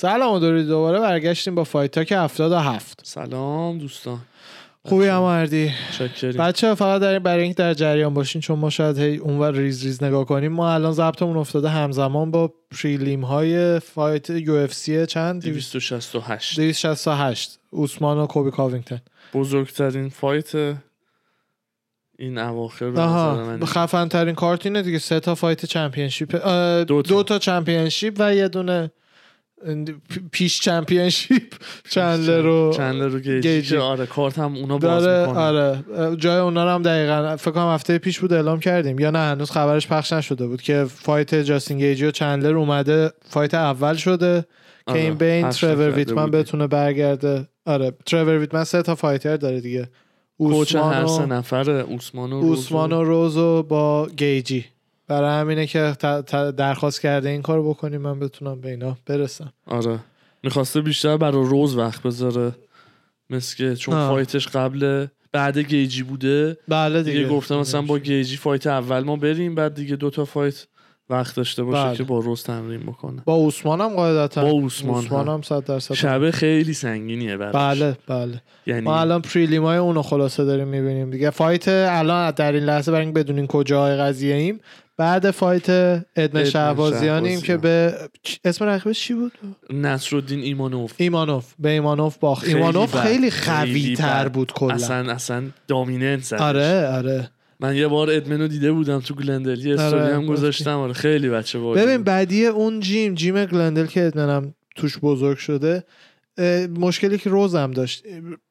سلام 0.00 0.34
و 0.34 0.38
درود 0.38 0.66
دوباره 0.66 1.00
برگشتیم 1.00 1.54
با 1.54 1.64
فایتاک 1.64 2.12
77 2.12 3.00
سلام 3.04 3.78
دوستان. 3.78 4.18
خوبی 4.84 5.06
هم 5.06 5.20
مردی 5.20 5.72
بچه 6.38 6.74
فقط 6.74 7.00
در 7.00 7.18
برای 7.18 7.42
اینکه 7.42 7.56
در 7.56 7.74
جریان 7.74 8.14
باشین 8.14 8.40
چون 8.40 8.58
ما 8.58 8.70
شاید 8.70 8.98
هی 8.98 9.16
اونور 9.16 9.52
ریز 9.52 9.84
ریز 9.84 10.02
نگاه 10.02 10.24
کنیم 10.24 10.52
ما 10.52 10.74
الان 10.74 10.92
ضبطمون 10.92 11.36
افتاده 11.36 11.68
همزمان 11.68 12.30
با 12.30 12.54
prelim 12.70 13.24
های 13.24 13.78
fight 13.78 14.30
UFC 14.30 15.06
چند؟ 15.06 15.42
268 15.42 16.56
268 16.56 17.58
اوسمان 17.70 18.18
و 18.18 18.26
کولبی 18.26 18.50
کاوینگتن. 18.50 19.00
بزرگترین 19.34 20.08
fight 20.08 20.54
این 22.18 22.38
اواخر 22.38 22.90
به 23.56 23.66
خفن 23.66 24.08
ترین 24.08 24.34
کارت 24.34 24.66
اینه 24.66 24.82
دیگه. 24.82 24.98
سه 24.98 25.20
تا 25.20 25.34
fight 25.34 25.66
championship 25.66 26.46
دو 26.86 27.02
تا. 27.02 27.02
دو 27.02 27.22
تا 27.22 27.38
championship 27.38 28.16
و 28.18 28.34
یه 28.34 28.48
دونه 28.48 28.90
پیش 30.32 30.60
championship 30.60 31.54
چندلر 31.90 32.40
رو 32.40 32.72
چندلر 32.76 33.08
رو 33.08 33.20
گیجی. 33.20 33.62
که 33.62 33.78
آره 33.78 34.06
کارت 34.06 34.38
هم 34.38 34.56
اونا 34.56 34.78
باز 34.78 35.02
می‌کنه 35.02 35.38
آره 35.38 35.84
جای 36.16 36.38
اونا 36.40 36.64
رو 36.64 36.70
هم 36.70 36.82
دقیقا 36.82 37.36
فکر 37.36 37.50
کنم 37.50 37.74
هفته 37.74 37.98
پیش 37.98 38.20
بود 38.20 38.32
اعلام 38.32 38.60
کردیم 38.60 38.98
یا 38.98 39.10
نه 39.10 39.18
هنوز 39.18 39.50
خبرش 39.50 39.88
پخش 39.88 40.12
نشده 40.12 40.46
بود 40.46 40.62
که 40.62 40.84
fight 40.84 41.34
جاستین 41.34 41.78
گیجی 41.78 42.06
و 42.06 42.10
چندلر 42.10 42.56
اومده 42.56 43.10
fight 43.28 43.54
اول 43.54 43.94
شده 43.94 44.44
که 44.86 44.92
آره، 44.92 45.00
این 45.00 45.14
بین 45.14 45.48
ترور 45.50 45.90
ویتمن. 45.90 46.30
بتونه 46.30 46.66
برگرده 46.66 47.48
آره 47.66 47.92
ترور 48.06 48.38
ویتمن 48.38 48.64
سه 48.64 48.82
تا 48.82 48.94
fighter 48.94 49.36
داره 49.36 49.60
دیگه 49.60 49.88
coach 50.38 50.76
هر 50.76 51.06
سه 51.06 51.22
و 51.22 51.26
نفره 51.26 51.72
اوسمان 51.72 52.32
و. 52.32 52.36
اوسمان 52.36 52.92
و 52.92 53.04
روز 53.04 53.48
و 53.48 53.62
با 53.62 54.08
گیجی 54.16 54.64
برای 55.10 55.40
همینه 55.40 55.66
که 55.66 55.94
درخواست 56.56 57.00
کرده 57.00 57.28
این 57.28 57.42
کار 57.42 57.62
بکنیم 57.62 58.00
من 58.00 58.20
بتونم 58.20 58.60
به 58.60 58.70
اینا 58.70 58.96
برسم. 59.06 59.52
آره. 59.66 59.98
می‌خواسته 60.42 60.80
بیشتر 60.80 61.16
برای 61.16 61.44
روز 61.44 61.76
وقت 61.76 62.02
بذاره. 62.02 62.52
مثل 63.30 63.56
که 63.56 63.76
چون 63.76 63.94
آه. 63.94 64.08
fight 64.08 64.37
ش 64.37 64.48
قبل 64.48 65.06
بعد 65.32 65.58
گیجی 65.58 66.02
بوده. 66.02 66.56
بله 66.68 67.02
دیگه, 67.02 67.18
دیگه. 67.18 67.30
گفتم 67.30 67.56
مثلا 67.56 67.82
با 67.82 67.98
گیجی 67.98 68.36
fight 68.36 68.66
اول 68.66 69.00
ما 69.00 69.16
بریم 69.16 69.54
بعد 69.54 69.74
دیگه 69.74 69.96
دوتا 69.96 70.24
fight 70.24 70.66
وقت 71.10 71.36
داشته 71.36 71.62
باشه 71.62 71.84
بله. 71.84 71.96
که 71.96 72.02
با 72.02 72.18
روز 72.18 72.42
تمرین 72.42 72.80
بکنه. 72.80 73.22
با 73.24 73.34
اوسمان 73.34 73.80
هم 73.80 73.88
قاعدتا. 73.88 74.42
با 74.42 74.50
اوسمان 74.50 74.94
اوسمان 74.94 75.28
هم. 75.28 75.34
هم 75.34 75.42
صد 75.42 75.64
درصد. 75.64 75.94
شبه 75.94 76.30
خیلی 76.30 76.74
سنگینیه 76.74 77.36
براش. 77.36 77.54
بله 77.54 77.96
بله. 78.06 78.42
یعنی 78.66 78.80
ما 78.80 79.00
الان 79.00 79.22
prelim 79.22 79.64
های 79.64 79.78
اونو 79.78 80.02
خلاصه 80.02 80.44
داریم 80.44 80.68
می‌بینیم. 80.68 81.10
دیگه 81.10 81.30
fight 81.30 81.68
الان 81.68 82.30
در 82.30 82.52
این 82.52 82.64
لحظه 82.64 82.92
برای 82.92 83.10
بدونین 83.10 83.46
کجای 83.46 83.96
قضیه 83.96 84.34
ایم 84.34 84.60
بعد 85.00 85.30
fight 85.30 85.70
ادمن 86.16 86.44
شهبازیانیم 86.44 87.40
شهبازیان. 87.40 87.40
که 87.40 87.56
به 87.56 87.94
اسم 88.44 88.64
رقیبش 88.64 89.00
چی 89.00 89.14
بود 89.14 89.32
نصرالدین 89.70 90.40
ایمانوف 90.40 90.92
ایمانوف 90.96 91.54
به 91.58 91.68
ایمانوف 91.68 92.18
باخت 92.18 92.44
خیلی 92.44 92.56
ایمانوف. 92.56 92.96
خیلی 92.96 93.30
قوی 93.30 93.96
تر. 93.96 94.28
بود 94.28 94.52
کلا 94.52 94.74
اصلا 94.74 95.12
اصلا 95.12 95.42
dominant. 95.68 96.32
آره 96.32 96.86
آره 96.86 97.30
من 97.60 97.76
یه 97.76 97.88
بار 97.88 98.10
ادمنو 98.10 98.48
دیده 98.48 98.72
بودم 98.72 99.00
تو 99.00 99.14
گلندل 99.14 99.66
یه 99.66 99.72
آره، 99.72 99.82
استوری 99.84 100.12
هم. 100.12 100.26
گذاشتم 100.26 100.78
آره 100.78 100.92
خیلی 100.92 101.28
بچه 101.28 101.58
باحالی 101.58 101.82
ببین 101.82 101.96
بود. 101.96 102.06
بعدی 102.06 102.46
اون 102.46 102.80
gym 102.80 103.14
gym 103.14 103.44
گلندل 103.44 103.86
که 103.86 104.06
ادمنم 104.06 104.54
توش 104.76 104.98
بزرگ 104.98 105.38
شده 105.38 105.84
مشکلی 106.78 107.18
که 107.18 107.30
روز 107.30 107.54
هم 107.54 107.70
داشت 107.70 108.04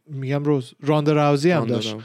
میگم 0.08 0.44
روز 0.44 0.74
راندا 0.82 1.10
راوزی 1.10 1.52
هم 1.52 1.66
داشت. 1.66 1.96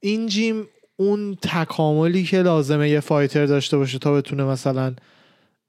این 0.00 0.26
gym 0.26 0.66
اون 1.00 1.38
تکاملی 1.42 2.24
که 2.24 2.42
لازمه 2.42 2.90
یه 2.90 3.00
fighter 3.00 3.46
داشته 3.46 3.76
باشه 3.76 3.98
تا 3.98 4.12
بتونه 4.12 4.44
مثلا 4.44 4.94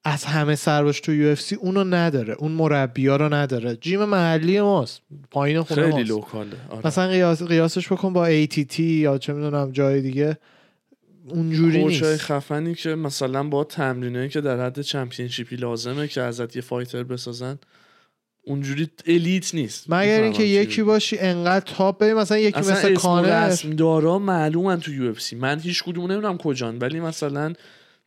از 0.03 0.25
همه 0.25 0.55
سر 0.55 0.83
باشه 0.83 1.01
تو 1.01 1.13
UFC 1.13 1.55
اونو 1.55 1.83
نداره. 1.83 2.33
اون 2.33 2.51
مربی 2.51 3.07
ها 3.07 3.15
رو 3.15 3.33
نداره. 3.33 3.75
gym 3.75 4.05
محلی 4.05 4.61
ماست. 4.61 5.01
پایین 5.31 5.61
خونه 5.61 5.81
خیلی 5.81 5.93
ماست. 5.93 6.09
local 6.09 6.44
ه. 6.44 6.57
آره. 6.69 6.87
مثلا 6.87 7.07
قیاس 7.07 7.43
قیاسش 7.43 7.91
بکن 7.91 8.13
با 8.13 8.45
ATT 8.45 8.79
یا 8.79 9.17
چه 9.17 9.33
می‌دونم 9.33 9.71
جای 9.71 10.01
دیگه. 10.01 10.37
اونجوری 11.27 11.85
نیست. 11.85 12.17
خفنی 12.17 12.75
که 12.75 12.95
مثلا 12.95 13.43
با 13.43 13.63
تمرینایی 13.63 14.29
که 14.29 14.41
در 14.41 14.65
حد 14.65 14.81
championship 14.81 15.50
ی 15.50 15.55
لازمه 15.55 16.07
که 16.07 16.21
ازت 16.21 16.55
یه 16.55 16.61
fighter 16.61 17.03
بسازن. 17.03 17.59
اونجوری 18.43 18.89
الیت 19.07 19.55
نیست 19.55 19.85
مگر 19.89 20.21
اینکه 20.21 20.43
یکی. 20.43 20.83
باشی 20.83 21.17
انقدر 21.19 21.73
تاپ 21.75 21.97
بری 21.97 22.13
مثلا 22.13 22.37
یکی 22.37 22.59
مثل 22.59 22.93
کانر 22.93 23.47
رسم 23.47 23.69
دارا 23.69 24.19
معلومن 24.19 24.79
تو 24.79 24.93
یو 24.93 25.09
اف 25.09 25.21
سی 25.21 25.35
من 25.35 25.59
هیچ 25.59 25.83
کدوم 25.83 26.11
نمی‌دونم 26.11 26.37
کجان 26.37 26.77
ولی 26.77 26.99
مثلا 26.99 27.53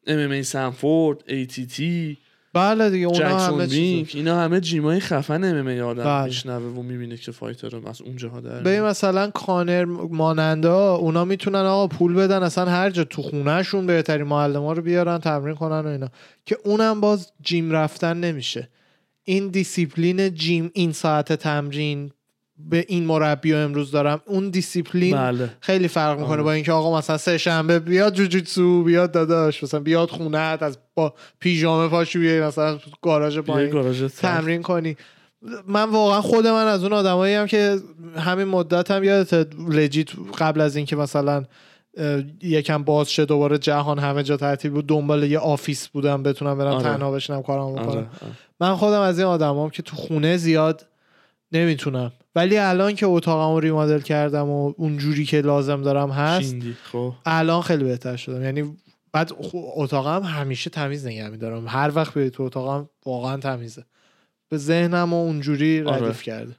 ام 0.07 0.19
ام 0.19 0.31
ای 0.31 0.43
سنفورد 0.43 1.19
ای 1.27 1.47
تی 1.47 1.67
تی 1.67 2.19
بله 2.53 2.91
دیگه 2.91 3.07
اونا 3.07 3.19
جکسون 3.19 3.61
همه 3.61 3.67
وینک 3.67 4.13
اینا 4.15 4.41
همه 4.41 4.61
جیمای 4.61 5.01
خفن 5.01 5.45
ام 5.45 5.57
ام 5.57 5.67
ای 5.67 5.81
آدم 5.81 6.05
بله. 6.05 6.25
میشنوه 6.25 6.67
و 6.67 6.83
می‌بینه 6.83 7.17
که 7.17 7.33
فایتر 7.33 7.69
رو 7.69 7.89
از 7.89 8.03
اونجاها 8.03 8.41
در 8.41 8.63
میاره. 8.63 8.83
مثلا 8.83 9.31
کانر 9.31 9.85
ماننده 10.11 10.69
ها 10.69 10.97
اونا 10.97 11.25
می‌تونن 11.25 11.59
آقا 11.59 11.87
پول 11.87 12.15
بدن 12.15 12.43
اصلا 12.43 12.71
هر 12.71 12.91
جا 12.91 13.05
تو 13.05 13.23
خونهشون 13.23 13.87
بهترین 13.87 14.27
معلم 14.27 14.63
ها 14.63 14.73
رو 14.73 14.83
بیارن 14.83 15.19
تمرین 15.19 15.55
کنن 15.55 15.81
و 15.81 15.87
اینا 15.87 16.09
که 16.47 16.59
اونم 16.65 17.01
باز 17.01 17.33
gym 17.43 17.71
رفتن 17.71 18.17
نمیشه 18.17 18.69
این 19.25 19.49
discipline 19.49 20.35
gym 20.35 20.71
این 20.75 20.93
ساعت 20.93 21.33
تمرین 21.33 22.11
به 22.59 22.85
این 22.89 23.05
مربی 23.05 23.53
رو 23.53 23.59
امروز 23.59 23.91
دارم 23.91 24.21
اون 24.27 24.51
دیسیپلین 24.51 25.17
بله 25.17 25.51
خیلی 25.61 25.89
فرق 25.89 26.19
می‌کنه 26.19 26.33
آره. 26.33 26.43
با 26.43 26.53
اینکه 26.53 26.73
آقا 26.73 26.99
مثلا 26.99 27.19
سه 27.19 27.39
شنبه 27.39 27.79
بیاد 27.79 28.15
جوجیتسو 28.15 28.83
بیاد 28.83 29.13
داداش 29.13 29.65
مثلا 29.65 29.81
بیاد 29.81 30.11
خونت 30.11 30.63
از 30.63 30.79
با 30.95 31.15
پیژامه 31.39 31.89
پاشو 31.89 32.19
بیای 32.19 32.41
مثلا 32.41 32.79
گاراژ 33.03 33.39
پایین 33.39 33.93
سخت. 34.09 34.21
تمرین 34.21 34.63
کنی 34.63 34.97
من 35.69 35.91
واقعا 35.91 36.21
خود 36.21 36.47
من 36.47 36.67
از 36.67 36.83
اون 36.83 36.93
آدمایی 36.93 37.35
هم 37.35 37.47
که 37.47 37.79
همین 38.17 38.45
مدت 38.45 38.91
هم 38.91 39.05
یادت 39.05 39.49
legit 39.69 40.09
قبل 40.39 40.61
از 40.61 40.77
اینکه 40.77 40.97
مثلا 40.97 41.45
یکم 42.43 42.83
باز 42.83 43.11
شه 43.11 43.25
دوباره 43.25 43.59
جهان 43.59 43.99
همه 43.99 44.23
جا 44.23 44.37
تعطیل 44.37 44.71
بود. 44.71 44.87
دنبال 44.87 45.23
یه 45.23 45.39
office 45.39 45.89
بودم 45.89 46.23
بتونم 46.23 46.59
برم 46.59 46.73
آره. 46.73 46.83
تنها 46.83 47.11
بشینم 47.11 47.43
کارم 47.43 47.73
بکنم. 47.73 47.89
آره، 47.89 47.99
آره. 47.99 48.33
من 48.61 48.75
خودم 48.75 49.01
از 49.01 49.19
این 49.19 49.29
آدمام 49.29 49.71
که 49.71 49.83
تو 49.83 49.97
خونه 49.97 50.37
زیاد 50.37 50.87
نمی‌تونم. 51.53 52.13
ولی 52.35 52.59
الان 52.59 52.95
که 52.95 53.07
اتاقمو 53.07 53.61
remodel 53.61 54.01
کردم 54.01 54.49
و 54.49 54.73
اونجوری 54.77 55.25
که 55.25 55.41
لازم 55.41 55.83
دارم 55.83 56.11
هست 56.11 56.57
خب. 56.93 57.13
الان 57.27 57.63
خیلی 57.63 57.85
بهتر 57.85 58.17
شدم 58.17 58.43
یعنی 58.43 58.77
بعد 59.13 59.33
اتاقم 59.77 60.23
همیشه 60.23 60.71
تمیز 60.71 61.07
نگه 61.07 61.29
میدارم. 61.29 61.65
هر 61.69 61.93
وقت 61.95 62.15
بیای 62.15 62.31
تو 62.31 62.43
اتاقم 62.43 62.89
واقعا 63.07 63.37
تمیزه. 63.37 63.85
به 64.49 64.57
ذهنم 64.57 65.13
و 65.13 65.17
اونجوری 65.17 65.83
آره. 65.83 66.05
ردیف 66.05 66.23
کرده. 66.23 66.57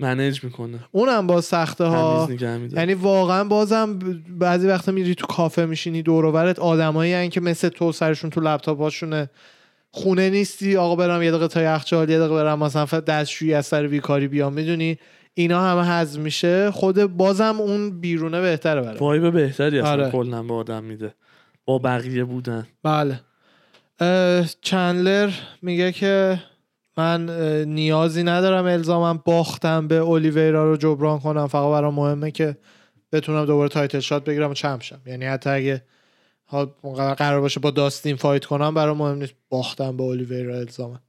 manage 0.00 0.44
می‌کنه. 0.44 0.78
اونم 0.92 1.26
با 1.26 1.40
سخته 1.40 1.84
ها. 1.84 2.28
یعنی 2.72 2.94
واقعا 2.94 3.44
بازم 3.44 3.98
بعضی 4.28 4.66
وقتا 4.68 4.92
میری 4.92 5.14
تو 5.14 5.26
کافه 5.26 5.66
میشینی 5.66 6.02
دور 6.02 6.24
و 6.24 6.32
برت. 6.32 6.58
آدمایی 6.58 7.28
که 7.28 7.40
مثل 7.40 7.68
تو 7.68 7.92
سرشون 7.92 8.30
تو 8.30 8.40
لپتاپ 8.40 8.80
هاشونه. 8.80 9.30
خونه 9.90 10.30
نیستی 10.30 10.76
آقا 10.76 10.96
برم 10.96 11.22
یه 11.22 11.30
دقیقه 11.30 11.48
تا 11.48 11.62
یخچال 11.62 12.10
یه 12.10 12.18
دقیقه 12.18 12.34
برم 12.34 12.58
مثلا 12.58 13.00
دستشویی 13.00 13.54
از 13.54 13.66
سر 13.66 13.86
بیکاری 13.86 14.28
بیام. 14.28 14.52
می‌دونی؟ 14.52 14.98
اینا 15.34 15.60
همه 15.60 15.82
حذف 15.82 16.18
میشه. 16.18 16.70
خود 16.70 17.04
بازم 17.04 17.60
اون 17.60 18.00
بیرونه 18.00 18.40
بهتره 18.40 18.80
برای. 18.80 18.98
وایب 18.98 19.32
بهتری 19.32 19.80
اصلا 19.80 19.92
آره. 19.92 20.10
کلا 20.10 20.42
به 20.42 20.54
آدم 20.54 20.84
میده. 20.84 21.14
با 21.64 21.78
بقیه 21.78 22.24
بودن. 22.24 22.66
بله. 22.82 23.20
چندلر 24.60 25.30
میگه 25.62 25.92
که 25.92 26.42
من 26.98 27.30
نیازی 27.64 28.22
ندارم 28.22 28.64
الزاما 28.64 29.22
باختم 29.24 29.88
به 29.88 29.94
اولیویرا 29.94 30.70
رو 30.70 30.76
جبران 30.76 31.18
کنم. 31.18 31.46
فقط 31.46 31.70
برام 31.70 31.94
مهمه 31.94 32.30
که 32.30 32.56
بتونم 33.12 33.44
دوباره 33.44 33.68
title 33.68 34.00
shot 34.00 34.24
بگیرم 34.24 34.50
و 34.50 34.54
champ 34.54 34.82
شم. 34.82 35.00
یعنی 35.06 35.24
حتی 35.24 35.50
اگه 35.50 35.82
قرار 36.92 37.40
باشه 37.40 37.60
با 37.60 37.70
داستین 37.70 38.16
fight 38.16 38.44
کنم 38.44 38.74
برام 38.74 38.96
مهم 38.96 39.18
نیست 39.18 39.34
باختم 39.48 39.96
به 39.96 40.02
اولیویرا 40.02 40.56
الزاما 40.56 41.00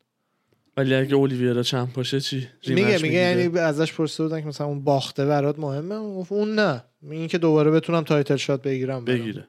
ولی 0.77 0.95
اگه 0.95 1.15
اولیویرا 1.15 1.63
چند 1.63 1.93
باشه 1.93 2.19
چی؟ 2.19 2.47
میگه 2.67 2.97
میگه؟ 3.01 3.15
یعنی 3.15 3.59
ازش 3.59 3.93
پرسیده 3.93 4.23
بودن 4.23 4.41
که 4.41 4.47
مثلا 4.47 4.67
اون 4.67 4.83
باخته 4.83 5.25
برات 5.25 5.59
مهمه. 5.59 5.95
اون 5.95 6.55
نه. 6.55 6.83
این 7.01 7.27
که 7.27 7.37
دوباره 7.37 7.71
بتونم 7.71 8.01
title 8.01 8.36
shot 8.36 8.61
بگیرم 8.61 9.05
برام. 9.05 9.19
بگیره. 9.19 9.47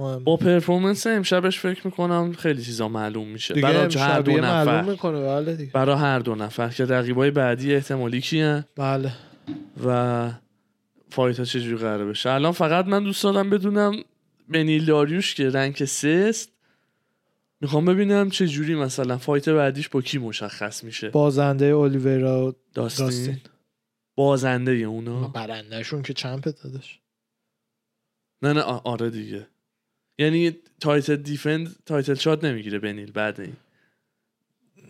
مهمه. 0.00 0.24
با 0.24 0.36
performance 0.36 1.06
امشبش 1.06 1.58
فکر 1.58 1.86
می‌کنم 1.86 2.32
خیلی 2.32 2.62
چیزا 2.62 2.88
معلوم 2.88 3.28
میشه. 3.28 3.54
برای 3.54 3.94
هر 3.98 4.20
دو 4.20 4.32
نفر. 4.32 4.82
بله 5.12 5.54
دیگه. 5.54 5.72
برای 5.72 5.96
هر 5.96 6.18
دو 6.18 6.34
نفر 6.34 6.68
که 6.68 6.84
رقیبای 6.84 7.30
بعدی 7.30 7.74
احتمالی 7.74 8.20
کیه 8.20 8.64
بله. 8.76 9.12
و 9.86 10.30
fight 11.10 11.38
ها 11.38 11.44
چجوری 11.44 11.76
قراره 11.76 12.04
بشه. 12.04 12.30
الان 12.30 12.52
فقط 12.52 12.86
من 12.86 13.04
دوست 13.04 13.24
دارم 13.24 13.50
بدونم 13.50 13.92
بنیل 14.48 14.84
داریوش 14.84 15.34
که 15.34 15.50
rank 15.50 15.84
سه 15.84 16.26
است 16.28 16.52
می‌خوام 17.60 17.84
ببینم 17.84 18.30
چه 18.30 18.46
جوری 18.46 18.74
مثلا 18.74 19.18
fight 19.18 19.48
بعدیش 19.48 19.88
با 19.88 20.02
کی 20.02 20.18
مشخص 20.18 20.84
میشه. 20.84 21.10
بازنده 21.10 21.64
اولیویرا 21.64 22.46
و 22.46 22.52
داستین, 22.74 23.06
داستین. 23.06 23.40
بازنده 24.14 24.72
اونا. 24.72 25.28
برندهشون 25.28 26.02
که 26.02 26.12
champ 26.12 26.44
دادش 26.44 27.00
نه 28.42 28.52
نه 28.52 28.60
آره 28.62 29.10
دیگه. 29.10 29.46
یعنی 30.20 30.56
title 30.80 31.16
defend 31.16 31.76
title 31.86 32.14
shot 32.14 32.44
نمی‌گیره 32.44 32.78
بنیل 32.78 33.12
بعد 33.12 33.40
این. 33.40 33.52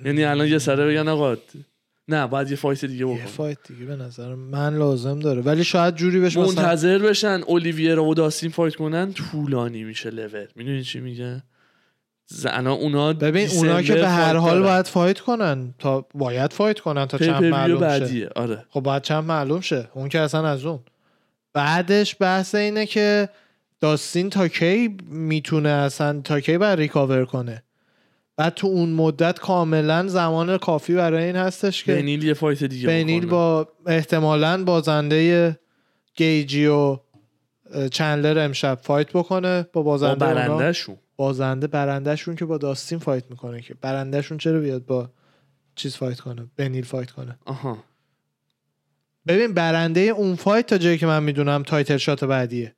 یعنی 0.04 0.24
الان 0.24 0.48
یه 0.48 0.58
سره 0.58 0.86
بگن 0.86 1.08
آقا 1.08 1.36
نه 2.08 2.26
باید 2.26 2.50
یه 2.50 2.56
fight 2.56 2.84
دیگه 2.84 3.06
یه 3.08 3.14
بکن. 3.14 3.26
فایت 3.26 3.58
دیگه 3.68 3.84
به 3.84 3.96
نظر 3.96 4.34
من 4.34 4.78
لازم 4.78 5.18
داره. 5.18 5.40
ولی 5.40 5.64
شاید 5.64 5.94
جوری 5.94 6.20
بشه 6.20 6.40
مثلا 6.40 6.62
منتظر 6.62 6.98
بشن 6.98 7.40
اولیویرا 7.46 8.04
و 8.04 8.14
داستین 8.14 8.50
fight 8.50 8.74
کنن 8.74 9.12
طولانی 9.12 9.84
میشه 9.84 10.10
لول 10.10 10.46
می‌دونی 10.56 10.84
چی 10.84 11.00
میگه؟ 11.00 11.42
الان 12.44 12.66
اونا 12.66 13.12
ببین 13.12 13.48
اونا 13.48 13.82
که 13.82 13.94
به 13.94 14.08
هر 14.08 14.36
حال 14.36 14.50
دارن. 14.50 14.62
باید 14.62 14.86
fight 14.86 15.20
کنن 15.20 15.74
تا 15.78 16.06
باید 16.14 16.52
fight 16.52 16.80
کنن 16.80 17.06
تا 17.06 17.18
pay-per-view 17.18 17.50
معلوم 17.50 17.78
شه. 17.78 17.86
بعدیه 17.86 18.28
آره. 18.36 18.64
خب 18.70 18.80
باید 18.80 19.02
champ 19.02 19.24
معلوم 19.24 19.60
شه. 19.60 19.88
اون 19.94 20.08
که 20.08 20.20
اصلا 20.20 20.48
از 20.48 20.64
اون. 20.64 20.80
بعدش 21.52 22.16
بحث 22.20 22.54
اینه 22.54 22.86
که 22.86 23.28
داستین 23.80 24.30
تا 24.30 24.48
کی 24.48 24.96
می‌تونه 25.08 25.68
اصلا 25.68 26.20
تا 26.20 26.40
کی 26.40 26.58
باید 26.58 26.78
recover 26.78 27.24
کنه؟ 27.24 27.62
بعد 28.36 28.54
تو 28.54 28.66
اون 28.66 28.88
مدت 28.92 29.38
کاملا 29.38 30.08
زمان 30.08 30.58
کافی 30.58 30.94
برای 30.94 31.24
این 31.24 31.36
هستش 31.36 31.84
که 31.84 31.94
بنیل 31.94 32.24
یه 32.24 32.34
fight 32.34 32.64
دیگه 32.64 32.86
بنیل. 32.86 33.26
با 33.26 33.68
احتمالا 33.86 34.64
بازنده 34.64 35.58
گیجی 36.14 36.66
و 36.66 36.98
چندلر 37.90 38.38
امشب 38.38 38.78
fight 38.82 39.12
بکنه 39.12 39.62
با 39.62 39.68
با 39.72 39.82
بازنده 39.82 40.28
اونا. 40.28 40.34
برندهشون. 40.34 40.96
بازنده 41.16 41.66
برندهشون 41.66 42.36
که 42.36 42.44
با 42.44 42.58
داستین 42.58 42.98
fight 42.98 43.24
می‌کنه 43.30 43.60
که. 43.60 43.74
برندهشون 43.74 44.38
چرا 44.38 44.60
بیاد 44.60 44.86
با 44.86 45.10
چیز 45.74 45.96
fight 45.96 46.20
کنه؟ 46.20 46.46
بنیل 46.56 46.84
fight 46.84 47.10
کنه. 47.10 47.38
آها. 47.44 47.84
ببین 49.26 49.54
برنده 49.54 50.00
اون 50.00 50.34
fight 50.34 50.66
تا 50.66 50.78
جایی 50.78 50.98
که 50.98 51.06
من 51.06 51.22
می‌دونم 51.22 51.62
title 51.62 51.96
shot 51.96 52.24
بعدیه. 52.24 52.74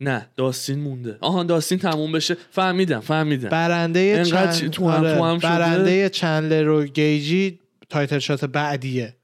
نه. 0.00 0.26
داستین 0.36 0.80
مونده. 0.80 1.18
آها 1.20 1.42
داستین 1.42 1.78
تموم 1.78 2.12
بشه. 2.12 2.36
فهمیدم 2.50 3.00
فهمیدم. 3.00 3.48
برنده 3.48 4.24
چند... 4.24 4.70
تو 4.70 4.90
هم 4.90 5.14
تو 5.14 5.24
هم 5.24 5.38
شده. 5.38 5.48
برنده 5.48 6.08
چندلر 6.08 6.68
و 6.68 6.84
گیجی 6.84 7.58
title 7.88 8.18
shot 8.18 8.44
بعدیه. 8.44 9.16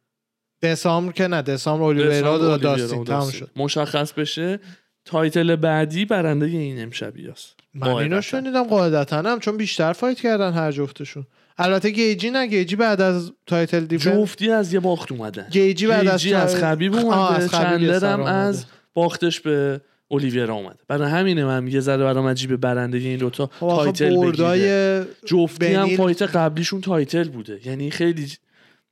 دسامبر 0.63 1.13
که 1.13 1.27
نه 1.27 1.43
دسامبر 1.43 1.85
اولیویرا 1.85 2.55
و 2.55 2.59
داستین 2.59 3.05
داستین. 3.05 3.41
شد. 3.41 3.51
مشخص 3.57 4.13
بشه 4.13 4.61
title 5.05 5.57
بعدی 5.57 6.05
برنده 6.05 6.47
این 6.47 6.83
امشبی 6.83 7.27
هست. 7.27 7.55
من 7.75 7.89
اینو 7.89 8.21
شنیدم 8.21 8.65
قاعدتا 8.65 9.17
هم 9.17 9.39
چون 9.39 9.57
بیشتر 9.57 9.93
fight 9.93 10.21
کردن 10.21 10.53
هر 10.53 10.73
جفتشون. 10.73 11.27
البته 11.59 11.91
گیجی 11.91 12.31
نه 12.31 12.47
گیجی 12.47 12.77
بعد 12.77 13.01
از 13.01 13.33
title 13.47 13.85
defense 13.85 14.15
جفتی 14.15 14.51
از 14.51 14.73
یه 14.73 14.81
باخت 14.81 15.13
اومدن 15.13 15.47
گیجی 15.51 15.87
بعد 15.87 16.09
از 16.09 16.27
از 16.27 16.57
خبیب 16.57 16.95
اومده 16.95 17.35
از 17.35 17.49
خبیب 17.49 17.91
چندلر 17.91 18.13
هم. 18.13 18.23
از 18.23 18.65
باختش 18.95 19.41
به 19.41 19.81
اولیویرا 20.09 20.55
اومده. 20.55 20.79
برای 20.89 21.11
همینه 21.11 21.45
من 21.45 21.69
یه 21.69 21.81
ذره 21.81 22.05
برام 22.05 22.27
عجیبه 22.27 22.57
برنده 22.57 22.99
این 22.99 23.19
دوتا 23.19 23.51
خب 23.61 23.69
title 23.69 24.31
بگیره. 24.31 25.07
جفتی 25.27 25.67
هم 25.75 25.87
بنیل- 25.87 25.97
fight 25.97 26.23
قبلیشون 26.23 26.81
title 26.81 27.29
بوده. 27.29 27.61
یعنی 27.65 27.91
خیلی 27.91 28.27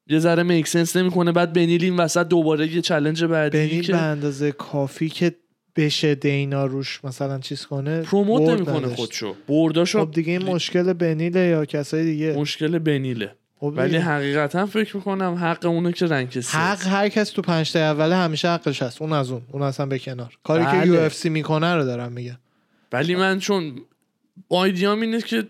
یه 0.07 0.19
ذره 0.19 0.43
make 0.43 0.69
sense 0.69 0.97
نمی‌کنه. 0.97 1.33
بعد 1.33 1.53
بنیل 1.53 1.85
این 1.85 1.97
وسط 1.97 2.29
دوباره 2.29 2.75
یه 2.75 2.81
challenge 2.81 3.25
بعدی 3.25 3.59
بنیل 3.59 3.83
که 3.83 3.93
به 3.93 3.99
اندازه 3.99 4.53
کافی 4.53 5.09
که 5.09 5.35
بشه 5.77 6.15
دینا 6.15 6.67
روش 6.67 7.05
مثلا 7.05 7.39
چیز 7.39 7.67
کنه 7.67 8.03
promote 8.03 8.49
نمی‌کنه. 8.49 8.95
خودشو. 8.95 9.35
برداشو 9.49 10.05
خب 10.05 10.11
دیگه 10.11 10.33
این 10.33 10.43
مشکل 10.43 10.93
بنیله 10.93 11.41
یا 11.41 11.65
کسای 11.65 12.05
دیگه؟ 12.05 12.33
مشکل 12.37 12.79
بنیله. 12.79 13.35
ولی 13.71 13.89
دیگه. 13.89 14.01
حقیقتا 14.01 14.67
فکر 14.67 14.97
می‌کنم 14.97 15.35
حق 15.35 15.67
اونه 15.67 15.93
که 15.93 16.07
rank 16.07 16.41
سه 16.41 16.59
حق 16.59 16.87
هر 16.87 17.09
کس 17.09 17.31
تو 17.31 17.43
پنج 17.43 17.73
تا 17.73 17.79
اول 17.79 18.13
همیشه 18.13 18.49
حقش 18.49 18.83
هست. 18.83 19.03
اون 19.03 19.13
از 19.13 19.31
اون. 19.31 19.43
اون 19.53 19.63
اصلا 19.63 19.87
به 19.87 19.99
کنار. 19.99 20.39
کاری 20.45 20.65
که 20.65 20.71
بله. 20.71 20.87
UF 20.87 21.15
C 21.15 21.29
می‌کنه 21.29 21.75
رو 21.75 21.85
دارم 21.85 22.13
میگم. 22.13 22.39
ولی 22.93 23.15
من 23.15 23.39
چون 23.39 23.73
idea 24.49 24.90
م 24.90 25.01
اینه 25.01 25.21
که 25.21 25.45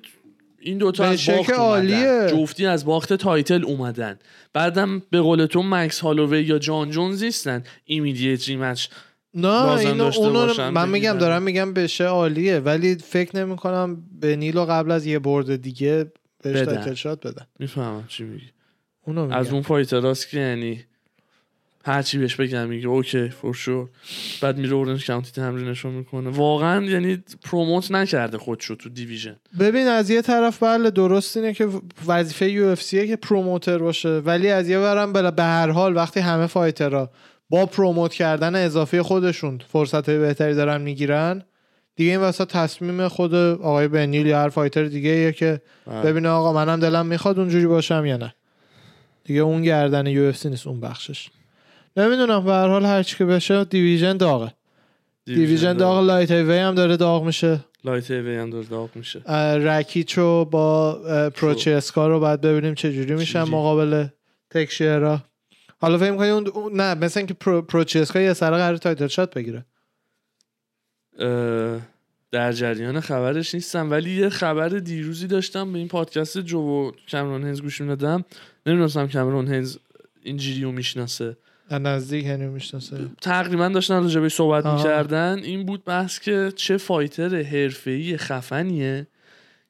این 0.61 0.79
دوتا 0.79 1.05
از 1.05 1.27
باخت 1.27 1.51
عالیه. 1.51 2.27
جفتی 2.31 2.67
از 2.67 2.85
باخت 2.85 3.12
title 3.12 3.65
اومدن. 3.65 4.19
بعدم 4.53 5.03
به 5.11 5.21
قول 5.21 5.47
تو 5.47 5.62
مکس 5.62 6.01
هالووی 6.01 6.43
یا 6.43 6.59
جان 6.59 6.91
جونز 6.91 7.23
نیستن. 7.23 7.65
immediate 7.85 8.49
rematch 8.49 8.87
نه 9.35 9.69
اینو 9.69 10.11
اونو 10.17 10.71
من 10.71 10.89
میگم. 10.89 11.19
دارم 11.19 11.43
میگم 11.43 11.73
بشه 11.73 12.05
عالیه. 12.05 12.59
ولی 12.59 12.95
فکر 12.95 13.37
نمی 13.37 13.57
کنم 13.57 14.03
بنیلو 14.21 14.65
قبل 14.65 14.91
از 14.91 15.07
یه 15.07 15.19
برد 15.19 15.57
دیگه 15.57 16.12
بهش. 16.53 16.65
title 16.65 16.95
shot 16.95 17.27
بدن. 17.27 17.47
می‌فهمم 17.59 18.05
چی 18.09 18.25
میگی. 18.25 18.51
اونو 19.07 19.33
از 19.33 19.53
اون 19.53 19.63
fighter 19.62 20.14
است 20.14 20.29
که 20.29 20.39
یعنی 20.39 20.85
هر 21.85 22.03
چی 22.03 22.19
بهش 22.19 22.37
بگم 22.37 22.69
میگه 22.69 22.89
okay 22.89 23.29
for 23.29 23.55
sure 23.55 23.89
بعد 24.43 24.59
میره 24.59 24.75
Orange 24.75 25.07
County 25.07 25.33
تمرینشو 25.33 25.91
می‌کنه. 25.91 26.31
واقعا 26.31 26.85
یعنی 26.85 27.23
promote 27.45 27.91
نکرده 27.91 28.39
خودشو 28.39 28.75
تو 28.75 28.89
division 28.89 29.37
ببین 29.61 29.87
از 29.87 30.11
یه 30.11 30.23
طرف 30.23 30.63
بله 30.63 30.91
درست 30.91 31.37
اینه 31.37 31.55
که 31.55 31.69
وظیفه 32.07 32.51
UF 32.51 32.91
که 32.91 33.17
promoter 33.17 33.79
باشه 33.79 34.09
ولی 34.09 34.49
از 34.49 34.69
یه 34.69 34.79
ور 34.79 34.96
هم 34.96 35.12
بله 35.13 35.31
به 35.31 35.43
هر 35.43 35.71
حال 35.71 35.97
وقتی 35.97 36.21
همه 36.21 36.47
fighter 36.47 37.03
ها 37.03 37.11
با 37.51 37.67
promote 37.67 38.15
کردن 38.15 38.65
اضافه 38.65 39.03
خودشون 39.03 39.61
فرصت 39.69 40.11
بهتری 40.11 40.55
دارن 40.55 40.81
می‌گیرن 40.81 41.43
دیگه 41.97 42.11
این 42.11 42.21
وسط 42.21 42.49
تصمیم 42.49 43.09
خود 43.09 43.35
آقای 43.35 43.89
بنیل 43.89 44.27
یا 44.27 44.43
هر 44.43 44.49
fighter 44.49 44.85
دیگه 44.85 45.11
ایه 45.11 45.33
که 45.33 45.61
بله. 45.87 46.03
ببینه 46.03 46.29
آقا 46.29 46.53
منم 46.53 46.81
دلم 46.81 47.07
می‌خواد 47.07 47.39
اونجوری 47.39 47.67
باشم 47.67 48.07
یا 48.07 48.17
نه. 48.17 48.35
دیگه 49.25 49.41
اون 49.41 49.63
گردن 49.63 50.07
UF 50.07 50.47
نیست 50.47 50.67
اون 50.67 50.81
بخشش. 50.81 51.29
نمی‌دونم 51.97 52.45
به 52.45 52.53
هر 52.53 52.69
حال 52.69 52.85
هر 52.85 53.03
چی 53.03 53.17
که 53.17 53.25
بشه 53.25 53.65
division 53.65 54.17
داغه. 54.17 54.53
division 55.25 55.73
داغ 55.73 56.05
light 56.05 56.31
heavy 56.31 56.59
هم 56.59 56.75
داره 56.75 56.97
داغ 56.97 57.25
میشه. 57.25 57.61
light 57.85 58.11
heavy 58.11 58.37
هم 58.37 58.51
داره 58.51 58.67
داغ 58.67 58.91
میشه. 58.95 59.23
اه، 59.27 59.57
رکیچو 59.57 60.45
با 60.45 60.95
پروچسکا 61.35 62.09
رو 62.09 62.21
باید 62.21 62.41
ببینیم 62.41 62.75
چه 62.75 62.93
جوری 62.93 63.15
میشن؟ 63.15 63.43
مقابل 63.43 64.07
تشیرا. 64.51 65.21
حالا 65.81 65.99
فکر 65.99 66.11
می‌کنی 66.11 66.29
اون 66.29 66.73
نه 66.73 66.95
مثل 66.95 67.21
اینکه 67.21 67.35
پرو، 67.35 67.63
پروچسکا 67.63 68.21
یه 68.21 68.33
سره 68.33 68.51
قرار 68.51 68.77
title 68.77 69.07
shot 69.07 69.35
بگیره. 69.35 69.65
در 72.33 72.53
جریان 72.53 73.01
خبرش 73.01 73.55
نیستم. 73.55 73.91
ولی 73.91 74.11
یه 74.11 74.29
خبر 74.29 74.69
دیروزی 74.69 75.27
داشتم 75.27 75.73
به 75.73 75.79
این 75.79 75.89
پادکست 75.89 76.39
جو 76.39 76.59
و 76.59 76.91
کمرون 77.09 77.43
هنز 77.43 77.62
گوش 77.62 77.81
می‌دادم. 77.81 78.25
نمی‌دونستم 78.67 79.07
کمرون 79.07 79.47
هنز 79.47 79.77
اینجوری 80.23 80.62
رو 80.62 80.73
می‌شناسه. 80.73 81.37
نزدیک 81.71 82.25
هنری 82.25 82.49
می‌شناسه. 82.49 82.97
تقریبا 83.21 83.69
داشتن 83.69 84.03
راجع 84.03 84.21
بهش 84.21 84.35
صحبت. 84.35 84.67
می‌کردن. 84.67 85.39
این 85.39 85.67
بود 85.67 85.85
بحث 85.85 86.19
که 86.19 86.53
چه 86.57 86.77
fighter 86.77 87.43
حرفه‌ای 87.43 88.17
خفنیه 88.17 89.07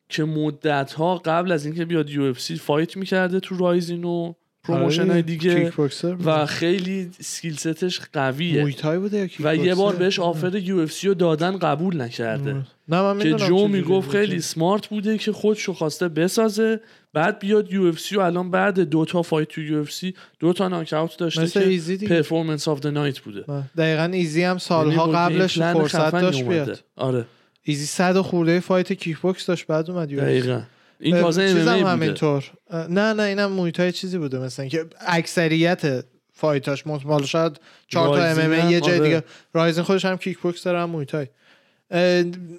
که 0.08 0.24
مدت 0.24 0.92
ها 0.92 1.16
قبل 1.16 1.52
از 1.52 1.66
اینکه 1.66 1.84
بیاد 1.84 2.10
UFC 2.10 2.56
fight 2.56 2.96
می‌کرده 2.96 3.40
تو 3.40 3.56
رایزین 3.56 4.04
و 4.04 4.32
promotion 4.64 5.10
های 5.10 5.22
دیگه 5.22 5.64
کیک 5.64 5.74
بوکسر 5.74 6.16
و 6.24 6.46
خیلی 6.46 7.10
skill 7.20 7.56
set 7.56 7.83
ش 7.83 8.00
قویه 8.12 8.74
بوده 8.98 9.18
یا 9.18 9.28
و 9.40 9.56
یه 9.56 9.74
بار؟ 9.74 9.96
بهش 9.96 10.18
offer 10.18 10.54
UFC 10.54 11.08
رو 11.08 11.14
دادن 11.14 11.58
قبول 11.58 12.00
نکرده 12.00 12.56
نه 12.88 13.02
من 13.02 13.18
که 13.18 13.32
جو 13.34 13.68
می‌گفت. 13.68 14.10
خیلی 14.10 14.40
smart 14.40 14.86
بوده 14.86 15.18
که 15.18 15.32
خودشو 15.32 15.72
خواسته 15.72 16.08
بسازه 16.08 16.80
بعد 17.12 17.38
بیاد 17.38 17.72
UFC 17.72 18.16
و 18.16 18.20
الان 18.20 18.50
بعد 18.50 18.80
دو 18.80 19.04
تا 19.04 19.22
fight 19.22 19.48
تو 19.48 19.60
UFC 19.60 20.14
دو 20.40 20.52
تا 20.52 20.68
ناکاوت 20.68 21.18
داشته 21.18 21.42
مثل 21.42 21.60
که 21.60 21.66
دیگه 21.66 22.08
performance 22.08 22.68
of 22.68 22.80
the 22.80 22.86
night 22.86 23.18
بوده. 23.18 23.44
دقیقا 23.76 24.04
ایزی 24.04 24.42
هم 24.42 24.58
سالها 24.58 25.02
یعنی 25.02 25.12
قبلش 25.16 25.58
فرصت 25.58 26.12
داشت. 26.12 26.42
بیاد 26.42 26.80
آره 26.96 27.24
ایزی 27.62 27.86
صد 27.86 28.16
و 28.16 28.22
خورده 28.22 28.60
fight 28.60 28.92
کیک 28.92 29.18
بوکس 29.18 29.46
داشت 29.46 29.66
بعد 29.66 29.90
اومد 29.90 30.10
UFC. 30.10 30.73
این 31.00 31.20
تازه 31.20 31.52
چیزم 31.52 31.70
ام 31.72 31.86
همینطور. 31.86 32.50
نه 32.72 33.12
نه 33.12 33.22
اینم 33.22 33.52
مویتای 33.52 33.92
چیزی 33.92 34.18
بوده. 34.18 34.38
مثلا 34.38 34.68
که 34.68 34.86
اکثریت 35.06 36.04
fight 36.32 36.71
اش 36.71 36.86
مطمئن 36.86 37.24
شاید 37.24 37.60
چهار 37.88 38.18
تا 38.18 38.24
ام 38.24 38.52
هم، 38.52 38.70
یه 38.70 38.80
جای 38.80 38.98
آره. 38.98 39.04
دیگه. 39.04 39.22
رایزن 39.54 39.82
خودش 39.82 40.04
هم 40.04 40.16
کیک 40.16 40.38
بوکس 40.38 40.62
داره 40.62 40.80
هم 40.80 40.90
مویتای 40.90 41.26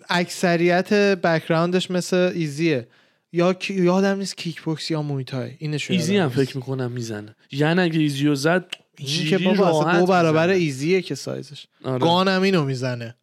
اکثریت 0.09 0.93
background 0.93 1.75
ش 1.75 1.91
مثل 1.91 2.31
ایزیه 2.35 2.87
یا 3.33 3.53
کی- 3.53 3.73
یادم 3.83 4.17
نیست 4.17 4.37
کیک 4.37 4.61
بوکس 4.61 4.91
یا 4.91 5.01
مویتای 5.01 5.51
اینش 5.57 5.91
ایزی 5.91 6.17
هم 6.17 6.29
فکر 6.29 6.57
می‌کنم 6.57 6.91
می‌زنه. 6.91 7.35
یعنی 7.51 7.81
اگه 7.81 7.99
ایزی 7.99 8.25
رو 8.25 8.35
زد 8.35 8.65
این 8.97 9.27
که 9.29 9.37
بابا 9.37 9.81
اصلا 9.81 9.99
دو 9.99 10.05
برابر 10.05 10.47
می‌زنه. 10.47 10.63
ایزیه 10.63 11.01
که 11.01 11.15
سایزش. 11.15 11.65
آره. 11.83 11.99
گان 11.99 12.20
هم 12.20 12.41
اینو 12.41 12.63
می‌زنه. 12.65 13.15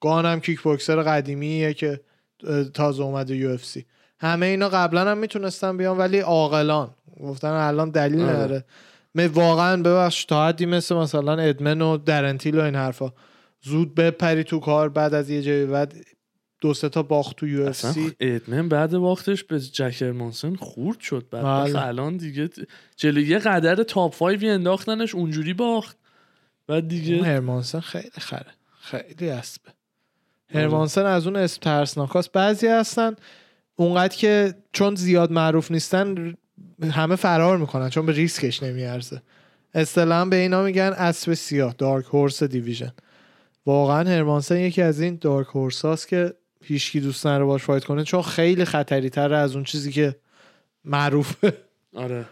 گانم 0.00 0.40
کیک 0.40 0.60
بوکسر 0.60 1.02
قدیمیه 1.02 1.74
که 1.74 2.00
تازه 2.74 3.02
اومده 3.02 3.36
UFC 3.36 3.84
همه 4.18 4.46
اینا 4.46 4.68
قبلا 4.68 5.10
هم 5.10 5.18
می‌تونستن 5.18 5.76
بیان 5.76 5.98
ولی 5.98 6.18
عاقلان. 6.18 6.90
گفتن 7.20 7.48
الان 7.48 7.90
دلیل 7.90 8.20
آره. 8.20 8.32
نداره. 8.32 8.64
م- 9.14 9.28
واقعا 9.34 9.82
ببخش 9.82 10.24
تا 10.24 10.48
حدی 10.48 10.66
مثل 10.66 10.94
مثلا 10.94 11.32
ادمن 11.42 11.80
و 11.80 11.96
درن 11.96 12.27
تیل 12.27 12.58
و 12.58 12.62
این 12.62 12.74
حرفا. 12.74 13.12
زود 13.62 13.94
بپری 13.94 14.44
تو 14.44 14.58
کار 14.60 14.88
بعد 14.88 15.14
از 15.14 15.30
یه 15.30 15.42
جایی 15.42 15.66
بعد 15.66 15.94
دو 16.60 16.74
سه 16.74 16.88
تا 16.88 17.02
باخت 17.02 17.36
تو 17.36 17.46
UFC. 17.48 18.12
ادمن 18.20 18.68
بعد 18.68 18.96
باختش 18.96 19.44
به 19.44 19.60
جک 19.60 20.12
هرمانسن 20.12 20.54
خورد 20.54 21.00
شد. 21.00 21.26
بعد 21.30 21.44
بله. 21.44 21.86
الان 21.86 22.16
دیگه 22.16 22.50
جلوی 22.96 23.28
یه 23.28 23.38
قدر 23.38 23.82
top 23.82 24.14
five 24.14 24.41
ی 24.41 24.48
انداختنش 24.50 25.14
اونجوری 25.14 25.54
باخت. 25.54 25.96
بعد 26.66 26.88
دیگه 26.88 27.22
هرمانسن 27.22 27.80
خیلی 27.80 28.10
خره. 28.18 28.52
خیلی 28.80 29.30
اسبه. 29.30 29.70
هرمانسن 30.54 31.06
از 31.06 31.26
اون 31.26 31.36
اسم 31.36 31.60
ترسناکاست 31.60 32.32
بعضی 32.32 32.66
هستن 32.66 33.16
اونقدر 33.76 34.16
که 34.16 34.54
چون 34.72 34.94
زیاد 34.94 35.32
معروف 35.32 35.70
نیستن 35.70 36.34
همه 36.90 37.16
فرار 37.16 37.58
می‌کنن 37.58 37.90
چون 37.90 38.06
به 38.06 38.12
ریسکش 38.12 38.62
نمیارزه. 38.62 39.22
اصطلاحا 39.74 40.24
به 40.24 40.36
اینا 40.36 40.62
میگن 40.62 40.92
اسب 40.96 41.34
سیاه 41.34 41.74
dark 41.78 42.04
horse 42.04 42.42
division 42.42 42.92
واقعا 43.66 44.08
هرمانسن 44.08 44.56
یکی 44.56 44.82
از 44.82 45.00
این 45.00 45.18
dark 45.20 45.46
horse 45.46 45.84
هاست 45.84 46.08
که 46.08 46.34
هیچکی 46.64 47.00
دوست 47.00 47.26
نداره 47.26 47.44
باش 47.44 47.62
fight 47.62 47.84
کنه 47.84 48.04
چون 48.04 48.22
خیلی 48.22 48.64
خطری 48.64 49.10
تر 49.10 49.34
از 49.34 49.54
اون 49.54 49.64
چیزی 49.64 49.92
که 49.92 50.16
معروفه. 50.84 51.52
آره. 51.94 52.24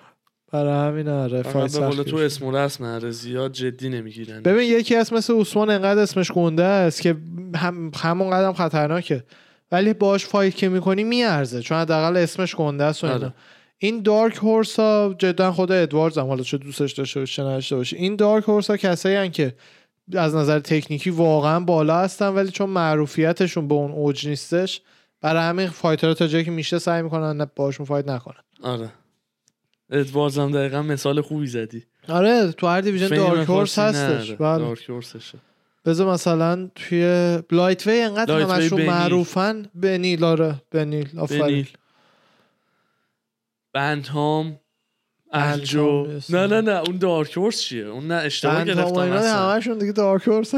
برای 0.52 0.88
همین 0.88 1.08
آره 1.08 1.42
fight 1.42 1.78
به 1.78 2.04
تو. 2.04 2.16
اسم 2.16 2.46
و 2.46 2.56
رسم 2.56 2.84
نره 2.84 3.10
زیاد 3.10 3.52
جدی 3.52 3.88
نمی‌گیرن. 3.88 4.42
ببین 4.42 4.70
یکی 4.78 4.96
از 4.96 5.12
مثل 5.12 5.34
عثمان 5.34 5.70
انقدر 5.70 6.00
اسمش 6.00 6.32
گنده 6.32 6.64
است 6.64 7.00
که 7.00 7.16
هم 7.56 7.90
همون 7.96 8.30
قدم 8.30 8.52
خطرناکه. 8.52 9.24
ولی 9.74 9.92
باش 9.92 10.26
fight 10.26 10.54
که 10.54 10.68
می‌کنی 10.68 11.04
میارزه 11.04 11.60
چون 11.60 11.78
حداقل 11.78 12.16
اسمش 12.16 12.54
گنده 12.54 12.84
است 12.84 13.04
و 13.04 13.06
اینا. 13.06 13.18
آره. 13.18 13.34
این 13.78 14.02
dark 14.02 14.36
horse 14.36 14.80
ها 14.80 15.14
جدا 15.18 15.52
خود 15.52 15.72
ادواردز 15.72 16.18
هم 16.18 16.26
حالا 16.26 16.42
چه 16.42 16.58
دوستش 16.58 16.92
داشته 16.92 17.20
باشه 17.20 17.42
نداشته 17.42 17.76
باشه. 17.76 17.96
این 17.96 18.16
dark 18.16 18.44
horse 18.44 18.70
ها 18.70 18.76
کسایی 18.76 19.16
هن 19.16 19.30
که 19.30 19.54
از 20.14 20.34
نظر 20.34 20.58
تکنیکی 20.58 21.10
واقعا 21.10 21.60
بالا 21.60 21.98
هستن 21.98 22.28
ولی 22.28 22.50
چون 22.50 22.70
معروفیتشون 22.70 23.68
به 23.68 23.74
اون 23.74 23.90
اوج 23.90 24.28
نیستش 24.28 24.80
برای 25.20 25.42
همین 25.42 25.68
fighter 25.68 26.08
ها 26.09 26.14
تا 26.14 26.26
جایی 26.26 26.44
که 26.44 26.50
میشه 26.50 26.78
سعی 26.78 27.02
می‌کنن 27.02 27.46
باشون 27.56 27.86
fight 27.86 28.08
نکنن. 28.08 28.42
آره. 28.62 28.92
ادواردز 29.90 30.38
هم 30.38 30.52
دقیقا 30.52 30.82
مثال 30.82 31.20
خوبی 31.20 31.46
زدی. 31.46 31.84
آره 32.08 32.52
تو 32.52 32.66
هر 32.66 32.80
division 32.80 33.08
dark 33.08 33.48
horse 33.48 33.78
هستش. 33.78 34.30
نداره. 34.30 34.36
بله. 34.36 34.64
dark 34.64 34.90
horse 34.90 35.17
شه. 35.17 35.38
بذار 35.84 36.12
مثلا 36.12 36.70
توی 36.74 37.38
لایت 37.50 37.86
وی 37.86 38.00
انقدر 38.00 38.40
همشون. 38.40 38.86
معروفن. 38.86 39.66
بنیل 39.74 40.24
آره. 40.24 40.62
بنیل 40.70 41.18
آفرین. 41.18 41.40
بنیل. 41.40 41.68
بندهام 43.72 44.60
الجو. 45.32 46.06
نه 46.30 46.46
نه 46.46 46.60
نه. 46.60 46.70
اون 46.70 46.98
دارک 46.98 47.36
هورس 47.36 47.60
چیه؟ 47.60 47.84
اون 47.84 48.06
نه 48.06 48.14
اشتباه 48.14 48.64
گرفتم 48.64 48.98
اصلا. 48.98 49.52
همشون 49.52 49.78
دیگه 49.78 49.92
دارک 49.92 50.28
هورس 50.28 50.54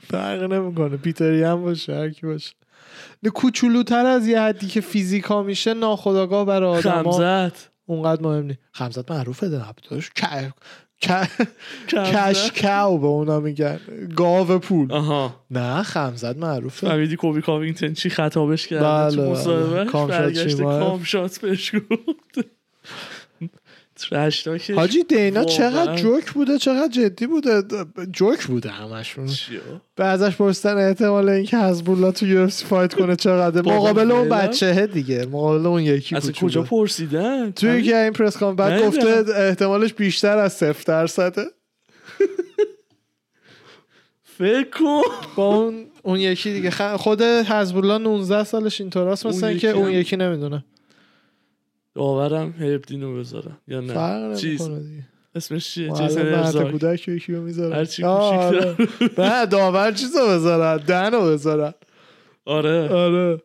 فرق 0.00 0.42
نمی‌کنه. 0.42 0.96
پیتری 0.96 1.42
هم 1.42 1.62
باشه 1.62 1.94
هر 1.94 2.10
کی 2.10 2.26
باشه. 2.26 2.52
نه 3.22 3.30
کوچولوتر 3.30 4.06
از 4.06 4.26
یه 4.26 4.40
حدی 4.40 4.66
که 4.66 4.80
فیزیکا 4.80 5.42
میشه 5.42 5.74
ناخداگاه 5.74 6.44
برای 6.44 6.78
آدم 6.78 7.02
خمزت. 7.02 7.70
اونقدر 7.86 8.22
مهم 8.22 8.44
نیست. 8.44 8.58
خمزت 8.72 9.10
معروفه 9.10 9.48
ده 9.48 9.72
داشت 9.90 10.12
کش 11.00 11.16
خمزت. 11.88 12.62
کاو 12.62 12.98
به 12.98 13.06
اونا 13.06 13.40
میگن 13.40 13.80
گاو 14.16 14.58
پول 14.58 14.92
آها 14.92 15.34
نه 15.50 15.82
خمزت 15.82 16.36
معروفه 16.36 16.86
فهمیدی 16.88 17.16
کوبی 17.16 17.42
کاوینگتن 17.42 17.92
چی 17.92 18.10
خطابش 18.10 18.66
کرده 18.66 18.84
بله، 18.84 19.34
تو 19.34 20.06
بله. 20.06 20.48
شیماف. 20.48 20.82
کامشات 20.82 21.38
بهش 21.38 21.74
گفت 21.74 22.48
ترشتاکش 23.98 24.70
حاجی 24.70 25.04
دینا. 25.04 25.44
چقدر 25.44 25.96
جوک 25.96 26.30
بوده 26.32 26.58
چقدر 26.58 26.88
جدی 26.92 27.26
بوده؟ 27.26 27.62
جوک 28.12 28.46
بوده 28.46 28.70
همشون؟ 28.70 29.28
به 29.94 30.04
ازش 30.04 30.36
پرسیدن 30.36 30.88
احتمال 30.88 31.28
اینکه 31.28 31.58
حزب 31.58 32.10
تو 32.10 32.26
یو 32.26 32.48
فایت 32.48 32.94
کنه 32.94 33.16
چقدر 33.16 33.62
مقابل 33.62 34.12
اون. 34.12 34.28
بچهه 34.28 34.86
دیگه. 34.86 35.26
مقابل 35.26 35.66
اون 35.66 35.82
یکی. 35.82 36.16
کجا 36.40 36.62
پرسیدن؟ 36.62 37.50
توی 37.50 37.82
که 37.82 37.96
این 37.96 38.12
پرس 38.12 38.36
کام 38.36 38.56
بعد. 38.56 38.82
گفته 38.82 39.24
احتمالش 39.36 39.92
بیشتر 39.94 40.38
از 40.38 40.52
صفر 40.52 40.82
درصده. 40.86 41.44
فکر 44.38 44.70
کن. 44.70 45.02
با 45.36 45.56
اون 45.56 45.86
اون 46.02 46.20
یکی 46.20 46.52
دیگه. 46.52 46.70
خود 46.70 47.22
حزب 47.22 47.76
الله 47.76 47.98
19 47.98 48.44
سالش 48.44 48.80
اینطوراست 48.80 49.26
مثلا 49.26 49.54
که 49.54 49.70
اون 49.70 49.90
یکی 49.90 50.16
نمی‌دونه. 50.16 50.64
داورم 51.98 52.54
هربدینو 52.60 53.18
بذارم. 53.18 53.58
یا 53.68 53.80
نه؟ 53.80 53.94
فرق 53.94 54.36
چیز. 54.36 54.62
دیگه. 54.68 55.06
اسمش 55.34 55.74
چیه؟ 55.74 55.92
جیسن 55.92 56.34
ارزاک 56.34 56.70
کودک 56.70 57.08
یکی 57.08 57.32
رو 57.32 57.42
می‌ذاره 57.42 57.74
هرچی 57.76 58.04
آه، 58.04 58.50
کوچیک‌تر. 58.50 58.68
آره. 58.68 59.30
نه 59.40 59.46
داور 59.56 59.92
چیزو 59.92 60.18
بذارن 60.28 60.76
دنو 60.84 61.30
بذارن 61.32 61.74
آره. 62.44 62.88
آره. 62.88 63.42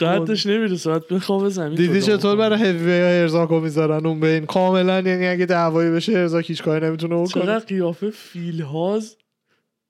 قدش 0.00 0.46
نمی‌رسه 0.46 0.90
باید 0.90 1.08
بخوابه 1.08 1.48
زمین 1.48 1.74
دیدی 1.74 2.02
چطور. 2.02 2.36
برای 2.36 2.62
هیوی 2.62 3.00
ها 3.00 3.06
ارزاکو 3.06 3.60
می‌ذارن 3.60 4.06
اون 4.06 4.20
بین؟ 4.20 4.46
کاملا 4.46 5.00
یعنی 5.00 5.26
اگه 5.26 5.46
دعوایی 5.46 5.90
بشه 5.90 6.12
ارزاک 6.12 6.50
هیچ 6.50 6.62
کاری 6.62 6.86
نمی‌تونه 6.86 7.26
چقدر 7.26 7.42
بکنه 7.42 7.58
قیافه 7.58 8.10
فیلهاز 8.10 9.16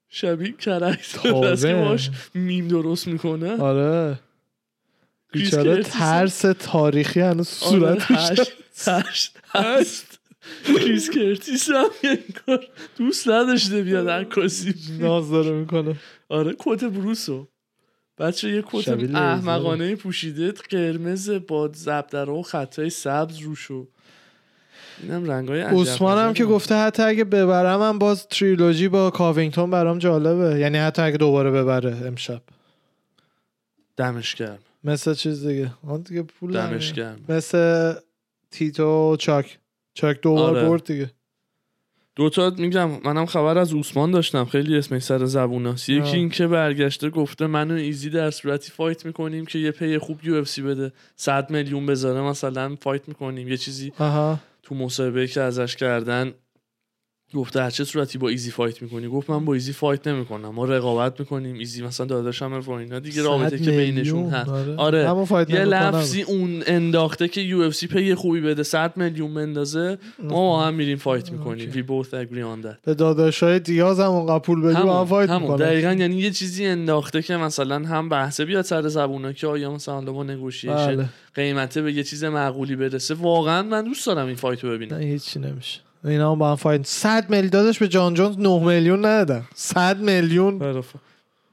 شبیه 0.09 0.53
تازه. 0.59 0.85
است 0.85 1.67
که 1.67 1.73
باش 1.73 2.09
میم 2.35 2.67
درست 2.67 3.07
می‌کنه. 3.07 3.61
آره. 3.61 4.19
بیچاره 5.31 5.83
ترس 5.83 6.45
تاریخی 6.59 7.19
هنوز 7.19 7.63
آره، 7.63 7.97
هشت 7.99 8.53
هشت 8.87 9.37
هست 9.55 10.19
کریس 10.65 11.09
کرتیس 11.09 11.69
هم 11.69 11.89
انگار 12.03 12.67
دوست 12.97 13.27
نداشته 13.27 13.81
بیاد 13.81 14.09
عکاسی 14.09 14.75
ناز 14.99 15.31
داره 15.31 15.51
می‌کنه. 15.51 15.95
آره 16.29 16.55
کت 16.59 16.83
بروسو. 16.83 17.47
بچه 18.17 18.49
یه 18.49 18.63
کت. 18.67 19.15
احمقانه 19.15 19.95
پوشیده. 19.95 20.51
قرمز 20.51 21.29
با 21.29 21.69
زبدره 21.73 22.33
و 22.33 22.41
خطای 22.41 22.89
سبز 22.89 23.37
روشو 23.37 23.87
اینم 25.03 25.29
رنگای 25.31 25.61
عثمان 25.61 26.17
هم 26.17 26.33
که. 26.33 26.45
گفته 26.45 26.75
حتی 26.75 27.03
اگه 27.03 27.23
ببرم 27.23 27.81
هم 27.81 27.99
باز 27.99 28.27
تریلوژی 28.27 28.87
با 28.87 29.09
کاوینگتون 29.09 29.71
برام 29.71 29.99
جالبه. 29.99 30.59
یعنی 30.59 30.77
حتی 30.77 31.01
اگه 31.01 31.17
دوباره 31.17 31.51
ببره 31.51 31.97
امشب. 32.05 32.41
دمش 33.97 34.35
گرم. 34.35 34.59
مثل 34.83 35.13
چیز 35.13 35.47
دیگه. 35.47 35.73
آن 35.87 36.01
دیگه 36.01 36.21
پول 36.21 36.53
دمش. 36.53 36.93
گرم. 36.93 37.19
مثل 37.29 37.93
تیتو 38.51 39.15
چاک. 39.19 39.59
چاک 39.93 40.21
دوبار 40.21 40.57
آره. 40.57 40.69
برد 40.69 40.83
دیگه. 40.83 41.11
دوتا 42.15 42.53
میگم 42.57 42.89
منم 43.03 43.25
خبر 43.25 43.57
از 43.57 43.73
عثمان 43.73 44.11
داشتم. 44.11 44.45
خیلی 44.45 44.77
اسمش 44.77 45.03
سر 45.03 45.25
زبوناست. 45.25 45.89
یکی. 45.89 46.17
این 46.17 46.29
که 46.29 46.47
برگشته 46.47 47.09
گفته 47.09 47.47
من 47.47 47.71
و 47.71 47.73
ایزی 47.73 48.09
در 48.09 48.31
صورتی 48.31 48.71
فایت 48.71 49.05
می‌کنیم 49.05 49.45
که 49.45 49.59
یه 49.59 49.71
پی 49.71 49.97
خوب 49.97 50.19
یو 50.23 50.35
اف 50.35 50.47
سی 50.47 50.61
بده. 50.61 50.91
100 51.15 51.49
میلیون 51.49 51.85
بذاره 51.85 52.21
مثلا 52.21 52.75
فایت 52.75 53.07
می‌کنیم. 53.07 53.47
یه 53.47 53.57
چیزی 53.57 53.93
آها. 53.99 54.39
تو 54.63 54.75
مصاحبه 54.75 55.27
که 55.27 55.41
ازش 55.41 55.75
کردن 55.75 56.33
گفته 57.33 57.61
در 57.61 57.69
چه 57.69 57.83
صورتی 57.83 58.17
با 58.17 58.29
ایزی 58.29 58.51
fight 58.51 58.81
می‌کنی؟ 58.81 59.07
گفت 59.07 59.29
من 59.29 59.45
با 59.45 59.53
ایزی 59.53 59.73
fight 59.73 60.07
نمی‌کنم. 60.07 60.49
ما 60.49 60.65
رقابت 60.65 61.19
می‌کنیم. 61.19 61.55
ایزی 61.57 61.83
مثلا 61.83 62.05
داداشم 62.05 62.53
و 62.67 62.71
اینا 62.71 62.99
دیگه 62.99 63.21
رابطه 63.21 63.59
که. 63.59 63.71
بینشون 63.71 64.29
هست. 64.29 64.49
آره, 64.77 65.05
آره. 65.05 65.49
یه. 65.49 65.65
لفظی 65.65 66.21
اون 66.21 66.63
انداخته 66.67 67.27
که 67.27 67.41
UFC 67.41 67.87
پی 67.87 68.15
خوبی 68.15 68.41
بده 68.41 68.63
100 68.63 68.97
میلیون 68.97 69.33
بندازه 69.33 69.97
ما 70.23 70.29
با 70.29 70.63
هم 70.63 70.73
میریم 70.73 70.97
fight 70.97 71.31
می‌کنیم. 71.31 71.71
We 71.71 71.75
both 71.75 72.09
agree 72.09 72.61
on 72.61 72.65
that. 72.65 72.75
به 72.83 72.93
داداشای 72.93 73.59
دیاز 73.59 73.99
هم 73.99 74.11
اونقدر 74.11 74.39
پول 74.39 74.61
بدی 74.61 74.81
با 74.83 74.99
هم 74.99 75.05
fight 75.05 75.29
همون. 75.29 75.41
می‌کنن 75.41 75.57
دقیقا 75.57 75.93
یعنی 75.93 76.15
یه 76.15 76.31
چیزی 76.31 76.65
انداخته 76.65 77.21
که 77.21 77.37
مثلا 77.37 77.75
هم 77.75 78.09
بحثه. 78.09 78.45
بیاد 78.45 78.65
سر 78.65 78.87
زبونا 78.87 79.33
که 79.33 79.47
آیا 79.47 79.71
مثلا 79.71 80.01
با 80.01 80.23
negotiation 80.23 80.75
بله. 80.75 81.09
قیمته 81.35 81.81
به 81.81 81.93
یه 81.93 82.03
چیز 82.03 82.23
معقولی 82.23 82.75
برسه. 82.75 83.13
واقعا 83.13 83.63
من 83.63 83.83
دوست 83.83 84.05
دارم 84.07 84.27
این 84.27 84.35
fight 84.35 84.63
رو 84.63 84.69
ببینم. 84.69 84.97
نه 84.97 85.05
هیچی 85.05 85.39
نمیشه. 85.39 85.79
اینا 86.03 86.31
هم 86.31 86.39
با 86.39 86.49
هم 86.49 86.55
fight 86.55 86.85
100 86.85 87.29
میلیون 87.29 87.49
داداش 87.49 87.79
به 87.79 87.87
جان 87.87 88.13
جونز 88.13 88.37
9 88.39 88.59
میلیون 88.59 88.99
ندادن. 88.99 89.43
100 89.55 89.99
میلیون. 89.99 90.83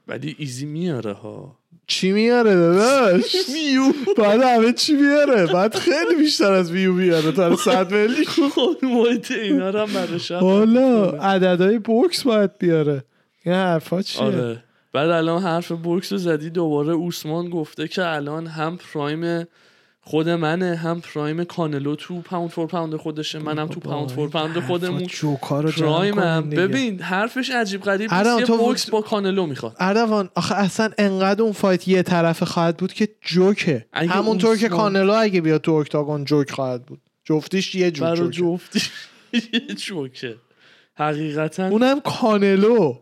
ولی 0.07 0.35
ایزی 0.39 0.65
میاره 0.65 1.13
ها. 1.13 1.55
چی 1.87 2.11
میاره 2.11 2.55
داداش؟ 2.55 3.35
ویو 3.53 3.93
بعد 4.17 4.41
همه 4.41 4.73
چی 4.73 4.93
میاره. 4.93 5.45
بعد 5.45 5.75
خیلی 5.75 6.15
بیشتر 6.17 6.51
از 6.51 6.71
ویو 6.71 6.93
میاره 6.93 7.31
تا 7.31 7.55
100 7.55 7.91
میلیون. 7.93 8.25
خود 8.55 8.85
محیط 8.85 9.31
اینا 9.31 9.69
رو 9.69 9.79
هم 9.79 9.93
براش 9.93 10.31
حالا 10.31 11.09
عددهای 11.09 11.79
بوکس 11.79 12.23
باید 12.23 12.57
بیاره. 12.59 13.03
این 13.45 13.55
حرفا 13.55 14.01
چیه؟ 14.01 14.23
آره. 14.23 14.63
بعد 14.93 15.09
الان 15.09 15.41
حرف 15.41 15.71
بوکس 15.71 16.11
رو 16.11 16.17
زدی 16.17 16.49
دوباره 16.49 16.93
اوسمان 16.93 17.49
گفته 17.49 17.87
که 17.87 18.05
الان 18.05 18.47
هم 18.47 18.77
prime 18.77 19.45
خود 20.07 20.29
منه 20.29 20.75
هم 20.75 21.01
prime 21.01 21.43
کانلو 21.43 21.95
تو 21.95 22.21
pound 22.21 22.49
for 22.49 22.67
pound 22.67 22.95
خودشه 22.95 23.39
منم 23.39 23.67
تو 23.67 23.79
pound 23.79 24.11
for 24.11 24.29
pound 24.29 24.59
خودمون 24.59 25.07
هم. 26.19 26.49
ببین 26.49 27.01
حرفش 27.01 27.49
عجیب 27.51 27.81
غریب 27.81 28.13
نیست. 28.13 28.49
یه 28.49 28.57
بوکس 28.57 28.89
با 28.89 29.01
کانلو 29.01 29.45
می‌خواد. 29.45 29.75
اردوان 29.79 30.29
آخه 30.35 30.55
اصلا 30.55 30.89
انقدر 30.97 31.41
اون 31.41 31.51
fight 31.51 31.87
یه 31.87 32.03
طرفه 32.03 32.45
خواهد 32.45 32.77
بود 32.77 32.93
که 32.93 33.09
جوکه. 33.21 33.85
همونطور 33.93 34.57
که 34.57 34.69
کانلو 34.69 35.13
اگه 35.13 35.41
بیاد 35.41 35.61
تو 35.61 35.71
octagon 35.71 36.25
جوک 36.25 36.51
خواهد 36.51 36.85
بود. 36.85 37.01
جفتیش 37.23 37.75
یه 37.75 37.91
جور 37.91 38.07
برای 38.07 38.29
جوکه. 38.29 38.37
جفتی 38.37 38.81
یه 39.53 39.75
جوکه. 39.75 40.35
حقیقتا 40.97 41.67
اونم 41.67 41.99
کانلو. 41.99 42.95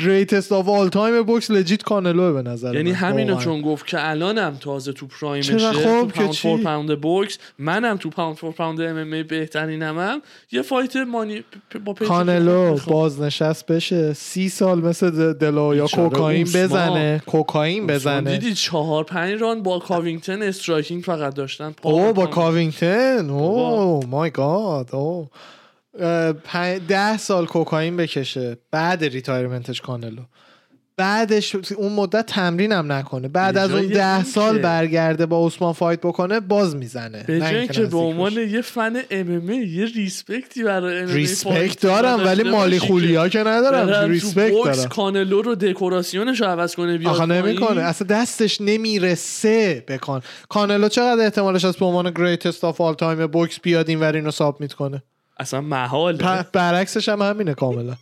Greatest 0.00 0.50
of 0.50 0.68
all 0.68 0.90
time 0.90 1.22
بوکس 1.26 1.50
legit 1.50 1.82
کانلو 1.82 2.32
به 2.32 2.42
نظر 2.42 2.74
یعنی. 2.74 2.90
همینو. 2.90 3.38
چون 3.40 3.62
گفت 3.62 3.86
که 3.86 4.10
الانم 4.10 4.56
تازه 4.60 4.92
تو 4.92 5.06
prime 5.06 5.37
شه 5.37 5.56
چرا 5.56 5.72
تو 5.72 6.06
pound؟ 6.06 6.32
for 6.32 6.60
pound 6.62 7.00
بوکس 7.00 7.38
منم 7.58 7.96
تو 7.96 8.10
pound 8.10 8.36
for 8.36 8.52
pound 8.52 8.80
MMA 8.80 9.22
بهترینم 9.22 9.98
هم 9.98 10.22
یه 10.52 10.62
fight 10.62 10.96
money 10.96 11.44
با 11.84 11.92
کانلو. 11.92 12.78
بازنشست 12.86 13.66
بشه 13.66 14.12
سی 14.12 14.48
سال 14.48 14.80
مثل 14.80 15.32
دلاهویا 15.32 15.86
کوکائین. 15.86 16.44
بزنه 16.44 17.22
کوکائین 17.26 17.86
بزنه 17.86 18.30
دیدی 18.30 18.54
چهار 18.54 19.04
پنج 19.04 19.40
راند 19.40 19.62
با 19.62 19.78
کاوینگتن 19.78 20.42
striking 20.42 21.02
فقط 21.02 21.34
داشتن 21.34 21.74
او 21.82 22.12
با. 22.12 22.26
کاوینگتن 22.26 23.30
oh 23.30 24.06
my 24.06 24.30
god 24.30 24.94
oh 24.94 25.28
ده 26.88 27.16
سال 27.18 27.46
کوکائین 27.46 27.96
بکشه 27.96 28.56
بعد 28.70 29.04
retirement 29.04 29.67
ش 29.67 29.80
کانلو. 29.80 30.22
بعدش 30.96 31.56
اون 31.76 31.92
مدت 31.92 32.26
تمرین 32.26 32.72
هم 32.72 32.92
نکنه. 32.92 33.28
بعد 33.28 33.58
از 33.58 33.70
اون 33.70 33.86
ده 33.86 34.24
سال 34.24 34.56
که- 34.56 34.62
برگرده 34.62 35.26
با 35.26 35.46
عثمان 35.46 35.72
fight 35.72 36.00
بکنه 36.00 36.40
باز 36.40 36.76
می‌زنه. 36.76 37.24
به 37.26 37.40
جای 37.40 37.68
که 37.68 37.82
به 37.82 37.96
عنوان. 37.96 38.32
یه 38.32 38.60
fan 38.60 38.96
MMA 39.10 39.66
یه 39.68 39.84
respect 39.86 40.52
ی 40.52 40.62
برای 40.62 40.98
ام 40.98 41.08
respect 41.08 41.80
دارم 41.80 42.24
ولی 42.24 42.50
مالیخولیا 42.50 43.28
که 43.28 43.38
ندارم 43.38 44.10
respect 44.10 44.64
دارم. 44.64 44.88
کانلو 44.88 45.42
رو 45.42 45.54
دکوراسیونش 45.54 46.42
عوض 46.42 46.74
کنه 46.74 46.98
بیاد 46.98 47.14
آخه. 47.14 47.26
نمی‌کنه. 47.26 47.80
اصلا 47.82 48.06
دستش 48.06 48.60
نمی‌رسه 48.60 49.84
بکن 49.88 50.20
کانلو 50.48 50.88
چقدر 50.88 51.22
احتمالش 51.22 51.64
از 51.64 51.76
به 51.76 51.86
عنوان 51.86 52.10
greatest 52.10 52.64
of 52.64 52.80
all 52.80 52.94
time 52.94 53.26
بوکس 53.26 53.60
بیاد 53.60 53.88
این 53.88 54.00
ور 54.00 54.14
اینو 54.14 54.30
submit 54.30 54.72
کنه؟ 54.72 55.02
اصلا 55.38 55.60
محاله 55.60 56.46
برعکسش 56.52 57.08
هم 57.08 57.22
همینه 57.22 57.54
کاملا 57.54 57.96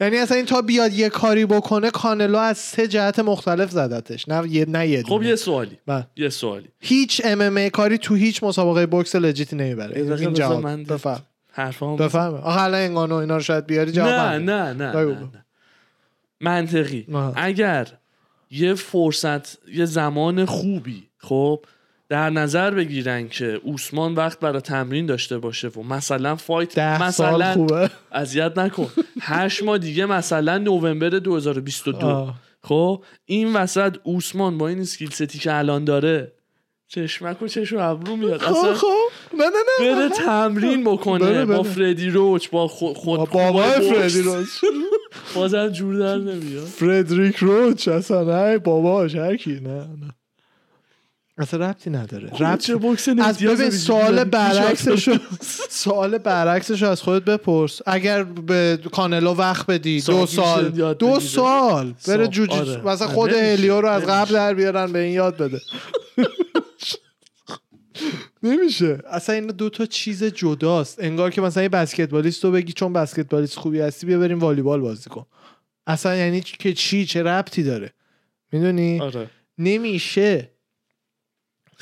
یعنی 0.00 0.16
اصلا 0.16 0.36
این 0.36 0.46
تا 0.46 0.62
بیاد 0.62 0.92
یه 0.92 1.08
کاری 1.08 1.46
بکنه 1.46 1.90
کانلو 1.90 2.38
از 2.38 2.58
سه 2.58 2.88
جهت 2.88 3.18
مختلف 3.18 3.70
زدتش 3.70 4.28
نه 4.28 4.48
یه 4.48 4.64
نه 4.68 4.88
یه 4.88 5.02
خب. 5.02 5.22
یه 5.22 5.36
سوالی 5.36 5.78
بله. 5.86 6.06
یه 6.16 6.28
سوالی 6.28 6.68
هیچ 6.80 7.22
ام 7.24 7.40
ام 7.40 7.56
ای 7.56 7.70
کاری 7.70 7.98
تو 7.98 8.14
هیچ 8.14 8.42
مسابقه 8.42 8.86
بوکس 8.86 9.16
لجیتی 9.16 9.56
نمی‌بره 9.56 10.16
این 10.20 10.34
جواب 10.34 10.62
من 10.62 10.84
بفهم 10.84 11.22
حرفام 11.52 11.96
بفهم 11.96 12.34
آخه 12.34 12.62
الان 12.62 12.80
انگانو 12.80 13.14
اینا 13.14 13.36
رو 13.36 13.42
شاید 13.42 13.66
بیاری 13.66 13.92
جواب 13.92 14.08
نه. 14.08 14.38
نه 14.38 14.72
نه. 14.72 14.92
نه, 14.92 15.04
نه. 15.04 15.44
منطقی. 16.40 17.06
اگر 17.36 17.88
یه 18.50 18.74
فرصت 18.74 19.68
یه 19.68 19.84
زمان 19.84 20.44
خوبی 20.44 21.08
خب 21.18 21.64
در 22.08 22.30
نظر 22.30 22.70
بگیرن 22.70 23.28
که 23.28 23.60
اوسمان 23.64 24.14
وقت 24.14 24.40
برای 24.40 24.60
تمرین 24.60 25.06
داشته 25.06 25.38
باشه 25.38 25.68
و 25.68 25.82
مثلا 25.82 26.36
فایت 26.36 26.74
ده 26.74 27.10
سال 27.10 27.34
مثلا 27.34 27.52
خوبه. 27.54 27.90
اذیت 28.12 28.58
نکن. 28.58 28.88
هشت 29.20 29.62
ماه 29.62 29.78
دیگه 29.78 30.06
مثلا 30.06 30.58
نوامبر 30.58 31.08
2022 31.08 32.06
آه. 32.06 32.34
خب؟ 32.62 33.04
این 33.24 33.52
وسط 33.52 33.96
اوسمان 34.02 34.58
با 34.58 34.68
این 34.68 34.80
اسکیل 34.80 35.10
ستی 35.10 35.38
که 35.38 35.54
الان 35.54 35.84
داره 35.84 36.32
چشمک 36.88 37.42
و 37.42 37.48
چشم 37.48 37.78
ابرو 37.78 38.16
میاد. 38.16 38.40
خب 38.40 38.56
اصلا 38.56 38.74
خب. 38.74 38.86
نه 39.34 39.44
نه 39.44 39.88
نه 39.90 39.94
بره 39.94 40.08
تمرین 40.08 40.84
بکنه 40.84 41.18
بره، 41.18 41.44
با. 41.44 41.62
فردی 41.62 42.10
روچ 42.10 42.48
با 42.48 42.68
خود, 42.68 42.96
خود 42.96 43.30
بابای 43.30 43.80
بوکس. 43.80 43.92
فردی 43.92 44.22
روچ. 44.22 44.48
بازم 45.34 45.68
جور 45.68 45.98
در 45.98 46.16
نمیاد. 46.16 46.64
فردریک 46.64 47.36
روچ 47.36 47.88
اصلا 47.88 48.24
نه 48.24 48.58
باباش 48.58 49.14
هر 49.14 49.36
کی. 49.36 49.60
نه 49.60 49.70
نه. 49.70 50.14
اصلا 51.38 51.66
ربطی 51.66 51.90
نداره 51.90 52.30
ربط 52.40 52.60
چه 52.60 52.76
بوکس 52.76 53.08
از 53.08 53.38
ببین؟ 53.38 53.70
سوال 53.70 54.24
برعکسشو 54.24 55.16
سوال 55.68 56.18
برعکسشو 56.18 56.86
از 56.86 57.02
خودت 57.02 57.24
بپرس 57.24 57.80
اگر 57.86 58.22
به 58.24 58.78
کانلو 58.92 59.34
وقت 59.34 59.66
بدی 59.66 60.00
دو 60.00 60.26
سال 60.26 60.94
دو. 60.94 61.20
سال 61.20 61.94
بره. 62.08 62.28
جوجی 62.28 62.58
آره. 62.58 62.84
مثلا 62.84 63.08
خود. 63.08 63.32
هلیو 63.32 63.80
رو 63.80 63.88
از 63.88 64.02
قبل. 64.02 64.32
در 64.34 64.54
بیارن 64.54 64.92
به 64.92 64.98
این 64.98 65.12
یاد 65.12 65.36
بده 65.36 65.60
نمیشه 68.42 68.98
اصلا 69.10 69.34
این 69.34 69.46
دو 69.46 69.70
تا 69.70 69.86
چیز 69.86 70.24
جداست 70.24 71.02
انگار 71.02 71.30
که 71.30 71.40
مثلا 71.40 71.62
یه 71.62 71.68
بسکتبالیست 71.68 72.44
رو 72.44 72.50
بگی 72.50 72.72
چون 72.72 72.92
بسکتبالیست 72.92 73.58
خوبی 73.58 73.80
هستی 73.80 74.06
بیا 74.06 74.18
بریم 74.18 74.38
والیبال 74.38 74.80
بازی 74.80 75.10
کن 75.10 75.26
اصلا 75.86 76.16
یعنی 76.16 76.40
که 76.40 76.72
چی 76.72 77.06
چه 77.06 77.22
ربطی 77.22 77.62
داره 77.62 77.92
می‌دونی 78.52 79.00
آره 79.00 79.30
نمیشه 79.58 80.55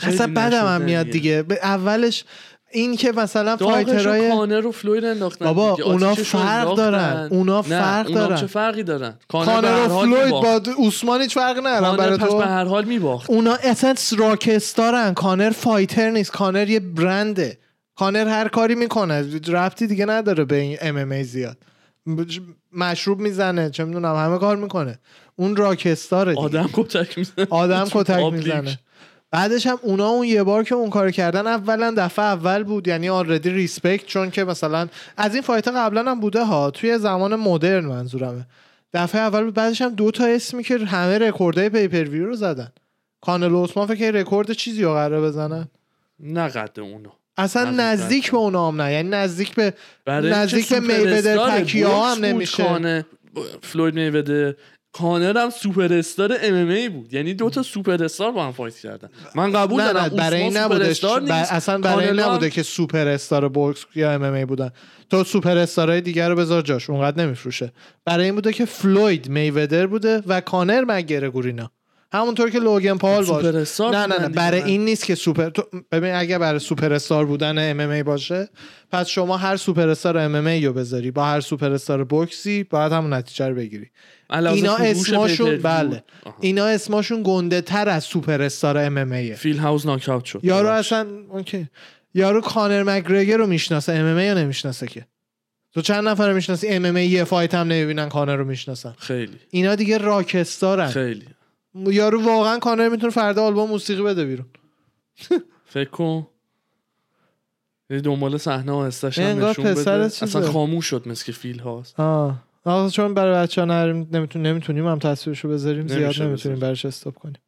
اصلا 0.03 0.27
بدم 0.27 0.67
هم 0.67 0.81
میاد. 0.81 1.07
دیگه 1.07 1.43
به 1.43 1.59
اولش 1.63 2.25
این 2.73 2.97
که 2.97 3.13
مثلا 3.13 3.57
fighter 3.57 4.13
های 4.13 4.29
کانر 4.31 4.67
و 4.67 4.73
فلوید 4.73 5.05
انداختن 5.05 5.45
بابا،. 5.45 5.77
اونا 5.85 6.15
فرق. 6.15 6.75
دارن. 6.75 7.29
اونا 7.31 7.63
فرق 7.63 8.07
اونا 8.07 8.21
دارن. 8.21 8.37
چه 8.37 8.47
فرقی 8.47 8.83
دارن 8.83 9.15
کانر, 9.29 9.87
و 9.89 10.01
فلوید. 10.01 10.31
با 10.31 10.61
عثمان 10.87 11.21
هیچ 11.21 11.35
فرق 11.35 11.67
ندارن 11.67 11.97
برای 11.97 12.19
تو 12.19 12.39
به 12.39 12.47
هر 12.47 12.65
حال 12.65 12.85
میباخت 12.85 13.31
اونا 13.31 13.55
اصلا 13.55 13.95
rockstar 14.19 15.04
ن 15.04 15.15
کانر 15.15 15.51
fighter 15.51 16.11
نیست 16.11 16.33
کانر 16.33 16.69
یه 16.71 16.81
برنده 16.81 17.59
کانر 17.97 18.29
هر 18.29 18.49
کاری 18.49 18.75
می‌کنه 18.75 19.25
ربطی 19.49 19.87
دیگه 19.87 20.07
نداره 20.07 20.45
به 20.45 20.57
این 20.57 20.79
MMA 20.81 21.25
زیاد 21.25 21.57
مشروب 22.73 23.21
می‌زنه 23.21 23.71
چه 23.71 23.85
می‌دونم 23.85 24.17
همه 24.17 24.39
کار 24.39 24.57
می‌کنه 24.57 24.99
اون 25.37 25.57
rockstar 25.57 26.26
ه 26.26 26.35
دیگه. 26.35 26.45
آدم 26.45 26.71
کتک 26.73 27.19
می‌زنه 27.19 27.47
آدم 27.51 27.85
کتک. 27.95 28.33
می‌زنه 28.33 28.79
بعدش 29.35 29.67
هم 29.67 29.79
اونا 29.83 30.09
اون 30.09 30.27
یه 30.27 30.43
بار 30.43 30.65
که 30.65 30.75
اون 30.75 30.91
کار 30.91 31.11
کردن 31.11 31.47
اولا 31.47 31.95
دفعه 31.97 32.25
اول 32.25 32.63
بود 32.63 32.89
یعنی 32.89 33.09
already 33.09 33.51
respect 33.51 34.07
چون 34.07 34.31
که 34.31 34.45
مثلا 34.45 34.89
از 35.17 35.35
این 35.35 35.43
fight 35.43 35.69
قبلا 35.69 36.11
هم 36.11 36.21
بوده 36.21 36.45
ها 36.45 36.71
توی 36.71 36.99
زمان 36.99 37.37
مدرن 37.37 37.85
منظورمه 37.85 38.47
دفعه 38.93 39.21
اول 39.21 39.45
بود 39.45 39.55
بعدش 39.55 39.83
هم 39.83 39.95
دو 39.95 40.11
تا 40.11 40.27
اسمی 40.27 40.65
که 40.65 40.79
همه 40.79 41.19
رکوردهای 41.19 41.69
pay-per-view 41.69 42.27
رو 42.27 42.37
زدن 42.37 42.69
کانلو 43.21 43.55
عثمان 43.55 43.87
فکر 43.87 44.11
رکورد 44.11 44.53
چیزی 44.53 44.83
رو 44.83 44.93
قراره 44.93 45.21
بزنن 45.21 45.69
نه 46.21 46.49
قد 46.49 46.81
اونا 46.81 47.13
اصلا. 47.37 47.71
نزدیک 47.71 48.31
به 48.31 48.37
اونا 48.37 48.69
هم 48.69 48.83
نه 48.83 48.93
یعنی 48.93 49.09
نزدیک 49.09 49.55
به 49.55 49.75
نزدیک 50.07 50.69
به 50.73 50.81
میودر. 50.81 51.61
پکیاو 51.61 52.01
هم 52.01 52.25
نمیشه. 52.25 53.05
فلوید 53.63 53.95
میودر 53.95 54.55
کانر 54.95 55.39
هم 55.39 55.51
سوپر 55.51 55.93
استار 55.93 56.33
MMA 56.43 56.89
بود. 56.89 57.15
یعنی 57.15 57.35
دو 57.35 57.51
تا 57.51 57.63
سوپر 57.63 58.05
استار 58.05 58.33
با 58.33 58.45
هم 58.47 58.53
fight 58.53 58.77
کردن. 58.79 59.09
من 59.35 59.53
قبول 59.53 59.83
نه 59.83 59.93
دارم 59.93 60.05
نه 60.05 60.11
برای 60.11 60.43
این 60.43 60.57
نبوده. 60.57 60.87
اصلا 61.31 61.79
برای 61.79 61.99
این 62.05 62.09
کانر 62.17 62.23
هم- 62.23 62.31
نبوده 62.31 62.51
که 62.51 62.63
سوپر 62.63 63.09
استار 63.09 63.49
بوکس 63.49 63.85
یا 63.95 64.13
MMA 64.13 64.45
بودن. 64.45 64.71
تو 65.11 65.25
سوپر 65.25 65.57
استارهای 65.57 66.01
دیگر 66.01 66.29
رو 66.29 66.37
بذار 66.37 66.63
جاش 66.63 66.91
اونقدر 66.91 67.25
نمیفروشه. 67.25 67.73
برای 68.05 68.25
این 68.25 68.35
بوده 68.35 68.53
که 68.53 68.65
فلوید 68.65 69.29
میودر 69.29 69.87
بوده 69.87 70.23
و 70.27 70.41
کانر 70.41 70.85
مگرگور 70.89 71.50
اینا 71.50 71.71
همونطور 72.13 72.51
که 72.51 72.59
لوگن 72.59 72.99
پال 72.99 73.25
باشه. 73.25 73.53
نه 73.81 74.07
نه 74.07 74.19
نه. 74.19 74.29
برای 74.29 74.63
این 74.63 74.85
نیست 74.85 75.05
که 75.05 75.15
سوپر 75.15 75.49
تو 75.49 75.63
ببین 75.93 76.15
اگه 76.15 76.39
برای 76.39 76.59
سوپر 76.59 76.93
استار 76.93 77.27
بودن 77.27 77.71
MMA 77.71 78.03
باشه 78.03 78.49
پس 78.93 79.09
شما 79.09 79.37
هر 79.37 79.57
سوپر 79.57 79.89
استار 79.89 80.19
MMA 80.19 80.67
رو 80.67 80.73
بذاری. 80.73 81.11
با 81.11 81.25
هر 81.25 81.41
سوپر 81.41 81.73
استار 81.73 82.05
بوکسی 82.05 82.65
باید 82.65 82.93
همون 82.93 83.13
نتیجه 83.13 83.49
رو 83.49 83.55
بگیری. 83.55 83.91
اینا 84.31 84.77
اسماشون 84.77 85.51
pay-per-view. 85.51 85.63
بله. 85.63 86.05
آها. 86.25 86.37
اینا 86.41 86.67
اسماشون 86.67 87.23
گنده 87.25 87.61
تر 87.61 87.89
از 87.89 88.05
سوپر 88.05 88.43
استار 88.43 88.79
MMA 88.79 89.13
یه 89.13 89.35
فیل 89.35 89.59
هاوس 89.59 89.87
ناکاوت 89.87 90.25
شد. 90.25 90.41
یارو 90.43 90.69
اصلا 90.69 91.07
اوکی. 91.31 91.69
یارو 92.15 92.41
کانر 92.41 92.83
مگرگر 92.83 93.37
رو 93.37 93.47
می‌شناسه. 93.47 93.93
MMA 93.93 94.31
رو 94.31 94.39
نمی‌شناسه 94.39 94.87
که. 94.87 95.07
تو 95.75 95.81
چند 95.81 96.09
نفر 96.09 96.33
می‌شناسی؟ 96.33 96.69
MMA 96.69 96.97
fight 96.97 97.55
هم 97.55 97.69
نمی‌بینن 97.69 98.09
کانر 98.09 98.37
رو 98.37 98.45
می‌شناسن. 98.45 98.95
خیلی. 98.99 99.37
اینا 99.51 99.75
دیگه 99.75 99.99
rockstar 99.99 100.72
ن. 100.72 100.91
خیلی. 100.91 101.25
یارو 101.75 102.23
واقعا 102.23 102.59
کانر 102.59 102.89
می‌تونه 102.89 103.13
فردا 103.13 103.43
آلبوم 103.43 103.71
موسیقی 103.71 104.03
بده 104.03 104.25
بیرون. 104.25 104.47
فکر 105.65 105.91
کن. 105.91 106.27
یه 107.91 108.01
دنبال 108.01 108.37
صحنه 108.37 108.73
آهستش 108.73 109.19
هم 109.19 109.27
انگار 109.27 109.51
نشون 109.51 109.65
بده. 109.65 109.91
اصلا 109.91 110.51
خاموش 110.53 110.87
شد 110.87 111.09
مثل 111.09 111.25
که 111.25 111.33
فیل 111.33 111.59
هاست. 111.59 112.01
آه. 112.01 112.43
آخه 112.65 112.91
چون 112.91 113.15
برای 113.15 113.43
بچه 113.43 113.61
ها 113.61 113.85
نمیتون 113.87 114.43
نمی‌تونیم 114.43 114.87
هم 114.87 114.99
تصویرشو 114.99 115.49
بذاریم 115.49 115.89
زیاد 115.89 116.23
نمی‌تونیم. 116.23 116.59
براش 116.59 116.85
استاپ 116.85 117.15
کنیم. 117.15 117.39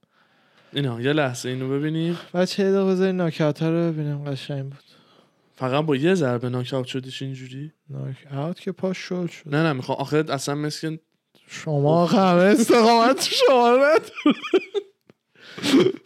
اینا 0.73 1.01
یه 1.01 1.13
لحظه 1.13 1.49
اینو 1.49 1.69
ببینیم. 1.69 2.19
بچه 2.35 2.63
یه 2.63 2.73
دقیقه 2.73 2.91
بذاریم 2.91 3.17
ناکات 3.17 3.63
رو 3.63 3.93
ببینیم 3.93 4.25
قشنگ 4.25 4.63
بود. 4.63 4.85
فقط 5.55 5.85
با 5.85 5.97
یه 5.97 6.15
ضربه 6.15 6.49
ناکاوت 6.49 6.87
شدیش 6.87 7.23
اینجوری؟ 7.23 7.73
ناک 7.91 8.27
اوت 8.33 8.61
که 8.61 8.73
پاش 8.73 8.99
شل 8.99 9.27
شد. 9.27 9.55
نه 9.55 9.63
نه 9.63 9.73
می‌خوام 9.73 9.99
آخه 9.99 10.25
اصلا 10.29 10.55
مثل 10.55 10.97
شما 11.47 12.07
همه 12.07 12.43
استقامت 12.43 13.17
تو 13.17 13.31
شما 13.47 13.79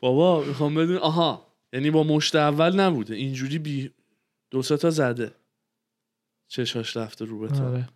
بابا 0.01 0.45
می‌خوام 0.45 0.75
بدون 0.75 0.97
آها 0.97 1.47
یعنی 1.73 1.91
با 1.91 2.03
مشت 2.03 2.37
اول 2.37 2.81
نبوده 2.81 3.15
اینجوری 3.15 3.59
بی 3.59 3.91
دو 4.51 4.63
سه 4.63 4.77
تا 4.77 4.91
زده. 4.91 5.33
چشاش 6.49 6.97
رفته 6.97 7.25
رو 7.25 7.39
به 7.39 7.49
آره. 7.65 7.89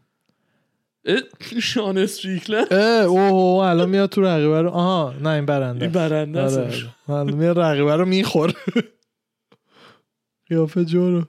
شان 1.60 1.98
استریکلند 1.98 2.72
اه 2.72 3.04
اوه 3.04 3.64
الان 3.64 3.88
میاد 3.88 4.08
تو 4.08 4.20
رقیبه 4.22 4.62
رو. 4.62 4.70
آها 4.70 5.14
نه 5.20 5.28
این 5.28 5.46
برنده 5.46 5.84
این 5.84 5.92
برنده 5.92 6.42
آره، 6.42 6.62
است. 6.62 6.82
الان 7.08 7.34
میاد 7.34 7.58
رقیبه 7.58 7.96
رو 7.96 8.04
می‌خوره. 8.04 8.54
قیافه 10.48 10.84
جو 10.84 11.10
رو 11.10 11.24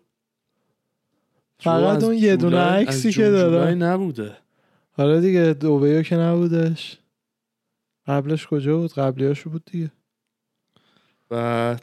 فقط 1.59 2.03
اون 2.03 2.13
یه 2.15 2.35
دونه 2.35 2.57
عکسی 2.57 3.11
که 3.11 3.29
داره. 3.29 3.75
نبوده. 3.75 4.37
آره 4.97 5.21
دیگه 5.21 5.53
دوبیو 5.59 6.01
که 6.01 6.15
نبودش. 6.15 6.97
قبلش 8.07 8.47
کجا 8.47 8.77
بود؟ 8.77 8.93
قبلیاشو 8.93 9.49
بود 9.49 9.63
دیگه. 9.71 9.91
بعد 11.29 11.81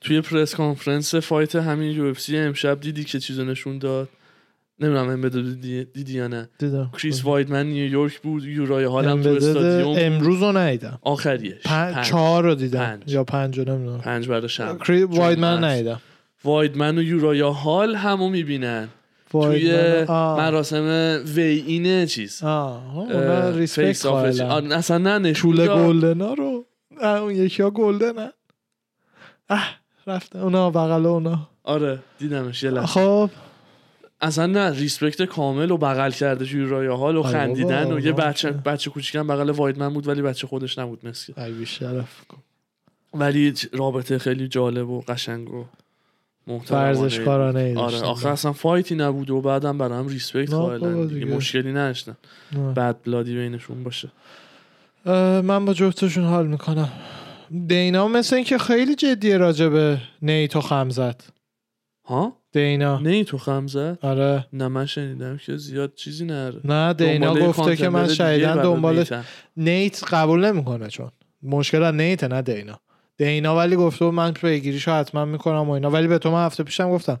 توی 0.00 0.20
پرس 0.20 0.54
کانفرنس 0.54 1.14
فایت 1.14 1.56
همین 1.56 1.90
یو 1.90 2.04
اف 2.04 2.20
سی 2.20 2.36
امشب 2.36 2.80
دیدی 2.80 3.04
که 3.04 3.20
چیزو 3.20 3.44
نشون 3.44 3.78
داد؟ 3.78 4.08
نمی‌دونم 4.80 5.08
ام 5.08 5.28
دیدی, 5.28 5.84
دیدی 5.84 6.12
یا 6.12 6.28
نه؟ 6.28 6.48
دیدم. 6.58 6.90
کریس 7.02 7.24
وایدمن 7.24 7.66
نیویورک 7.66 8.20
بود 8.20 8.44
یورای 8.44 8.84
حالم 8.84 9.22
تو 9.22 9.28
استادیوم. 9.28 9.94
امروز 9.98 10.42
رو 10.42 10.52
ندیدم. 10.52 10.98
آخریش. 11.02 11.62
پنج 11.64 11.94
پنج, 11.94 12.06
چهار 12.06 12.44
رو 12.44 12.54
دیدم. 12.54 12.78
پنج. 12.78 13.12
یا 13.12 13.24
پنج 13.24 13.58
رو 13.58 13.74
نمی‌دونم. 13.74 14.00
پنج 14.00 14.28
برای 14.28 14.48
شنبه. 14.48 14.84
کری 14.84 15.02
وایدمن. 15.02 15.64
ندیدم. 15.64 16.00
وایدمن 16.44 16.98
و 16.98 17.02
یورایا 17.02 17.52
هال 17.52 17.94
همو 17.94 18.28
می‌بینن. 18.28 18.88
توی. 19.42 20.04
مراسم 20.08 21.22
وی 21.34 22.06
چیز. 22.06 22.42
آه 22.42 22.98
اونا 22.98 23.50
ریسپکت 23.50 24.06
اصلا 24.06 24.98
نه 24.98 25.18
نشون. 25.18 25.56
گلدنا 25.56 26.34
رو. 26.34 26.66
اون 27.02 27.34
یکی 27.34 27.62
ها 27.62 27.70
golden 27.70 28.17
ن. 28.17 28.32
اه 29.50 29.76
رفته 30.06 30.38
اونا 30.38 30.70
بغل 30.70 31.06
اونا. 31.06 31.48
آره 31.64 31.98
دیدمش 32.18 32.62
یه 32.62 32.70
لحظه. 32.70 32.86
خب. 32.86 33.30
اصلا 34.20 34.46
نه 34.46 34.70
respect 34.70 35.22
کامل 35.22 35.70
و 35.70 35.76
بغل 35.76 36.10
کرده 36.10 36.44
توی 36.44 36.60
یورایا 36.60 36.96
هال 36.96 37.16
و 37.16 37.22
خندیدن 37.22 37.92
و 37.92 37.98
یه. 37.98 38.12
بچه 38.12 38.50
بچه 38.50 38.90
کوچیکم 38.90 39.26
بغل 39.26 39.50
وایدمن 39.50 39.88
بود 39.94 40.08
ولی 40.08 40.22
بچه 40.22 40.46
خودش 40.46 40.78
نبود 40.78 41.06
مسکین 41.06 41.44
ای 41.44 41.52
بیشرف 41.52 42.22
ولی 43.14 43.54
رابطه 43.72 44.18
خیلی 44.18 44.48
جالب 44.48 44.90
و 44.90 45.00
قشنگ 45.00 45.54
و 45.54 45.64
ورزشکارانه 46.70 47.60
ای 47.60 47.76
آره. 47.76 48.00
آخه 48.00 48.28
اصلا 48.28 48.52
fight 48.52 48.87
ی 48.87 48.94
نبود 48.94 49.30
و 49.30 49.40
بعدم 49.40 49.78
برای 49.78 49.98
هم 49.98 50.08
respect 50.08 50.50
قائلن 50.50 51.06
دیگه. 51.06 51.26
مشکلی 51.26 51.72
نداشتن. 51.72 52.16
بد 52.76 52.96
بلادی 53.04 53.34
بینشون 53.34 53.84
باشه. 53.84 54.08
من 55.42 55.64
با 55.64 55.74
جفتشون 55.74 56.24
حال 56.24 56.46
می‌کنم. 56.46 56.88
دینا 57.66 58.08
مثل 58.08 58.36
اینکه 58.36 58.58
خیلی 58.58 58.94
جدیه 58.94 59.36
راجع 59.36 59.68
به 59.68 59.98
نیتو 60.22 60.60
خم 60.60 60.90
زد. 60.90 61.24
ها؟ 62.06 62.36
دینا. 62.52 62.98
نه 62.98 63.24
تو 63.24 63.38
خمزه 63.38 63.98
آره. 64.02 64.46
نه 64.52 64.68
من 64.68 64.86
شنیدم 64.86 65.36
که 65.36 65.56
زیاد 65.56 65.94
چیزی 65.94 66.24
نره 66.24 66.60
نه 66.64 66.94
دینا 66.94 67.34
گفته 67.34 67.76
که 67.76 67.88
من 67.88 68.08
شایدن 68.08 68.62
دنبال. 68.62 69.04
نیت 69.56 70.04
قبول 70.04 70.44
نمی‌کنه 70.44 70.88
چون. 70.88 71.10
مشکل 71.42 71.94
نیت 71.94 72.24
نه 72.24 72.42
دینا. 72.42 72.80
دینا 73.16 73.56
ولی 73.56 73.76
گفته 73.76 74.10
من 74.10 74.32
پیگیریشو 74.32 74.92
حتما 74.92 75.24
می‌کنم 75.24 75.68
و 75.68 75.70
اینا. 75.70 75.90
ولی 75.90 76.06
به 76.06 76.18
تو 76.18 76.30
من 76.30 76.46
هفته 76.46 76.62
پیشم 76.62 76.90
گفتم 76.90 77.20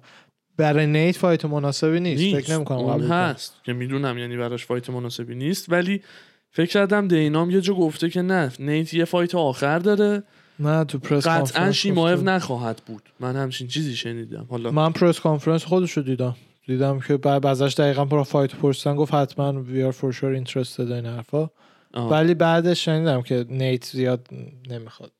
برای 0.56 0.86
نیت 0.86 1.16
فایت 1.16 1.44
مناسبی 1.44 2.00
نیست, 2.00 2.22
نیست. 2.22 2.40
فکر 2.40 2.54
نمی‌کنم 2.54 2.78
اون. 2.78 3.02
هست. 3.02 3.54
که 3.64 3.72
می‌دونم 3.72 4.18
یعنی 4.18 4.36
براش 4.36 4.66
fight 4.66 4.90
مناسبی 4.90 5.34
نیست. 5.34 5.72
ولی 5.72 6.02
فکر 6.50 6.70
کردم 6.70 7.08
دینام 7.08 7.50
یه 7.50 7.60
جا 7.60 7.74
گفته 7.74 8.10
که 8.10 8.22
نه 8.22 8.52
نیت 8.58 8.94
یه 8.94 9.04
fight 9.04 9.34
آخر 9.34 9.78
داره. 9.78 10.22
نه 10.58 10.84
تو 10.84 10.98
پرس 10.98 11.26
قطعا 11.26 11.68
گفته. 11.68 12.16
نخواهد 12.16 12.82
بود. 12.86 13.02
من 13.20 13.36
همچین 13.36 13.68
چیزی 13.68 13.96
شنیدم. 13.96 14.46
حالا 14.50 14.70
من 14.70 14.92
press 14.92 15.20
conference 15.20 15.64
خودشو 15.64 16.00
دیدم. 16.00 16.36
دیدم 16.66 17.00
که 17.00 17.16
بعد 17.16 17.46
ازش 17.46 17.74
دقیقا 17.78 18.04
pro 18.04 18.24
fight 18.24 18.54
پرسیدن 18.54 18.96
گفت 18.96 19.14
حتما 19.14 19.62
we're 19.62 19.92
for 19.92 20.12
sure 20.12 20.30
interested 20.30 20.92
این 20.92 21.06
حرفا. 21.06 21.48
ولی 21.94 22.34
بعدش 22.34 22.84
شنیدم 22.84 23.22
که 23.22 23.46
نیت 23.48 23.84
زیاد 23.84 24.28
نمی‌خواد. 24.70 25.12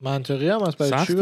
منطقی 0.00 0.48
هم 0.48 0.62
از 0.62 0.76
برای 0.76 1.06
چی 1.06 1.14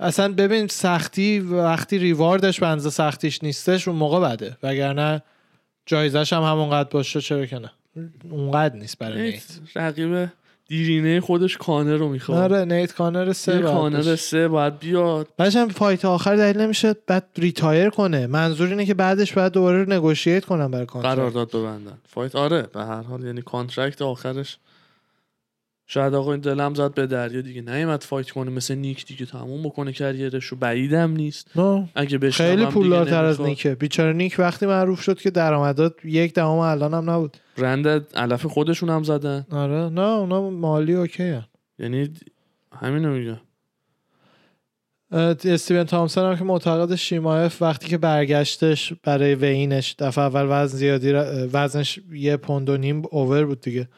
اصلا 0.00 0.32
ببین 0.32 0.66
سختی 0.66 1.38
وقتی 1.40 1.98
reward 1.98 2.46
ش 2.46 2.62
اندازه 2.62 2.90
سختیش 2.90 3.42
نیستش 3.42 3.88
اون 3.88 3.96
موقع 3.96 4.30
بده. 4.30 4.56
وگرنه 4.62 5.22
جایزش 5.86 6.32
هم 6.32 6.42
همونقدر 6.42 6.88
باشه 6.88 7.20
چرا 7.20 7.46
که 7.46 7.58
نه؟ 7.58 7.70
اونقدر 8.30 8.76
نیست 8.76 8.98
برای 8.98 9.22
نیت 9.22 9.42
رقیب 9.76 10.28
دیرینه 10.68 11.20
خودش 11.20 11.56
کانر 11.56 11.96
رو 11.96 12.08
می‌خواد. 12.08 12.52
آره 12.52 12.64
نیت 12.64 12.92
کانر 12.92 13.32
سه 13.32 13.52
باید 13.52 13.64
کانر. 13.64 14.16
سه 14.16 14.48
باید 14.48 14.78
بیاد. 14.78 15.28
بعدش 15.36 15.56
هم 15.56 15.68
fight 15.68 16.04
آخر 16.04 16.36
دلیل 16.36 16.60
نمیشه 16.60 16.94
بعد 17.06 17.26
retire 17.38 17.90
کنه. 17.90 18.26
منظور 18.26 18.68
اینه 18.68 18.86
که 18.86 18.94
بعدش 18.94 19.32
بعد 19.32 19.52
دوباره 19.52 19.84
negotiate 19.88 20.44
کنم 20.44 20.70
برای 20.70 20.86
contract 20.86 21.14
قرارداد 21.14 21.48
ببندن. 21.48 21.98
fight 22.08 22.36
آره 22.36 22.62
به 22.62 22.84
هر 22.84 23.02
حال 23.02 23.24
یعنی 23.24 23.42
contract 23.42 24.02
آخرش 24.02 24.58
شاید 25.90 26.14
آقا 26.14 26.32
این 26.32 26.40
دلم 26.40 26.74
زد 26.74 26.94
به 26.94 27.06
دریا 27.06 27.40
دیگه. 27.40 27.62
نیومد 27.62 28.02
fight 28.02 28.30
کنه. 28.30 28.50
مثل 28.50 28.74
نیک 28.74 29.06
دیگه 29.06 29.26
تموم 29.26 29.62
بکنه 29.62 29.92
career 29.92 30.31
ش 30.31 30.44
رو 30.44 30.56
بعیدم 30.56 31.10
نیست. 31.10 31.56
نه 31.56 31.88
اگه 31.94 32.30
خیلی 32.30 32.66
پولدارتر 32.66 33.24
از. 33.24 33.40
نیکه. 33.40 33.74
بیچاره 33.74 34.12
نیک 34.12 34.36
وقتی 34.38 34.66
معروف 34.66 35.00
شد 35.00 35.20
که 35.20 35.30
درآمدات 35.30 36.04
یک 36.04 36.34
دهم 36.34 36.46
الان 36.46 36.94
هم 36.94 37.10
نبود. 37.10 37.36
برند 37.56 37.86
علف 38.16 38.46
خودشون 38.46 38.88
هم 38.88 39.02
زدن. 39.02 39.46
آره. 39.50 39.88
نه 39.88 40.00
اونا 40.00 40.50
مالی 40.50 40.94
اوکی 40.94 41.22
هن. 41.22 41.44
یعنی 41.78 42.10
همینو 42.82 43.12
میگم 43.12 43.40
اه، 45.12 45.36
استیون 45.44 45.84
تامسون 45.84 46.24
هم 46.30 46.36
که 46.36 46.44
معتقد 46.44 46.94
شیمایف 46.94 47.62
وقتی 47.62 47.88
که 47.88 47.98
برگشتش 47.98 48.92
برای 49.04 49.34
وینش 49.34 49.94
دفعه 49.98 50.24
اول 50.24 50.46
وزن 50.48 50.76
زیادی 50.76 51.12
وزنش 51.52 52.00
یه 52.12 52.36
پوند 52.36 52.70
و 52.70 52.76
نیم 52.76 53.02
اوور 53.10 53.44
بود 53.44 53.60
دیگه. 53.60 53.88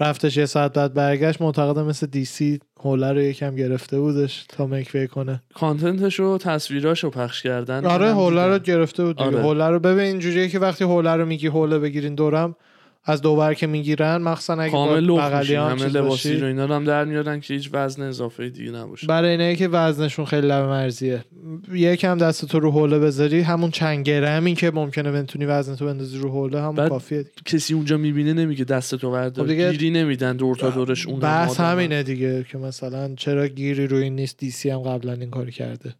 رفتش 0.00 0.36
یه 0.36 0.46
ساعت 0.46 0.72
بعد 0.72 0.94
برگشت 0.94 1.42
معتقد 1.42 1.78
مثل 1.78 2.06
دی 2.06 2.24
سی 2.24 2.60
هوله 2.80 3.12
رو 3.12 3.20
یکم 3.20 3.56
گرفته 3.56 4.00
بودش 4.00 4.44
تا 4.48 4.66
مکوی 4.66 5.08
کنه 5.08 5.42
کانتنتش 5.54 6.20
و 6.20 6.38
تصویراش 6.38 7.04
رو 7.04 7.10
پخش 7.10 7.42
کردن 7.42 7.86
آره 7.86 8.14
هوله 8.14 8.46
رو. 8.46 8.58
گرفته 8.58 9.04
بود 9.04 9.22
آره. 9.22 9.42
هوله 9.42 9.68
رو 9.68 9.78
ببین 9.78 10.04
اینجوریه 10.04 10.48
که 10.48 10.58
وقتی 10.58 10.84
هوله 10.84 11.16
رو 11.16 11.26
میگی 11.26 11.46
هوله 11.46 11.78
بگیرین 11.78 12.14
دورم 12.14 12.56
از 13.04 13.22
دوبر 13.22 13.54
که 13.54 13.66
می‌گیرن 13.66 14.16
مخصوصا 14.16 14.54
اگه 14.54 14.72
کامل 14.72 15.06
با 15.06 15.16
لخت 15.16 15.26
بغلی 15.30 15.40
میشین 15.40 15.56
هم 15.56 15.78
همه 15.78 15.88
لباسی. 15.88 16.36
رو 16.36 16.46
اینا 16.46 16.66
هم 16.76 16.84
در 16.84 17.04
میارن 17.04 17.40
که 17.40 17.54
هیچ 17.54 17.70
وزن 17.72 18.02
اضافه 18.02 18.48
دیگه 18.48 18.70
نباشه 18.70 19.06
برای 19.06 19.30
اینه 19.30 19.56
که 19.56 19.68
وزنشون 19.68 20.24
خیلی 20.24 20.46
لب 20.46 20.64
مرزیه 20.64 21.24
یکم 21.72 22.18
دست 22.18 22.44
تو 22.44 22.60
رو 22.60 22.70
حوله 22.70 22.98
بذاری 22.98 23.40
همون 23.40 23.70
چند 23.70 24.04
گرمی 24.04 24.54
که 24.54 24.70
ممکنه 24.70 25.12
بتونی 25.12 25.44
وزن 25.44 25.76
تو 25.76 25.86
بندازی 25.86 26.18
رو 26.18 26.30
حوله 26.30 26.60
همون 26.60 26.74
بعد 26.74 26.88
کافیه 26.88 27.22
دیگه. 27.22 27.34
کسی 27.44 27.74
اونجا 27.74 27.96
می‌بینه 27.96 28.32
نمیگه 28.32 28.64
دست 28.64 28.94
تو 28.94 29.10
بردار 29.10 29.44
خب 29.46 29.50
دیگه- 29.52 29.70
گیری 29.70 29.90
نمیدن 29.90 30.36
دور 30.36 30.56
تا 30.56 30.70
دورش 30.70 31.06
اون 31.06 31.20
بحث 31.20 31.60
همینه 31.60 32.02
دیگه 32.02 32.44
که 32.44 32.58
مثلا 32.58 33.14
چرا 33.14 33.48
گیری 33.48 33.86
روی 33.86 34.02
این 34.02 34.16
نیست 34.16 34.38
دیسی 34.38 34.70
هم 34.70 34.78
قبلا 34.78 35.12
این 35.12 35.30
کاری 35.30 35.52
کرده 35.52 35.94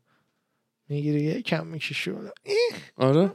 می‌گیری 0.88 1.20
یکم 1.22 1.66
می‌کشی. 1.66 2.12
آره. 2.96 3.30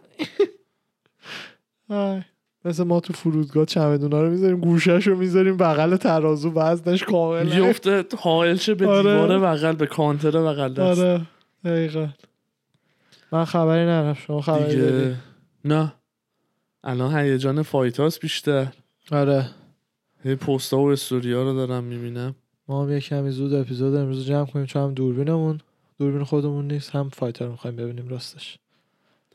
مثل 2.66 2.84
ما 2.84 3.00
تو 3.00 3.14
فرودگاه 3.14 3.66
چمدونا 3.66 4.22
رو 4.22 4.30
می‌ذاریم 4.30 4.60
گوشش 4.60 5.08
رو 5.08 5.18
می‌ذاریم 5.18 5.58
بغل 5.58 5.96
ترازو 5.96 6.52
وزنش 6.52 7.04
کامل 7.04 7.58
یفته 7.58 8.06
حائل 8.18 8.56
شه 8.56 8.74
به 8.74 8.88
آره. 8.88 9.02
دیواره 9.02 9.40
بغل 9.40 9.76
به 9.76 9.86
کانتر 9.86 10.32
بغل 10.32 10.74
دست. 10.74 11.00
آره. 11.00 11.22
دقیقا. 11.66 12.08
من 13.32 13.46
خبری 13.46 13.84
ندارم. 13.84 14.14
شما 14.14 14.42
خبری 14.42 14.76
داری 14.76 15.04
دیگه 15.04 15.16
نه. 15.66 15.94
الان 16.84 17.18
هیجان 17.18 17.62
فایتاس 17.62 18.20
بیشتر. 18.20 18.68
آره. 19.12 19.50
هی 20.24 20.36
پستا 20.36 20.80
و 20.80 20.92
استوریا 20.92 21.44
رو 21.44 21.54
دارم 21.54 21.84
می‌بینم. 21.84 22.36
ما 22.68 22.84
هم 22.84 22.92
یه 22.92 23.00
کمی 23.00 23.30
زود 23.30 23.54
اپیزود 23.54 23.96
امروز 23.96 24.18
رو 24.18 24.24
جمع 24.24 24.46
کنیم 24.46 24.66
چون 24.66 24.84
هم 24.84 24.94
دوربینمون. 24.94 25.60
دوربین 26.00 26.24
خودمون 26.24 26.68
نیست 26.68 26.96
هم 26.96 27.10
فایتر 27.10 27.46
رو 27.46 27.52
می‌خوایم 27.52 27.76
ببینیم 27.76 28.08
راستش. 28.08 28.58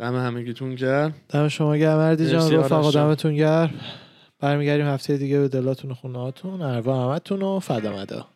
دم 0.00 0.16
همگیتون 0.16 0.74
گرم. 0.74 1.14
دم 1.28 1.48
شما 1.48 1.76
گرم 1.76 1.96
مردی 1.96 2.30
جان 2.30 2.52
رفقا. 2.52 2.90
دمتون 2.90 3.36
گرم. 3.36 3.70
برمیگردیم 4.40 4.86
هفته 4.86 5.16
دیگه 5.16 5.38
به 5.40 5.48
دلاتون 5.48 5.90
و 5.90 5.94
خونه 5.94 6.18
هاتون 6.18 6.62
اروا 6.62 7.12
همتون 7.12 7.42
و 7.42 7.60
فدا 7.60 7.96
مدا. 7.96 8.26